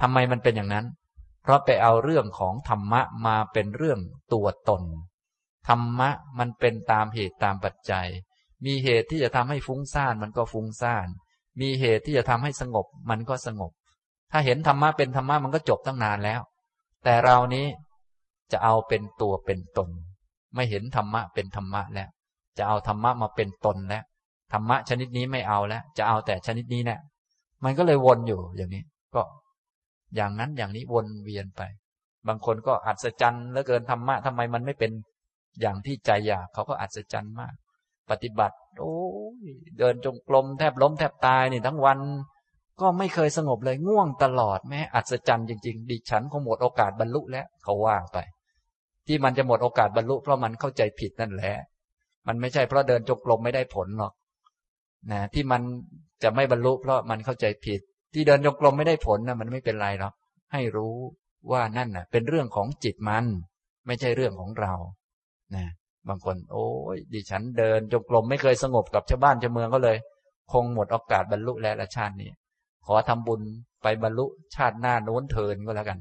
[0.00, 4.00] ทำไมมันเป็นอย่างนั้นเราะไปเอาเรื่องของธรรมะมาเป็นเรื่อง
[4.32, 4.82] ตัวตน
[5.68, 8.08] ธรรมะมันเป็นตามเหตุตามปัจจัย
[8.64, 11.06] มีเหตุที่จะทำให้ฟุ้งซ่านมันก็ฟุ้งซ่าน
[11.60, 13.72] มีเหตุที่จะทำให้สงบมันก็สงบ
[14.32, 16.40] ถ้าเห็นธรรมะเป็นธรรมะมันก็จบตั้งนานแล้ว
[17.04, 17.66] แต่เรานี้
[18.52, 19.88] จะเอาเป็นตัวเป็นตน
[20.54, 22.08] ไม่เห็นธรรมะเป็นธรรมะแล้ว
[22.58, 24.04] จะเอาธรรมะมาเป็นตนแล้ว
[24.52, 27.00] ธรรมะชนิดนี้ไม่เอาแล้ว จะเอาแต่ชนิดนี้เนะี่ย
[27.64, 28.82] มันก็เลยวนอยู่อย่างนี้
[29.14, 29.22] ก็
[30.16, 31.62] อย่างนั้นอย่างนี้วนเวียนไป
[32.28, 34.92] บางคนก็อัศจรรย์เหลือเกินธรรมะทำไมมันไม่เป็น
[35.60, 37.54] อย่างที่ใจอยากเขาก็อัศจรรย์มาก
[38.10, 38.96] ปฏิบัติ โอ้
[39.44, 39.48] ย
[39.78, 41.98] เดินจงกรมแทบล้มแทบตายนี่ทั้งวัน
[42.80, 48.18] ก็ไม่เคยสงบเลยง่วงตลอดแม้อัศจรรย์จริงๆ ดิฉันคงหมดโอกาสบรรลุแล้วเขาว่าไป
[49.06, 51.54] ที่มันจะหมดโอกาสบรรลุเพราะมันเข้าใจผิดนั่นแหละ
[52.26, 54.12] มันไม่ใช่เพราะเดินจงกรมไม่ได้ผลหรอก
[55.12, 55.62] นะที่มัน
[56.22, 57.80] จะไม่บรรลุเพราะมันเข้าใจผิด
[58.12, 60.14] ที่เดินจงกรมไม่ได้ผลนะมันไม่เป็นไรหรอก
[60.52, 60.96] ให้รู้
[61.52, 63.26] ว่านั่นนะเป็นเรื่องของจิตมัน
[63.86, 64.74] ไม่ใช่เรื่องของเรา
[65.56, 65.64] นะ
[66.08, 69.96] บางคน โอ้ยดิฉันเดินจงกรมไม่เคยสงบกับชาวบ้านชาวเมืองก็เลย
[70.52, 72.30] คงหมดโอกาสบรรลุแล้วละชาตินี้
[72.86, 73.40] ขอทำบุญ
[73.82, 75.98] ไปบรรลุชาติหน้าโน้นเทินก็แล้วกัน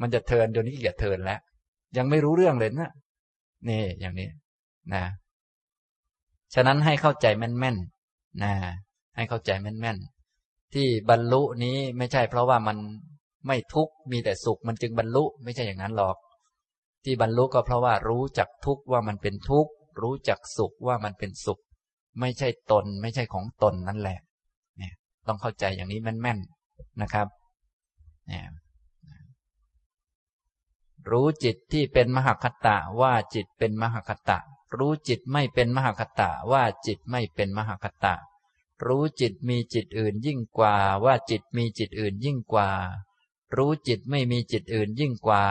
[0.00, 1.40] มันจะเทินเดี๋ยวนี้เกียดเทินแล้ว
[1.96, 2.90] ยังไม่รู้เรื่องเลยนะ
[3.68, 4.28] นี่อย่างนี้
[4.94, 5.04] นะ
[6.54, 7.76] ฉะนั้นให้เข้าใจแม่น
[8.42, 8.52] นะ
[9.16, 10.13] ให้เข้าใจแม่นๆ
[10.74, 12.78] ที่บรรลุนี้ไม่ใช่เพราะว่ามัน
[13.46, 16.16] ไม่ทุกข์มีแต่สุขมันจึงบรรลุไม่ใช่อย่างนั้นหรอก
[17.04, 19.72] ที่บรรลุก็เพราะว่ารู้จักทุกข์ว่ามันเป็นทุกข์
[20.02, 21.60] รู้จักสุขว่ามันเป็นสุข
[22.20, 24.18] ไม่ใช่ตนไม่ใช่ของตนนั่นแหละ
[24.78, 24.94] เนี่ย
[25.26, 27.26] ต้องเข้าใจอย่างนี้แม่นๆนะครับ
[28.28, 28.44] เนี่ย
[31.10, 34.38] รู้จิตที่เป็นมหคตะว่าจิตเป็นมหคตะ
[34.78, 38.14] รู้จิตไม่เป็นมหคตะว่าจิตไม่เป็นมหคตะ
[38.86, 42.70] รู้จิตมีจิตอื่นยิ่งกว่าว่าจิตมีจิตอื่นยิ่งกว่า
[43.56, 45.44] รู้จิตไม่มีจิตอื่นยิ่งกว่า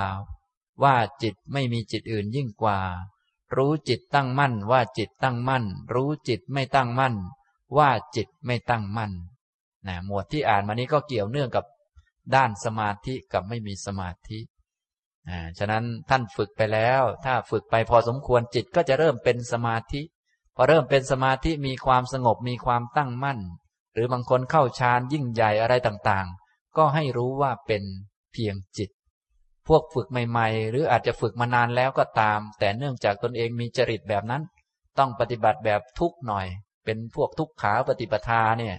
[0.84, 2.80] ว่าจิตไม่มีจิตอื่นยิ่งกว่า
[3.56, 7.16] รู้จิตตั้งมั่นว่าจิตตั้งมั่น รู้จิตไม่ตั้งมั่น
[7.78, 9.12] ว่าจิตไม่ตั้งมั่น
[9.88, 11.66] นะหมวดที่อ่านมานี้ก็เกี่ยวเนื่องกับ
[12.36, 14.40] ด้านสมาธิกับไม่มีสมาธิ
[15.30, 20.02] อ่าฉะนั้นท่านฝึกไปแล้ว ถ้าฝึกไปพอสมควรจิตก็จะเริ่มเป็นสมาธิ
[20.56, 23.40] พอเริ่มเป็นสมาธิมีความสงบมีความตั้งมั่น
[23.94, 27.84] หรือบางคนเข้าฌานยิ่งใหญ่อะไรต่างๆ ก็ให้รู้ว่าเป็น
[28.34, 28.90] เพียงจิต
[29.68, 34.44] พวกฝึกใหม่ ๆ หรืออาจจะฝึกมานานแล้วก็ตาม แต่เนื่องจากตนเองมีจริตแบบนั้น
[35.00, 36.48] ต้องปฏิบัติแบบทุกหน่อย
[36.86, 38.76] เป็นพวกทุกขาปฏิปทาเนี่ย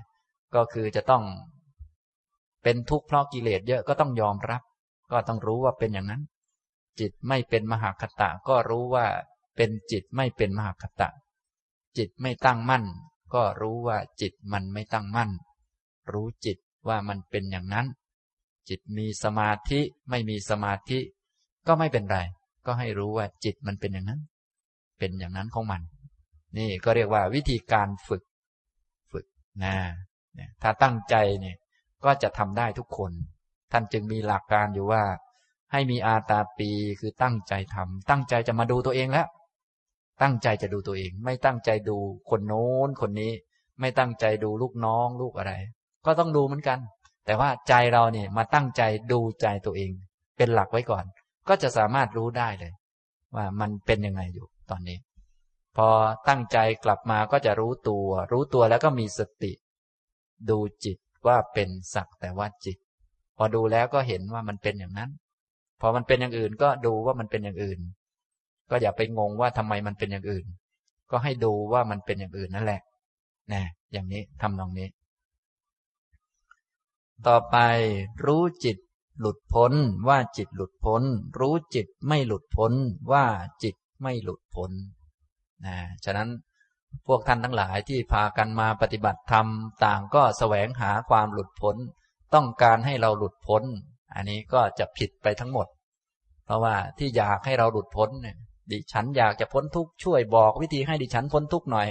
[0.54, 1.24] ก็คือจะต้อง
[2.62, 4.62] เป็นทุกข์เพราะกิเลสเยอะก็ต้องยอมรับ
[5.12, 6.22] ก็ต้องรู้ว่าเป็นอย่างนั้น
[7.00, 9.06] จิตไม่เป็นมหาคตะก็รู้ว่า
[9.56, 11.08] เป็นจิตไม่เป็นมหาคตะ
[11.98, 12.84] จิตไม่ตั้งมั่น
[13.34, 15.30] ก็รู้ว่าจิตมันไม่ตั้งมั่น
[16.12, 17.86] รู้จิตว่ามันเป็นอย่างนั้น
[18.68, 19.80] จิตมีสมาธิ
[20.10, 20.98] ไม่มีสมาธิ
[21.66, 22.18] ก็ไม่เป็นไร
[22.66, 24.20] ก็ให้รู้ว่าจิตมันเป็นอย่างนั้น
[24.98, 25.82] เป็นอย่างนั้นของมัน
[26.58, 28.22] นี่ก็เรียกว่าวิธีการฝึก
[29.10, 29.26] ฝึก
[29.64, 29.74] นะ
[30.62, 31.56] ถ้าตั้งใจเนี่ย
[32.04, 33.12] ก็จะทำได้ทุกคน
[33.72, 35.02] ท่านจึงมีหลักการอยู่ว่า
[35.72, 36.70] ให้มีอาตาปี
[37.00, 39.26] คือตั้งใจทำตั้งใจจะมาดูตัวเองแล้ว
[40.22, 41.96] ตั้งใจจะดูตัวเอง ไม่ตั้งใจดู
[42.30, 43.32] คนโน้นคนนี้
[43.80, 45.52] ไม่ตั้งใจดูลูกน้องลูกอะไร
[46.06, 46.78] ก็ต้องดูเหมือนกัน
[47.26, 49.90] แต่ว่าใจเราเนี่ยมาตั้งใจดูใจตัวเอง
[50.36, 51.04] เป็นหลักไว้ก่อน
[51.48, 52.72] ก็จะสามารถรู้ได้เลย
[53.34, 54.98] ว่ามันเป็นยังไงอยู่ตอนนี้
[55.76, 55.88] พอ
[56.28, 59.52] ตั้งใจกลับมาก็จะรู้ตัว รู้ตัวแล้วก็มีสติ
[60.50, 62.78] ดูจิตว่าเป็นสักแต่ว่าจิต
[63.36, 65.10] พอดูแล้วก็เห็นว่ามันเป็นอย่างนั้น
[65.80, 67.80] พอมันเป็นอย่างอื่นก็ดูว่ามันเป็นอย่างอื่น
[68.70, 70.44] ก็อย่าไปงงว่าทำไมมันเป็นอย่างอื่น
[71.10, 72.80] ก็ให้ดูว่ามันเป็นอย่างอื่นนั่นแหละ
[73.52, 73.62] นะ
[73.92, 74.88] อย่างนี้ทำตรงนี้
[77.26, 77.56] ต่อไป
[78.24, 78.76] รู้จิต
[79.20, 79.72] หลุดพ้น
[80.08, 81.02] ว่าจิตหลุดพ้น
[81.38, 82.72] รู้จิตไม่หลุดพ้น
[83.12, 83.24] ว่า
[83.62, 84.70] จิตไม่หลุดพ้น
[85.66, 86.28] นะฉะนั้น
[87.06, 89.46] พวกท่านทั้งหลายที่พากันมาปฏิบัติธรรม
[89.84, 91.76] ต่างก็แสวงหาความหลุดพ้น
[92.34, 93.62] ต้องการให้เราหลุดพ้น
[94.14, 95.66] อันนี้ก็จะผิดไปทั้งหมด
[96.44, 98.36] เพราะว่าที่อยากให้เราหลุดพ้นเนี่ย
[98.70, 101.88] ดิฉันอยากจะพ้นทุกข์ช่วยบอกวิธีให้ดิฉันพ้นทุกข์หน่อย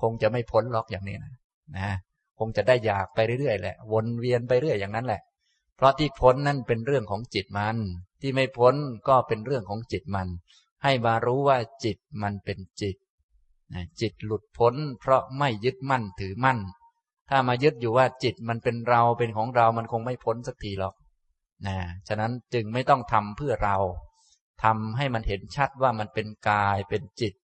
[0.00, 1.32] คงจะไม่พ้นหรอกอย่างนี้นะ
[1.76, 1.90] นะ
[2.38, 5.20] คงจะได้อยากไปเรื่อยๆแหละ วนเวียนไปเรื่อยอย่างนั้นแหละ
[5.76, 7.76] เพราะที่พ้นนั่นเป็นเรื่องของจิตมัน
[8.20, 8.74] ที่ไม่พ้น
[9.08, 10.28] ก็เป็นเรื่องของจิตมัน
[10.82, 12.96] ให้มารู้ว่าจิตมันเป็นจิต
[14.00, 16.58] จิตหลุดพ้น เพราะไม่ยึดมั่นถือมั่น
[17.28, 20.94] ถ้ามายึดอยู่ว่าจิตมันเป็นเราเป็นของเรามันคงไม่พ้นสักทีหรอก
[21.66, 21.76] นะ
[22.08, 23.76] ฉะนั้นจึงไม่ต้องทำเพื่อเรา
[24.64, 27.34] ทำให้มันเห็นชัดว่ามันเป็นกาย เป็นจิต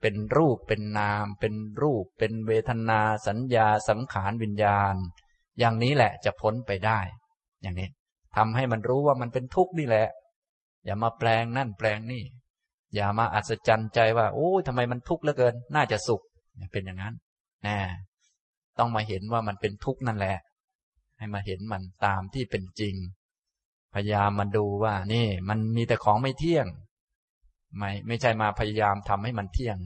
[0.00, 4.94] เป็นรูป เป็นนาม เป็นรูป เป็นเวทนา สัญญา สังขาร วิญญาณ
[5.58, 7.00] อย่างนี้แหละจะพ้นไปได้
[7.62, 7.88] อย่างนี้
[8.36, 10.06] ทำให้มันรู้ว่ามันเป็นทุกข์นี่แหละ
[10.84, 12.22] อย่ามาแปลงนั่นแปลงนี่
[12.94, 16.22] อย่ามาอัศจรรย์ใจว่า โอ้ยทำไมมันทุกข์เหลือเกิน น่าจะสุข
[16.72, 17.14] เป็นอย่างนั้น
[17.66, 17.76] นะ
[18.78, 20.36] ต้องมาเห็นว่ามันเป็นทุกข์นั่นแหละ
[21.18, 22.94] ให้มาเห็นมันตามที่เป็นจริง
[23.94, 26.66] พยายามมาดูว่า นี่ มันมีแต่ของไม่เที่ยง
[27.78, 29.76] ไม่ไม่ใช่มาพยายามทำให้มันเที่ยง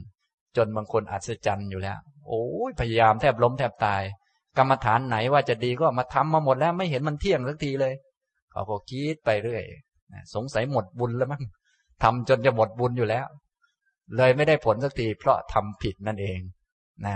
[0.57, 1.97] จนบางคนอัศจรรย์อยู่แล้ว
[2.27, 4.01] โอ้ยพยายามแทบล้มแทบตาย
[4.57, 7.93] กรรมฐานไหนว่าจะดีก็มาทำมาหมดแล้ว ไม่เห็นมันเที่ยงสักทีเลย
[8.51, 9.63] เขาก็คิดไปเรื่อย
[10.33, 11.43] สงสัยหมดบุญแล้วมั้ง
[12.03, 13.25] ทำจนจะหมดบุญอยู่แล้ว
[14.17, 16.39] เลยไม่ได้ผลสักทีเพราะทำผิดนั่นเอง
[17.05, 17.15] นะ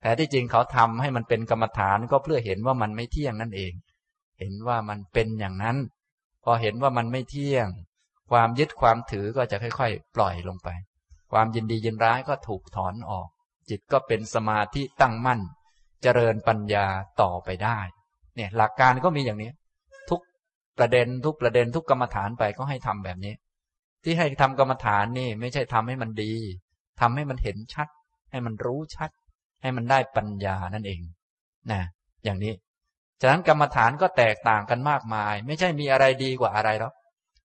[0.00, 3.72] แต่ที่จริงเขาทำให้มันเป็นกรรมฐานก็เพื่อเห็นว่ามันไม่เที่ยงนั่นเอง
[4.40, 5.76] เห็นว่ามันเป็นอย่างนั้น
[6.48, 7.68] พอเห็นว่ามันไม่เที่ยง
[8.30, 10.68] ความยึดความถือก็จะค่อย ๆ ปล่อยลงไป
[11.32, 13.28] ความยินดียินร้ายก็ถูกถอนออก
[13.70, 15.40] จิตก็เป็นสมาธิตั้งมั่น
[16.02, 16.86] เจริญปัญญา
[17.20, 17.78] ต่อไปได้
[18.36, 19.50] เนี่ยหลักการก็มีอย่างนี้
[20.10, 20.20] ทุก
[20.78, 23.34] ประเด็นทุกประเด็นทุกกรรมฐานไปก็ให้ทำแบบนี้
[24.04, 26.32] ที่ให้ทำกรรมฐานนี่ไม่ใช่ทำให้มันดี
[27.00, 27.88] ทำให้มันเห็นชัด
[28.30, 29.10] ให้มันรู้ชัด
[29.62, 31.00] ให้มันได้ปัญญานั่นเอง
[31.70, 31.80] นะ
[32.24, 32.52] อย่างนี้
[33.20, 36.94] ฉะนั้นกรรมฐานก็แตกต่างกันมากมาย ไม่ใช่มีอะไรดีกว่าอะไรหรอก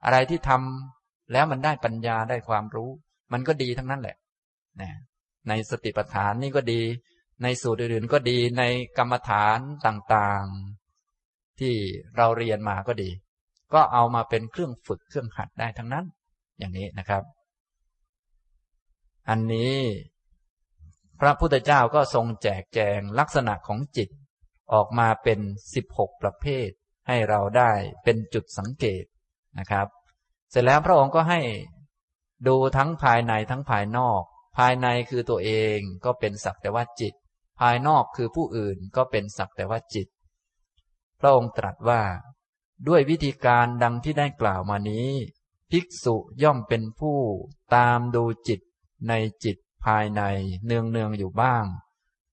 [0.06, 2.90] อะไรที่ทำแล้วมันได้ปัญญาได้ความรู้
[3.34, 4.18] มันก็ดีทั้งนั้นแหละ
[4.82, 4.92] นะ
[5.50, 6.82] ในสติปัฏฐานนี่ก็ดี
[7.44, 8.64] ในสูตรอื่นๆก็ดีใน
[8.98, 11.74] กรรมฐานต่างๆ ที่
[12.18, 13.10] เราเรียนมาก็ดี
[13.74, 16.06] ก็เอามาเป็นเครื่องฝึกเครื่องหัดได้ทั้งนั้น
[16.60, 17.24] อย่างนี้นะครับ
[19.30, 19.76] อันนี้
[21.20, 24.10] พระพุทธเจ้าก็ทรงแจกแจงลักษณะของจิต
[24.74, 25.40] ออกมาเป็น
[25.74, 26.70] สิบหกประเภท
[27.08, 27.72] ให้เราได้
[28.04, 29.04] เป็นจุดสังเกต
[29.60, 29.88] นะครับ
[30.52, 31.42] เสร็จแล้วพระองค์ก็ให้
[32.48, 34.22] ดูทั้งภายในทั้งภายนอก
[34.58, 37.14] ภายในคือตัวเองก็เป็นสักแต่ว่าจิต
[37.60, 40.08] ภายนอกคือผู้อื่นก็เป็นสักแต่ว่าจิต
[41.20, 42.02] พระองค์ตรัสว่า
[42.88, 45.10] ด้วยวิธีการดังที่ได้กล่าวมานี้
[45.72, 47.20] ภิกษุย่อมเป็นผู้
[47.76, 48.60] ตามดูจิต
[49.10, 50.22] ในจิตภายใน
[50.66, 51.66] เนืองเนืองอยู่บ้าง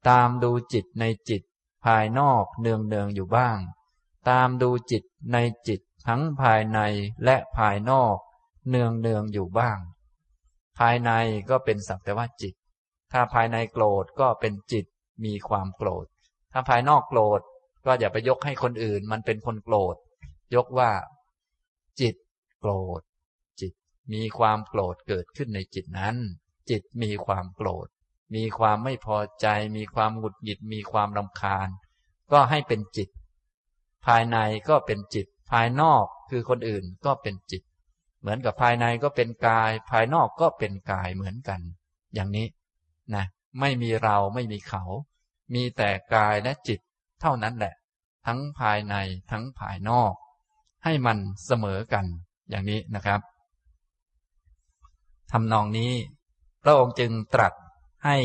[0.08, 1.42] ตามดูจิตในจิต
[1.84, 3.58] ภายนอกเนืองเนืองอยู่บ้าง
[4.28, 5.02] ตามดูจิต
[5.32, 5.38] ใน
[5.68, 6.80] จิตทั้งภายใน
[7.24, 8.16] และภายนอก
[8.68, 9.78] เนืองเนืองอยู่บ้าง
[10.78, 11.10] ภายใน
[11.50, 12.54] ก็เป็นสักแต่ว่าจิต
[13.12, 14.86] ถ้าภายในโกรธก็เป็นจิต
[15.24, 16.06] มีความโกรธ
[16.52, 17.40] ถ้าภายนอกโกรธ
[17.86, 19.96] ก็อย่าไปยกให้คนอื่น มันเป็นคนโกรธ
[20.54, 20.90] ยกว่า
[22.00, 22.14] จิต
[22.60, 23.00] โกรธ
[23.60, 23.72] จิต
[24.12, 26.16] มีความโกรธเกิดขึ้นในจิตนั้น
[26.70, 27.88] จิตมีความโกรธ
[28.34, 29.46] มีความไม่พอใจ
[29.76, 31.68] มีความหงุดหงิด มีความรำคาญ
[32.32, 33.08] ก็ให้เป็นจิต
[34.06, 34.38] ภายใน
[34.68, 37.62] ก็เป็นจิต ภายนอกคือคนอื่นก็เป็นจิต
[38.20, 41.60] เหมือนกับภายในก็เป็นกาย ภายนอกก็เป็นกายเหมือนกัน
[42.14, 42.46] อย่างนี้
[43.14, 43.24] นะ
[43.60, 44.82] ไม่มีเราไม่มีเขา
[45.54, 46.80] มีแต่กายและจิต
[47.20, 47.74] เท่านั้นแหละ
[48.26, 48.94] ทั้งภายใน
[49.30, 50.12] ทั้งภายนอก
[50.84, 52.04] ให้มันเสมอกัน
[52.50, 53.20] อย่างนี้นะครับ
[55.32, 55.92] ทำนองนี้
[56.62, 57.52] พระองค์จึงตรัส
[58.04, 58.18] ให้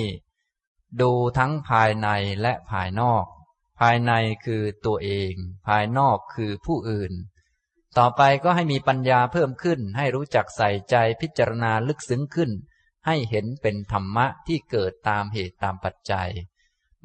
[1.01, 2.09] ดูทั้งภายใน
[2.41, 3.25] และภายนอก
[3.79, 4.11] ภายใน
[4.45, 5.33] คือตัวเอง
[5.67, 7.13] ภายนอกคือผู้อื่น
[7.97, 12.51] ต่อไปก็ให้มีปัญญาเพิ่มขึ้น ให้รู้จักใส่ใจพิจารณาลึกซึ้งขึ้น
[13.05, 16.29] ให้เห็นเป็นธรรมะที่เกิดตามเหตุตามปัจจัย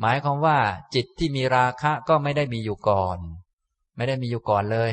[0.01, 0.59] หมายความว่า
[0.95, 3.19] จิตที่มีราคะก็ไม่ได้มีอยู่ก่อน
[3.97, 4.91] ไม่ได้มีอยู่ก่อนเลย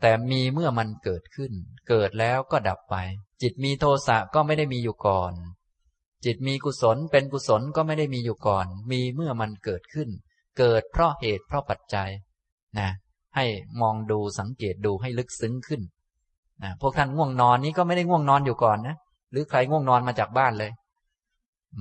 [0.00, 1.52] แต่มีเมื่อมันเกิดขึ้น
[1.88, 2.96] เกิดแล้วก็ดับไป
[3.42, 5.32] จิตมีโทสะก็ไม่ได้มีอยู่ก่อน
[6.24, 10.08] จิตมีกุศลเป็นกุศลก็ไม่ได้มีอยู่ก่อน มีเมื่อมันเกิดขึ้น
[10.58, 12.10] เกิดเพราะเหตุเพราะปัจจัย
[12.78, 12.90] นะ
[13.36, 13.44] ให้
[13.80, 15.80] มองดูสังเกตดูให้ลึกซึ้งขึ้น
[16.62, 18.96] นะพวกท่านง่วงนอนนี้ก็ไม่ได้ง่วงนอนอยู่ก่อนนะ
[19.30, 20.70] หรือใครง่วงนอนมาจากบ้านเลย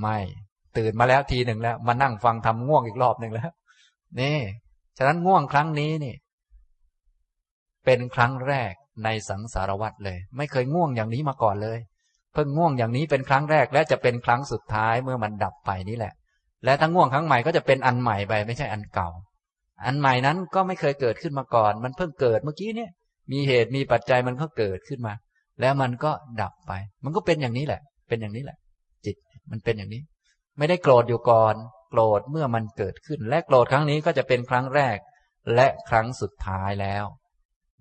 [0.02, 0.18] ไม่
[0.78, 3.52] ตื่นมาแล้วทีหนึ่งแล้ว มานั่งฟังทำง่วงอีกรอบหนึ่งแล้ว
[4.20, 4.40] นี่
[4.98, 6.16] ฉะนั้นง่วงครั้งนี้นี่
[7.86, 11.80] เป็นครั้งแรกในสังสารวัตรเลย ไม่เคยง่วงอย่างนี้มาก่อนเลย
[12.34, 16.14] เพิ่งง่วงอย่างนี้เป็นครั้งแรก และจะเป็นครั้งสุดท้ายเมื่อมันดับไปนี่แหละ
[16.66, 19.10] และถ้าง่วงครั้งใหม่ก็จะเป็นอันใหม่ไปไม่ใช่อันเก่า
[19.86, 22.92] อันใหม่นั้นก็ไม่เคยเกิดขึ้นมาก่อน มันเพิ่งเกิดเมื่อกี้เนี่ย
[23.32, 25.14] มีเหตุมีปัจจัยมันก็เกิดขึ้นมา
[25.62, 26.12] แล้วมันก็
[26.42, 26.72] ดับไป
[27.04, 28.58] มันก็เป็นอย่างนี้แหละ เป็นอย่างนี้แหละ
[29.06, 29.16] จิต
[29.52, 30.02] มันเป็นอย่างนี้
[30.58, 31.56] ไม่ได้โกรธอยู่ก่อน
[31.90, 34.98] โกรธเมื่อมันเกิดขึ้น และโกรธครั้งนี้ก็จะเป็นครั้งแรก
[35.56, 37.06] และครั้งสุดท้ายแล้ว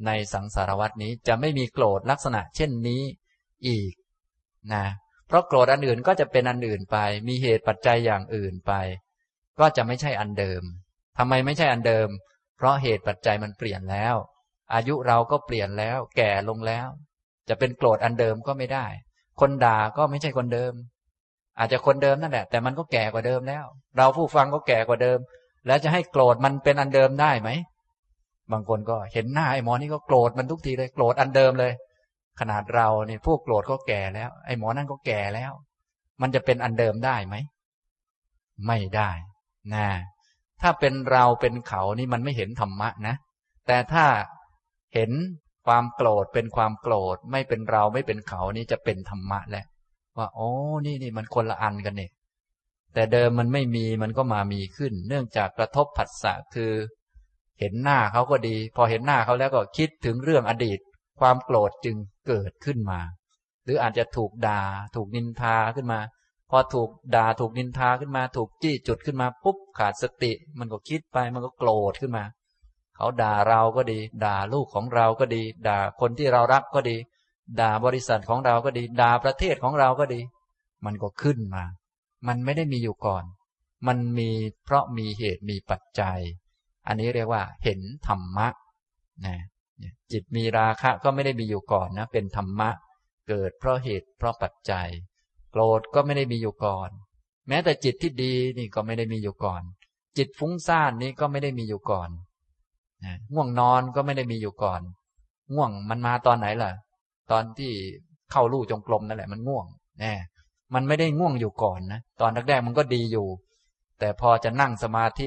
[0.07, 3.03] ในสังสารวัตนี้จะไม่มีโกรธลักษณะเช่นนี้
[3.69, 3.93] อีก
[4.73, 4.85] นะ
[5.27, 6.97] เพราะโกรธอันอื่นก็จะเป็นอันอื่นไป
[7.29, 8.73] มีเหตุปัจจัยอย่างอื่นไป
[9.61, 10.63] ก็จะไม่ใช่อันเดิม
[11.19, 12.09] ทำไมไม่ใช่อันเดิม
[12.57, 14.15] เพราะเหตุปัจจัยมันเปลี่ยนแล้ว
[14.75, 16.89] อายุเราก็เปลี่ยนแล้ว แก่ลงแล้ว
[17.49, 18.87] จะเป็นโกรธอันเดิมก็ไม่ได้
[19.41, 20.73] คนด่าก็ไม่ใช่คนเดิม
[21.59, 23.65] อาจจะคนเดิมนั่นแหละ แต่มันก็แก่กว่าเดิมแล้ว
[23.97, 25.19] เราผู้ฟังก็แก่กว่าเดิม
[25.67, 27.51] แล้วจะให้โกรธมันเป็นอันเดิมได้ไหม
[28.53, 31.73] บางคนก็เห็นหน้าไอ้หมอนี่ก็โกรธมันทุกทีเลยโกรธอันเดิมเลย
[32.41, 35.53] ขนาดเราเนี่ยพวกโกรธก็แก่แล้ว ไอ้หมอนั่นก็แก่แล้ว
[36.23, 37.37] มันจะเป็นอันเดิมได้ไหม
[38.67, 39.11] ไม่ได้
[39.75, 39.87] นะ
[40.63, 43.15] ถ้าเป็นเราเป็นเขานี่มันไม่เห็นธรรมะนะ
[43.67, 44.05] แต่ถ้า
[44.95, 45.11] เห็น
[45.67, 49.67] ความโกรธเป็นความโกรธ ไม่เป็นเราไม่เป็นเขานี่จะเป็นธรรมะแล้ว
[50.17, 50.51] ว่าโอ้
[50.87, 52.11] นี่นี่มันคนละอันกันเนี่ย
[52.95, 56.73] แต่เดิมมันไม่มีมันก็มามีขึ้น เนื่องจากกระทบผัสสะคือ
[57.61, 60.79] เห็นหน้าเขาก็ดี พอเห็นหน้าเขาแล้วก็คิดถึงเรื่องอดีต
[61.21, 61.97] ความโกรธจึง
[62.27, 63.01] เกิดขึ้นมา
[63.65, 64.63] หรืออาจจะถูกด่า
[64.97, 66.01] ถูกนินทาขึ้นมา
[66.51, 72.25] พอถูกด่าถูกนินทาขึ้นมา ถูกจี้จุดขึ้นมาปุ๊บขาดสติ มันก็คิดไปมันก็โกรธขึ้นมา
[72.97, 76.97] เขาด่าเราก็ดี ด่าลูกของเราก็ดี ด่าคนที่เรารักก็ดี
[77.61, 80.21] ด่าบริษัทของเราก็ดี ด่าประเทศของเราก็ดี
[80.85, 81.65] มันก็ขึ้นมา
[82.29, 83.25] มันไม่ได้มีอยู่ก่อน
[83.87, 84.31] มันมี
[84.65, 86.19] เพราะมีเหตุมีปัจจัย
[86.87, 88.49] อันนี้เรียกว่า เห็นธรรมะ
[89.27, 89.37] นะ
[90.13, 92.71] จิตมีราคะก็ไม่ได้มีอยู่ก่อนนะ เป็นธรรมะ
[93.29, 94.89] เกิดเพราะเหตุเพราะปัจจัย
[95.53, 96.91] โกรธก็ไม่ได้มีอยู่ก่อน
[97.49, 99.63] แม้แต่จิตที่ดีนี่ก็ไม่ได้มีอยู่ก่อน
[100.17, 102.11] จิตฟุ้งซ่านนี้ก็ไม่ได้มีอยู่ก่อน
[103.05, 104.81] นะง่วงนอนก็ไม่ได้มีอยู่ก่อน
[105.55, 106.71] ง่วงมันมาตอนไหนล่ะ
[107.31, 107.73] ตอนที่
[108.31, 109.67] เข้าลู่จงกรมนั่นแหละมันง่วง
[110.01, 110.13] แน่
[110.75, 113.27] มันไม่ได้ง่วงอยู่ก่อนนะ ตอนแรกๆมันก็ดีอยู่
[113.99, 115.27] แต่พอจะนั่งสมาธิ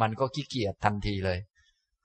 [0.00, 1.38] มันก็ขี้เกียจทันทีเลย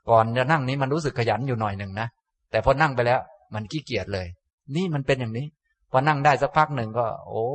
[0.10, 2.08] ก่อนจะนั่งนี้มันรู้สึกขยันอยู่หน่อยหนึ่งนะ
[2.52, 3.20] แต่พอนั่งไปแล้ว
[3.54, 4.28] มันขี้เกียจเลย
[4.76, 5.48] นี่มันเป็นอย่างนี้
[5.92, 7.46] พอนั่งได้สักพักหนึ่งก็ โอ้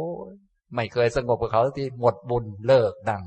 [0.74, 3.22] ไม่เคยสงบกับเขาที่หมดบุญเลิกดัง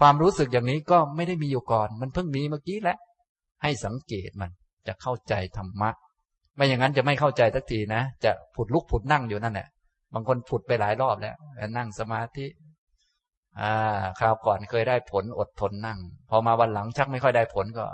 [0.00, 2.96] ความรู้สึกอย่างนี้ก็ไม่ได้มีอยู่ก่อน มันเพิ่งมีเมื่อกี้แหละ
[3.62, 4.50] ให้สังเกตมัน
[4.86, 5.90] จะเข้าใจธรรมะ
[6.56, 9.68] ไม่อย่างนั้นจะไม่เข้าใจสักทีนะ จะผุดลุกผุดนั่งอยู่นั่นแหละ
[10.14, 11.36] บางคนผุดไปหลายรอบแล้ว
[11.76, 12.46] นั่งสมาธิ
[13.60, 13.72] อ่า
[14.20, 15.98] คราวก่อนเคยได้ผลอดทนนั่ง
[16.30, 17.84] พอมาวันหลังชักไม่ค่อยได้ผลก็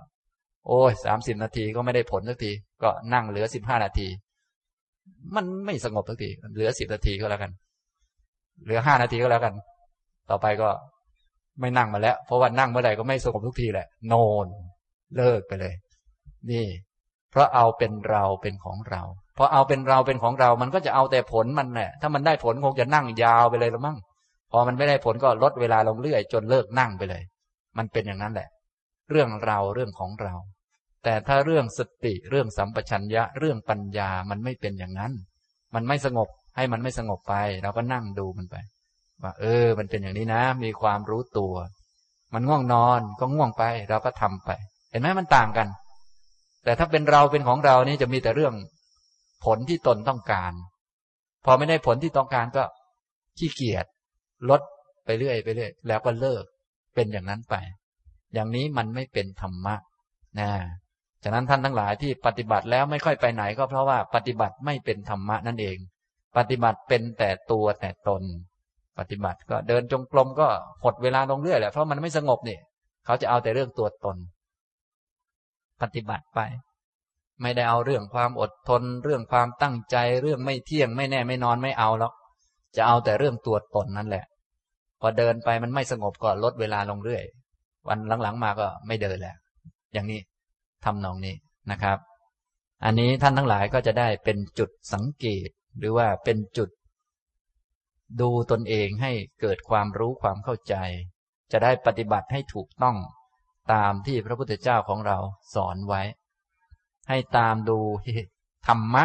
[0.66, 2.52] โอ้ยสามสิบนาทีก็ไม่ได้ผลสักที
[2.82, 4.08] ก็นั่งเหลือสิบห้านาที
[5.34, 7.50] มันไม่สงบสักทีเหลือสิบนาทีก็แล้วกัน
[8.64, 9.54] เหลือห้านาทีก็แล้วกัน
[10.30, 10.68] ต่อไปก็
[11.60, 14.14] ไม่นั่งมาแล้ว เพราะว่านั่งเมื่อไหร่ก็ไม่สงบทุกทีแหละ โน
[14.44, 14.46] น
[15.16, 15.74] เลิกไปเลย
[16.50, 16.66] นี่
[17.30, 19.02] เพราะเอาเป็นเราเป็นของเรา
[19.38, 23.98] พอเอาเป็นเราเป็นของเรา มันก็จะเอาแต่ผลมันแหละถ้ามันได้ผลคงจะนั่งยาวไปเลยละมั้ง
[24.50, 27.22] พอมันไม่ได้ผลก็ลดเวลาลงเรื่อย จนเลิกนั่งไปเลย
[27.78, 28.48] มันเป็นอย่างนั้นแหละ
[29.10, 30.34] เรื่องเราเรื่องของเรา
[31.04, 35.12] แต่ถ้าเรื่องสติเรื่องสัมปชัญญะเรื่องปัญญามันไม่เป็นอย่างนั้น
[35.74, 38.56] มันไม่สงบให้มันไม่สงบไปเราก็นั่งดูมันไป
[39.22, 41.54] ว่าเออ มันเป็นอย่างนี้นะ มีความรู้ตัว
[42.34, 44.50] มันง่วงนอนก็ง่วงไป เราก็ทำไป
[44.90, 45.68] เห็นไหมมันต่างกัน
[46.64, 48.54] แต่ถ้าเป็นเราเป็นของเรานี่จะมีแต่เรื่อง
[49.44, 50.52] ผลที่ตนต้องการ
[51.44, 52.64] พอไม่ได้ผลที่ต้องการก็
[53.38, 53.86] ขี้เกียจ
[54.50, 54.62] ลด
[55.04, 56.44] ไปเรื่อยไปเรื่อยแล้วก็เลิก
[56.94, 57.54] เป็นอย่างนั้นไป
[58.34, 59.74] อย่างนี้มันไม่เป็นธรรมะ
[60.40, 60.50] นะ
[61.24, 65.78] ฉะนั้นท่านทั้งหลายที่ปฏิบัติแล้วไม่ค่อยไปไหนก็เพราะว่าปฏิบัติไม่เป็นธรรมะนั่นเอง
[66.36, 68.22] ปฏิบัติเป็นแต่ตัวแต่ตน
[68.98, 70.48] ปฏิบัติก็เดินจงกรมก็
[70.84, 72.58] หดเวลาลงเรื่อยแหละเพราะมันไม่สงบนี่
[73.04, 74.16] เขาจะเอาแต่เรื่องตัวตน
[75.82, 76.40] ปฏิบัติไป
[77.42, 82.12] ไม่ได้เอาเรื่องความอดทน เรื่องความตั้งใจ เรื่องไม่เที่ยงไม่แน่ไม่นอนไม่เอาหรอก
[82.76, 84.24] จะเอาแต่เรื่องตัวตนนั่นแหละ
[85.00, 87.24] พอเดินไปมันไม่สงบก็ลดเวลาลงเรื่อย
[87.88, 89.36] วันหลังๆมาก็ไม่เดินแล้ว
[89.92, 90.20] อย่างนี้
[90.84, 91.34] ทำนองนี้
[91.70, 91.98] นะครับ
[92.84, 96.70] อันนี้ท่านทั้งหลายก็จะได้เป็นจุดสังเกต หรือว่าเป็นจุด
[98.20, 100.74] ดูตนเองให้เกิดความรู้ความเข้าใจ
[101.52, 102.96] จะได้ปฏิบัติให้ถูกต้อง
[103.72, 105.18] ตามที่พระพุทธเจ้าของเรา
[105.54, 106.02] สอนไว้
[107.08, 107.78] ให้ตามดู
[108.68, 109.04] ธรรมะ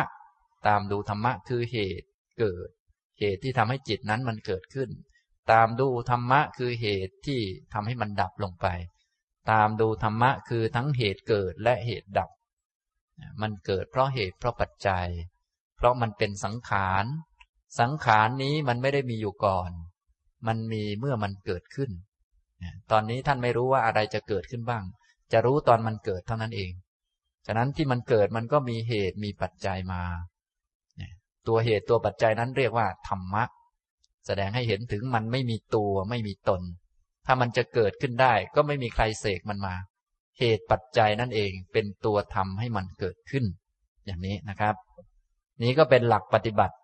[0.68, 2.07] ตามดูธรรมะคือเหตุ
[2.40, 2.69] เกิด
[3.19, 4.90] เหตุที่ทำให้จิตนั้นมันเกิดขึ้น
[5.52, 7.41] ตามดูธรรมะคือเหตุที่
[7.73, 8.68] ทำให้มันดับลงไป
[9.52, 12.30] ตามดูธรรมะคือทั้งเหตุเกิดและเหตุดับ
[13.41, 15.07] มันเกิดเพราะเหตุเพราะปัจจัย
[15.77, 17.06] เพราะมันเป็นสังขาร
[17.80, 19.72] สังขารนี้มันไม่ได้มีอยู่ก่อน
[20.48, 21.91] มันมีเมื่อมันเกิดขึ้น
[22.91, 24.84] ตอนนี้ท่านไม่รู้ว่าอะไรจะเกิดขึ้นบ้าง
[25.31, 26.72] จะรู้ตอนมันเกิดเท่านั้นเอง
[27.45, 30.03] ฉะนั้นที่มันเกิดมันก็มีเหตุมีปัจจัยมา
[31.48, 33.44] ตัวเหตุตัวปัจจัยนั้นเรียกว่าธรรมะ
[34.26, 36.61] แสดงให้เห็นถึงมันไม่มีตัวไม่มีตน
[37.26, 39.76] ถ้ามันจะเกิดขึ้นได้ก็ไม่มีใครเสกมันมา
[40.40, 43.45] เหตุปัจจัยนั่นเองเป็นตัวทำให้มันเกิดขึ้น
[44.06, 44.76] อย่างนี้นะครับ
[45.64, 46.76] นี้ก็เป็นหลักปฏิบัติ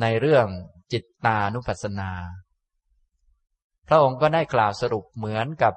[0.00, 0.46] ในเรื่อง
[0.92, 2.10] จิตตานุปัสสนา
[3.88, 5.74] พระองค์ก็ได้กล่าวสรุปเหมือนกับ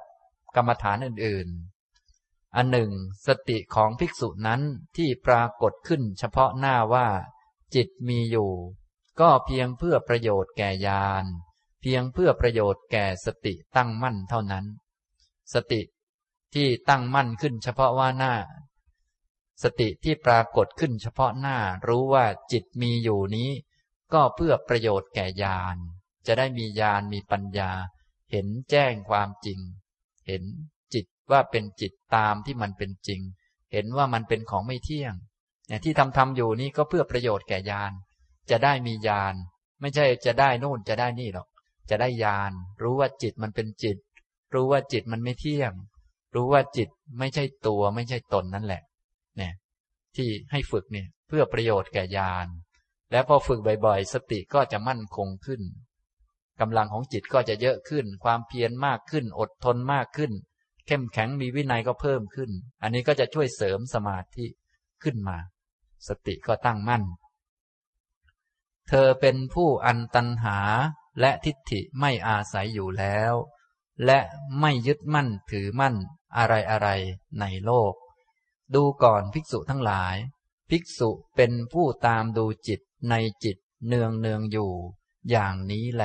[0.56, 1.48] กรรมฐานอื่น
[2.56, 2.90] อันหนึ่ง
[3.26, 4.62] สติของภิกษุนั้น
[4.96, 7.08] ที่ปรากฏขึ้นเฉพาะหน้าว่า
[7.74, 8.52] จิตมีอยู่
[9.20, 11.24] ก็เพียงเพื่อประโยชน์แก่ญาณ
[11.80, 14.66] เพียงเพื่อประโยชน์แก่สติตั้งมั่นเท่านั้น
[15.54, 15.82] สติ
[16.54, 18.34] ที่ตั้งมั่นขึ้นเฉพาะว่าหน้า
[19.62, 23.50] สติที่ปรากฏขึ้นเฉพาะหน้ารู้ว่าจิตมีอยู่นี้
[24.12, 25.76] ก็เพื่อประโยชน์แก่ญาณ
[26.26, 27.70] จะได้มีญาณมีปัญญา
[28.30, 29.60] เห็นแจ้งความจริง
[30.26, 30.44] เห็น
[31.30, 33.20] ว่าเป็นจิตตามที่มันเป็นจริง
[33.72, 35.14] เห็นว่ามันเป็นของไม่เที่ยง
[35.68, 37.92] เนี่ยที่ทำทำอยู่นี้ก็เพื่อประโยชน์แก่ญาณ
[38.50, 39.34] จะได้มีญาณ
[39.80, 41.48] ไม่ใช่จะได้นู่นจะได้นี่หรอก
[41.90, 42.52] จะได้ญาณ
[42.82, 43.98] รู้ว่าจิตมันเป็นจิต
[44.54, 45.72] รู้ว่าจิตมันไม่เที่ยง
[46.34, 46.88] รู้ว่าจิต
[47.18, 48.82] ไม่ใช่ตัวไม่ใช่ตนนั่นแหละ
[49.36, 49.52] เนี่ย
[50.16, 52.46] ที่ให้ฝึกเนี่ยเพื่อประโยชน์แก่ญาณ
[53.12, 55.62] แล้วพอฝึกบ่อยๆ สติก็จะมั่นคงขึ้น
[56.60, 60.32] กำลังของจิตก็จะเยอะขึ้น ความเพียรมากขึ้น อดทนมากขึ้น
[60.86, 62.50] เข้มแข็งมีวินัยก็เพิ่มขึ้น
[62.82, 64.46] อันนี้ก็จะช่วยเสริมสมาธิ
[65.02, 65.38] ขึ้นมา
[66.08, 67.04] สติก็ตั้งมั่น
[68.88, 70.58] เธอเป็นผู้อันตันหา
[71.20, 73.32] และทิฏฐิไม่อาศัยอยู่แล้ว
[74.04, 74.18] และ
[74.60, 75.94] ไม่ยึดมั่นถือมั่น
[76.36, 76.88] อะไรอะไร
[77.40, 77.94] ในโลก
[78.74, 80.16] ดูก่อนภิกษุทั้งหลาย
[80.70, 82.80] ภิกษุเป็นผู้ตามดูจิต
[83.10, 83.56] ในจิต
[83.86, 84.72] เนืองเนืองอยู่
[85.30, 86.04] อย่างนี้แล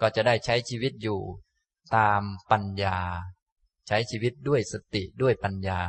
[0.00, 1.20] ก็จะได้ใช้ชีวิตอยู่
[1.96, 2.98] ตามปัญญา
[3.86, 5.80] ใช้ชีวิตด้วยสติด้วยปัญญา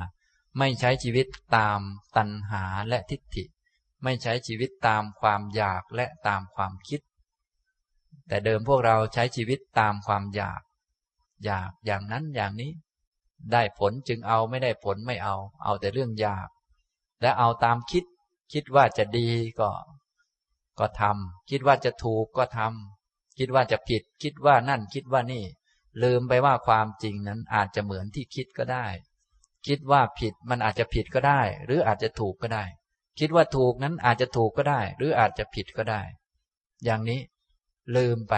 [0.57, 1.80] ไม่ใช้ชีวิตตาม
[2.18, 3.44] ตัณหาและทิฏฐิ
[4.03, 7.02] ไม่ใช้ชีวิตตามความอยากและตามความคิด
[8.28, 10.61] แต่เดิมพวกเราใช้ชีวิตตามความอยาก
[11.45, 12.72] อยากอย่างนั้นอย่างนี้
[13.52, 16.48] ได้ผลจึงเอาไม่ได้ผลไม่เอา เอาแต่เรื่องอยาก
[17.22, 18.06] และเอาตามคิด
[18.53, 19.30] คิดว่าจะดี
[19.60, 19.69] ก็
[20.80, 25.44] ก็ทำคิดว่าจะถูกก็ทำคิดว่าจะผิด คิดว่านั่นคิดว่านี่
[26.03, 28.88] ลืมไปว่าความจริงนั้นอาจจะเหมือนที่คิดก็ได้
[29.68, 32.65] คิดว่าผิดมันอาจจะผิดก็ได้ หรืออาจจะถูกก็ได้
[33.19, 36.02] คิดว่าถูกนั้นอาจจะถูกก็ได้ หรืออาจจะผิดก็ได้
[36.84, 37.19] อย่างนี้
[37.95, 38.36] ลืมไป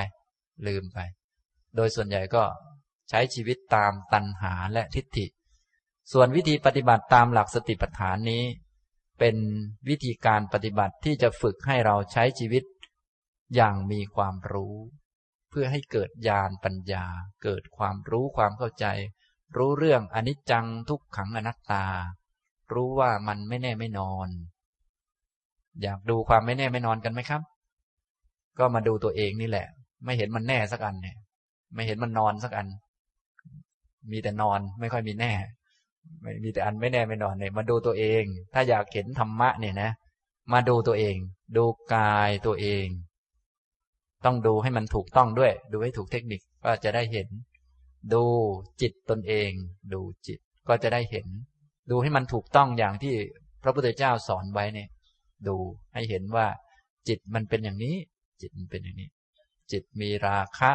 [0.67, 0.99] ลืมไป
[1.75, 2.43] โดยส่วนใหญ่ก็
[3.09, 5.25] ใช้ชีวิตตามตัณหาและทิฏฐิ
[6.11, 8.43] ส่วนวิธีปฏิบัติตามหลักสติปัฏฐานนี้
[9.19, 9.35] เป็น
[9.89, 12.63] วิธีการปฏิบัติที่จะฝึกให้เราใช้ชีวิต
[13.55, 14.75] อย่างมีความรู้
[15.49, 17.05] เพื่อให้เกิดญาณปัญญา
[17.43, 18.85] เกิดความรู้ความเข้าใจ
[19.57, 21.85] รู้เรื่องอนิจจังทุกขังอนัตตา
[22.73, 24.29] รู้ว่ามันไม่แน่ไม่นอน
[25.81, 27.41] อยากดูความไม่แน่ไม่นอนกันไหมครับ
[28.59, 29.67] ก็มาดูตัวเองนี่แหละ
[30.05, 31.17] ไม่เห็นมันแน่สักอันเนี่ย
[31.75, 32.67] ไม่เห็นมันนอนสักอัน
[34.11, 35.33] มีแต่นอนไม่ค่อยมีแน่
[36.21, 38.23] ไม่มีแต่อันไม่แน่ไม่นอนเนี่ยมาดูตัวเอง
[38.53, 39.91] ถ้าอยากเห็นธรรมะเนี่ยนะ
[40.53, 41.15] มาดูตัวเอง
[41.57, 42.85] ดูกายตัวเอง
[44.25, 47.27] ต้องดูให้มันถูกต้องด้วย ดูให้ถูกเทคนิคก็จะได้เห็น
[48.13, 48.23] ดู
[48.81, 49.51] จิตตนเอง
[49.93, 51.27] ดูจิตก็จะได้เห็น
[51.89, 53.15] ดูให้มันถูกต้องอย่างที่
[53.63, 54.89] พระพุทธเจ้าสอนไว้เนี่ย
[55.47, 55.55] ดู
[55.93, 56.47] ให้เห็นว่า
[57.07, 57.95] จิตมันเป็นอย่างนี้
[58.41, 59.09] จิตมันเป็นอย่างนี้
[59.71, 60.71] จิตมีราคะ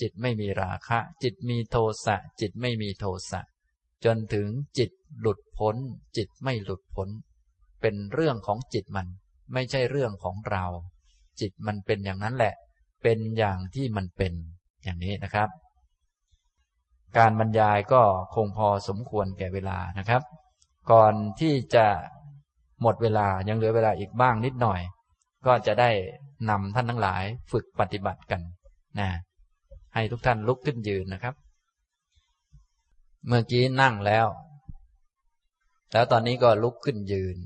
[0.00, 1.76] จิตไม่มีราคะ จิตมีโท
[2.06, 3.40] สะ จิตไม่มีโทสะ
[4.04, 4.90] จนถึงจิต
[5.20, 5.76] หลุดพ้น
[6.16, 7.08] จิตไม่หลุดพ้น
[7.80, 9.06] เป็นเรื่องของจิตมัน
[9.52, 10.64] ไม่ใช่เรื่องของเรา
[11.40, 12.54] จิตมันเป็นอย่างนั้นแหละ
[13.02, 14.32] เป็นอย่างที่มันเป็น
[14.84, 15.48] อย่างนี้นะครับ
[17.18, 18.02] การบรรยายก็
[18.34, 20.22] คงพอสมควรแก่เวลานะครับ
[20.90, 21.86] ก่อนที่จะ
[22.82, 24.80] หมดเวลายังเหลือเวลาอีกบ้างนิดหน่อย
[25.46, 25.90] ก็จะได้
[26.50, 27.22] นำท่านทั้งหลาย
[27.52, 28.40] ฝึกปฏิบัติกัน
[29.00, 29.08] นะ
[29.94, 31.34] ให้ทุกท่านลุกขึ้นยืนนะครับ
[33.26, 34.26] เมื่อกี้นั่งแล้ว
[35.92, 37.36] แล้วตอนนี้ก็ลุกขึ้นยืน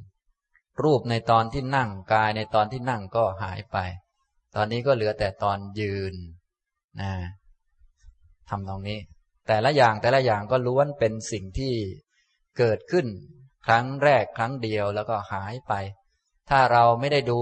[0.82, 3.76] รูปในตอนที่นั่งกายในตอนที่นั่งก็หายไป
[4.56, 6.14] ตอนนี้ก็เหลือแต่ตอนยืน
[7.00, 7.12] นะ
[8.48, 8.98] ทำตรงนี้
[9.48, 11.74] แต่ละอย่างแต่ละอย่างก็ล้วนเป็นสิ่งที่
[12.58, 13.06] เกิดขึ้น
[13.66, 15.72] ครั้งแรกครั้งเดียวแล้วก็หายไป
[16.50, 17.40] ถ้าเราไม่ได้ดู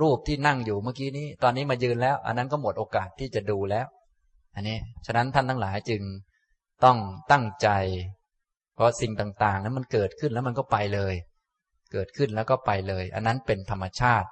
[0.00, 3.86] รูปที่นั่งอยู่เมื่อกี้นี้ ตอนนี้มายืนแล้ว อันนั้นก็หมดโอกาสที่จะดูแล้ว
[4.54, 6.02] อันนี้ ฉะนั้นท่านทั้งหลายจึง
[6.84, 6.98] ต้อง
[7.30, 7.68] ตั้งใจ
[8.74, 11.14] เพราะสิ่งต่างๆ นั้นมันเกิดขึ้นแล้วมันก็ไปเลย
[11.92, 14.28] เกิดขึ้นแล้วก็ไปเลย อันนั้นเป็นธรรมชาติ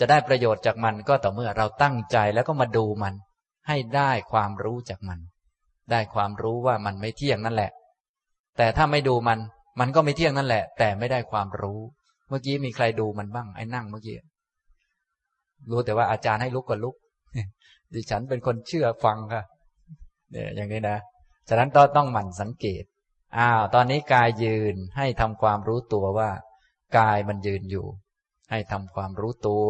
[0.00, 3.14] จะได้ประโยชน์จากมันก็ต่อเมื่อเราตั้งใจแล้วก็มาดูมัน
[3.68, 5.18] ให้ได้ความรู้จากมัน
[5.90, 7.70] ได้ความรู้ว่ามันไม่เที่ยงนั่นแหละ
[8.56, 9.38] แต่ถ้าไม่ดูมัน
[9.80, 11.80] มันก็ไม่เที่ยงนั่นแหละ แต่ไม่ได้ความรู้
[12.28, 14.16] เมื่อกี้มีใครดูมันบ้างไอ้นั่งเมื่อกี้
[15.70, 16.96] รู้แต่ว่าอาจารย์ให้ลุกก็ลุก
[17.94, 19.42] ดิฉันเป็นคนเชื่อฟังค่ะ
[20.30, 20.98] เนี่ยอย่างนี้นะ
[21.48, 22.84] ฉะนั้นก็ต้องหมั่นสังเกต
[23.38, 26.30] อ้าวตอนนี้กายยืนให้ทำความรู้ตัวว่า
[26.98, 27.86] กายมันยืนอยู่
[28.50, 29.68] ให้ทำความรู้ตัว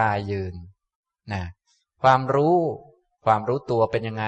[0.00, 0.54] กายยืน
[1.32, 1.42] นะ
[2.02, 2.56] ความรู้
[3.26, 4.26] ความรู้ตัวเป็นยังไง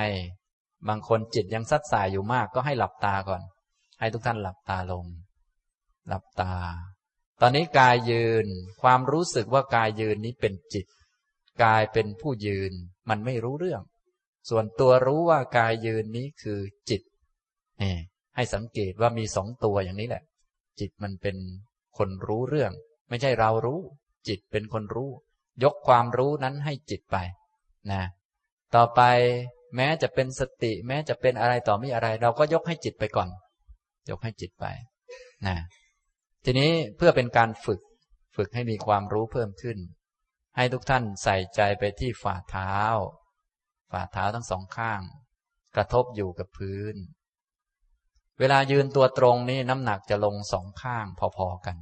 [0.89, 3.43] บางคนจิตยังซัดสายอยู่มากก็ให้หลับตาก่อน
[3.99, 5.05] ให้ทุกท่านหลับตาลง
[6.09, 6.55] หลับตา
[7.41, 8.47] ตอนนี้กายยืน
[8.83, 10.87] ความรู้สึกว่ากายยืนนี้เป็นจิต
[11.65, 12.73] กายเป็นผู้ยืน
[13.11, 13.83] มันไม่รู้เรื่อง
[14.51, 16.61] ส่วนตัวรู้ว่ากายยืนนี้คือ
[16.91, 17.03] จิต
[17.83, 17.95] นี่
[18.37, 20.23] ให้สังเกตว่ามีสองตัวอย่างนี้แหละ
[20.81, 21.37] จิตมันเป็น
[21.99, 22.73] คนรู้เรื่อง
[23.09, 23.81] ไม่ใช่เรารู้
[24.29, 25.11] จิตเป็นคนรู้
[25.65, 27.17] ยกความรู้นั้นให้จิตไป
[27.93, 28.03] นะ
[28.75, 29.01] ต่อไป
[29.77, 33.29] แม้จะเป็นสติ แม้จะเป็นอะไรต่อม่อะไร เราก็ยกให้จิตไปก่อน
[34.11, 34.67] ยกให้จิตไป
[35.47, 35.57] นะ
[36.45, 37.81] ทีนี้เพื่อเป็นการฝึก
[38.37, 39.79] ฝึกให้มีความรู้เพิ่มขึ้น
[40.57, 42.75] ให้ทุกท่านใส่ใจไปที่ฝ่าเท้า
[43.93, 45.01] ฝ่าเท้าทั้งสองข้าง
[45.77, 46.95] กระทบอยู่กับพื้น
[48.41, 51.07] เวลายืนตัวตรงนี่น้ำหนักจะลงสองข้าง
[51.37, 51.77] พอๆกัน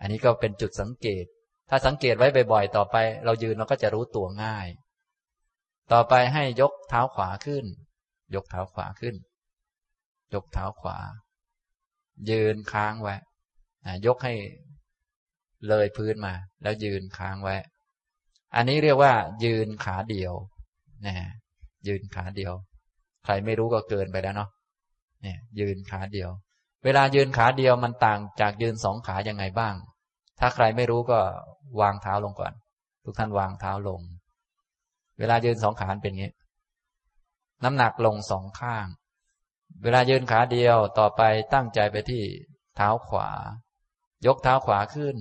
[0.00, 1.24] อันนี้ก็เป็นจุดสังเกต
[1.68, 4.66] ถ้าสังเกตไว้บ่อยๆ ต่อไป เรายืนเราก็จะรู้ตัวง่าย
[5.92, 7.64] ต่อไปให้ยกเท้าขวาขึ้น
[8.34, 9.14] ยกเท้าขวาขึ้น
[10.34, 10.98] ยกเท้าขวา
[12.30, 13.14] ยืนค้างไว้
[14.06, 14.34] ยกให้
[15.68, 17.56] เลยพื้นมา แล้วยืนค้างไว้
[18.54, 19.12] อันนี้เรียกว่า
[19.44, 20.34] ยืนขาเดียว
[21.06, 21.14] นะ
[21.88, 22.52] ยืนขาเดียว
[23.24, 24.50] ใครไม่รู้ก็เกินไปแล้วเนาะ
[25.22, 26.30] เนี่ยยืนขาเดียว
[26.84, 29.74] เวลายืนขาเดียวมันต่างจากยืนสองขายังไงบ้าง
[30.38, 31.18] ถ้าใครไม่รู้ก็
[31.80, 32.52] วางเท้าลงก่อน
[33.04, 34.00] ทุกท่านวางเท้าลง
[35.18, 36.32] เวลายืนสองขาเป็นงี้
[37.64, 38.86] น้ำหนักลงสองข้าง
[39.82, 41.22] เวลายืนขาเดียวต่อไป
[41.54, 42.22] ตั้งใจไปที่
[42.76, 43.30] เท้าขวา
[44.26, 45.16] ยกเท้าขวาขึ้น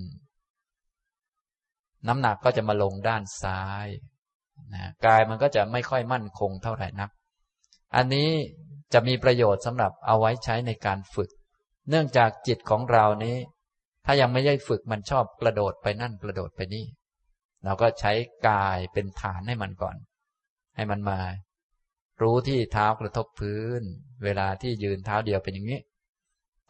[2.07, 3.88] น้ำหนักก็จะมาลงด้านซ้าย
[4.73, 7.09] นะกายมันก็จะไม่ค่อยมั่นคงเท่าไหร่นัก
[7.95, 8.30] อันนี้
[8.93, 11.29] จะมีประโยชน์สำหรับเอาไว้ใช้ในการฝึก
[11.89, 13.37] เนื่องจากจิตของเรานี้
[14.05, 16.85] ถ้ายังไม่ได้ฝึกมันชอบกระโดดไปนั่นกระโดดไปนี่
[17.65, 18.11] เราก็ใช้
[18.47, 19.97] กายเป็นฐานให้มันก่อน
[20.75, 21.19] ให้มันมา
[22.21, 23.81] รู้ที่เท้ากระทบพื้น
[24.23, 25.79] เวลาที่ยืนเท้าเดียวเป็นอย่างนี้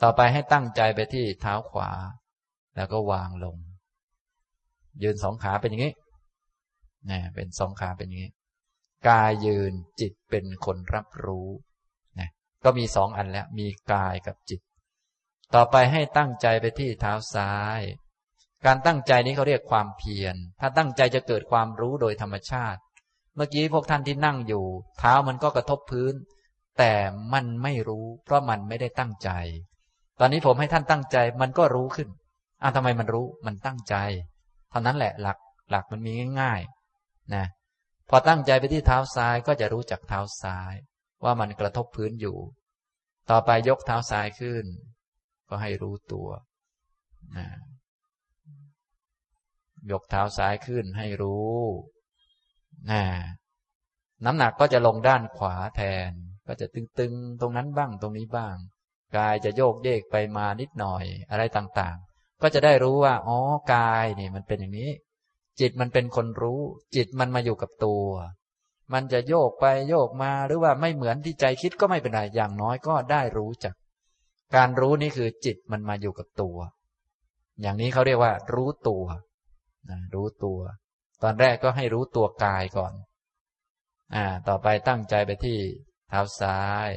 [0.01, 1.91] ต่อไปให้ตั้งใจไปที่เท้าขวา
[2.75, 3.57] แล้วก็วางลง
[5.03, 5.93] ยืนสองขาเป็นอย่างนี้
[7.09, 8.31] นะเป็นสองขาเป็นอย่างนี้
[9.09, 11.47] กายยืนจิตเป็นคนรับรู้
[12.63, 14.61] ก็มีสองอันแล้ว มีกายกับจิต
[15.55, 17.81] ต่อไปให้ตั้งใจไปที่เท้าซ้าย
[18.65, 22.79] การตั้งใจนี้เขาเรียกความเพียร ถ้าตั้งใจจะเกิดความรู้โดยธรรมชาติ
[23.35, 24.65] เมื่อกี้พวกท่านที่นั่งอยู่
[24.99, 26.13] เท้ามันก็กระทบพื้น
[26.77, 26.93] แต่
[27.33, 29.29] มันไม่รู้ เพราะมันไม่ได้ตั้งใจ
[30.19, 32.09] ตอนนี้ผมให้ท่านตั้งใจมันก็รู้ขึ้น
[32.61, 33.95] อ้าวทำไมมันรู้ มันตั้งใจ
[34.69, 35.37] เท่านั้นแหละหลัก
[35.69, 36.11] หลักมันมี
[36.41, 36.61] ง่าย
[36.97, 37.45] ๆ นะ
[38.09, 40.73] พอตั้งใจไปที่เท้าซ้ายก็จะรู้จักเท้าซ้าย
[41.23, 42.37] ว่ามันกระทบพื้นอยู่
[43.29, 44.65] ต่อไปยกเท้าซ้ายขึ้น
[45.49, 46.29] ก็ให้รู้ตัว
[47.37, 47.47] นะ
[49.91, 51.57] ยกเท้าซ้ายขึ้นให้รู้
[52.91, 53.03] นะ
[54.25, 56.11] น้ำหนักก็จะลงด้านขวาแทน
[56.47, 58.55] ก็จะตึงๆ ตรงนั้นบ้างตรงนี้บ้าง
[59.17, 63.37] กายจะโยกเยกไปมานิดหน่อยอะไรต่างๆ ก็จะได้รู้ว่า อ๋อ
[63.73, 64.91] กายนี่มันเป็นอย่างนี้
[65.59, 66.61] จิตมันเป็นคนรู้
[66.95, 68.05] จิตมันมาอยู่กับตัว
[68.93, 73.75] มันจะโยกไปโยกมาหรือว่าไม่เหมือนที่ใจคิดก็ไม่เป็นไรอย่างน้อยก็ได้รู้จัก
[74.55, 76.57] การรู้นี่คือจิตมันมาอยู่กับตัว
[77.61, 79.03] อย่างนี้เขาเรียกว่า รู้ตัว
[79.89, 80.59] นะรู้ตัว
[81.23, 82.93] ตอนแรกก็ให้รู้ตัวกายก่อน
[84.15, 85.57] อ่า ต่อไปตั้งใจไปที่
[86.09, 86.89] เท้าซ้าย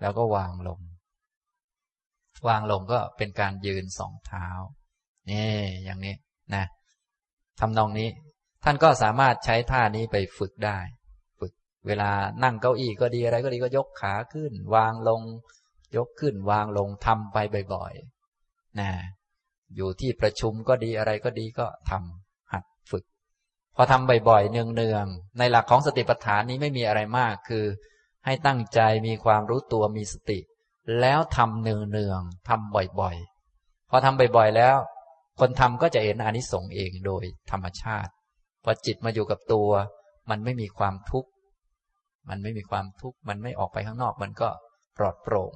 [0.00, 0.80] แล้วก็วางลง
[2.48, 4.46] วางลงก็เป็นการยืนสองเท้า
[5.30, 5.50] นี่
[5.84, 6.14] อย่างนี้
[6.54, 6.64] นะ
[7.60, 8.08] ทำนองนี้
[8.64, 10.78] ท่านก็สามารถใช้ท่านี้ไปฝึกได้
[11.86, 12.10] เวลา
[12.42, 15.22] นั่งเก้าอี้ก็ดีอะไรก็ดีก็ยกขาขึ้น วางลง
[15.96, 17.36] ยกขึ้นวางลงทำไป
[17.74, 18.90] บ่อยๆนะ
[19.76, 23.04] อยู่ที่ประชุมก็ดีอะไรก็ดีก็ทำหัดฝึก
[23.76, 27.64] พอทำบ่อยๆเนืองๆในหลักของสติปัฏฐานนี้ไม่มีอะไรมากคือ
[28.24, 30.38] ให้ตั้งใจมีความรู้ตัวมีสติ
[31.00, 34.76] แล้วทำเนืองๆทำบ่อยๆพอทำบ่อยๆแล้ว
[35.40, 38.12] คนทำก็จะเห็นอนิสงส์เองโดยธรรมชาติ
[38.64, 39.70] พอจิตมาอยู่กับตัว
[40.30, 41.30] มันไม่มีความทุกข์
[42.28, 44.48] มันไม่มีความทุกข์มันไม่ออกไปข้างนอก มันก็
[44.98, 45.52] ปลอดโปร่ง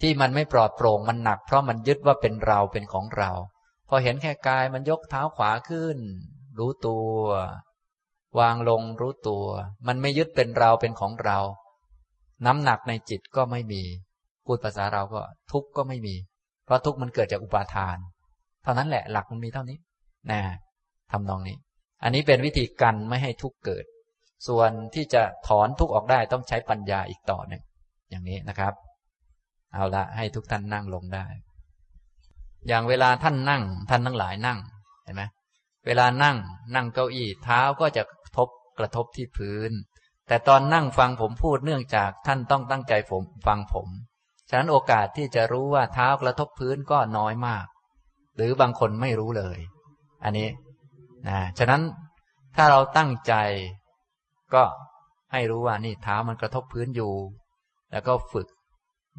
[0.00, 3.30] ที่มันไม่ปลอดโปร่งมันหนัก เพราะมันยึดว่าเป็นเราเป็นของเรา
[3.88, 5.98] พอเห็นแค่กายมันยกเท้าขวาขึ้น
[6.58, 7.08] รู้ตัว
[8.38, 9.44] วางลงรู้ตัว
[9.86, 11.38] มันไม่ยึดเป็นเราเป็นของเรา
[12.46, 13.82] น้ำหนักในจิตก็ไม่มี
[14.46, 15.20] พูดภาษาเราก็
[15.52, 16.14] ทุกข์ก็ไม่มี
[16.64, 17.96] เพราะทุกข์มันเกิดจากอุปาทาน
[18.62, 19.78] เท่านั้นแหละหลักมันมีเท่านี้
[20.30, 20.40] นะ
[21.12, 21.56] ทำนองนี้
[22.02, 23.84] อันนี้เป็นวิธีกันไม่ให้ทุกข์เกิด
[24.48, 27.62] ส่วนที่จะถอนทุกข์ออกได้ต้องใช้ปัญญาอีกต่อหนึ่ง
[28.10, 28.74] อย่างนี้นะครับ
[29.72, 31.26] เอาละให้ทุกท่านนั่งลงได้
[32.68, 34.58] อย่างเวลาท่านนั่ง ท่านทั้งหลายนั่ง
[35.04, 35.22] เห็นไหม
[35.86, 36.36] เวลานั่ง
[36.74, 38.02] นั่งเก้าอี้เท้าก็จะ
[38.36, 38.48] ทบ
[38.78, 39.70] กระทบที่พื้น
[40.28, 43.88] แต่ตอนนั่งฟังผมพูดเนื่องจากท่านต้องตั้งใจผมฟังผม
[44.48, 47.66] ฉะนั้นโอกาสที่จะรู้ว่าเท้ากระทบพื้นก็น้อยมาก
[48.36, 49.58] หรือบางคนไม่รู้เลย
[50.24, 50.48] อันนี้
[51.28, 51.82] นะฉะนั้น
[52.56, 53.34] ถ้าเราตั้งใจ
[54.54, 54.64] ก็
[55.32, 57.12] ให้รู้ว่านี่เท้ามันกระทบพื้นอยู่
[57.92, 58.48] แล้วก็ฝึก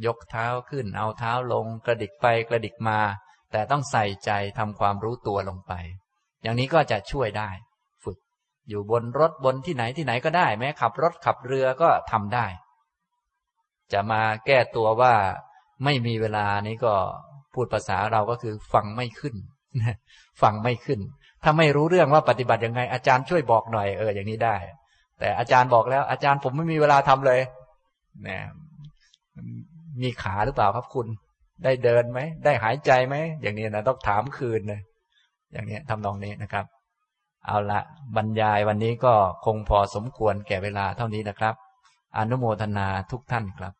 [0.05, 2.99] ยกเท้าขึ้น เอาเท้าลง กระดิกไปกระดิกมา
[3.51, 5.73] แต่ต้องใส่ใจทำความรู้ตัวลงไป
[6.43, 7.49] อย่างนี้ก็จะช่วยได้
[8.03, 8.17] ฝึก
[8.69, 12.45] อยู่บนรถบนที่ไหนที่ไหนก็ได้ แม้ขับรถขับเรือก็ทำได้
[13.93, 15.13] จะมาแก้ตัวว่า
[15.83, 16.93] ไม่มีเวลานี้ก็
[17.53, 19.35] พูดภาษาเราก็คือฟังไม่ขึ้น
[20.41, 20.99] ฟังไม่ขึ้น
[21.43, 24.55] ถ้าไม่รู้เรื่องว่าปฏิบัติยังไง อาจารย์ช่วยบอกหน่อยเอออย่างนี้ได้
[25.21, 27.41] แต่อาจารย์บอกแล้ว อาจารย์ผมไม่มีเวลาทำเลย
[28.23, 28.43] เนี่ย
[30.01, 31.07] มีขาหรือเปล่าครับคุณ
[31.63, 34.81] ได้เดินไหม ได้หายใจไหม อย่างนี้นะต้องถามคืนเลย
[35.53, 36.65] อย่างนี้ทำนองนี้นะครับ
[37.45, 37.79] เอาละ
[38.15, 39.13] บรรยายวันนี้ก็
[39.45, 41.55] คงพอสมควรแก่เวลาเท่านี้นะครับ
[42.17, 43.73] อนุโมทนาทุกท่านครับ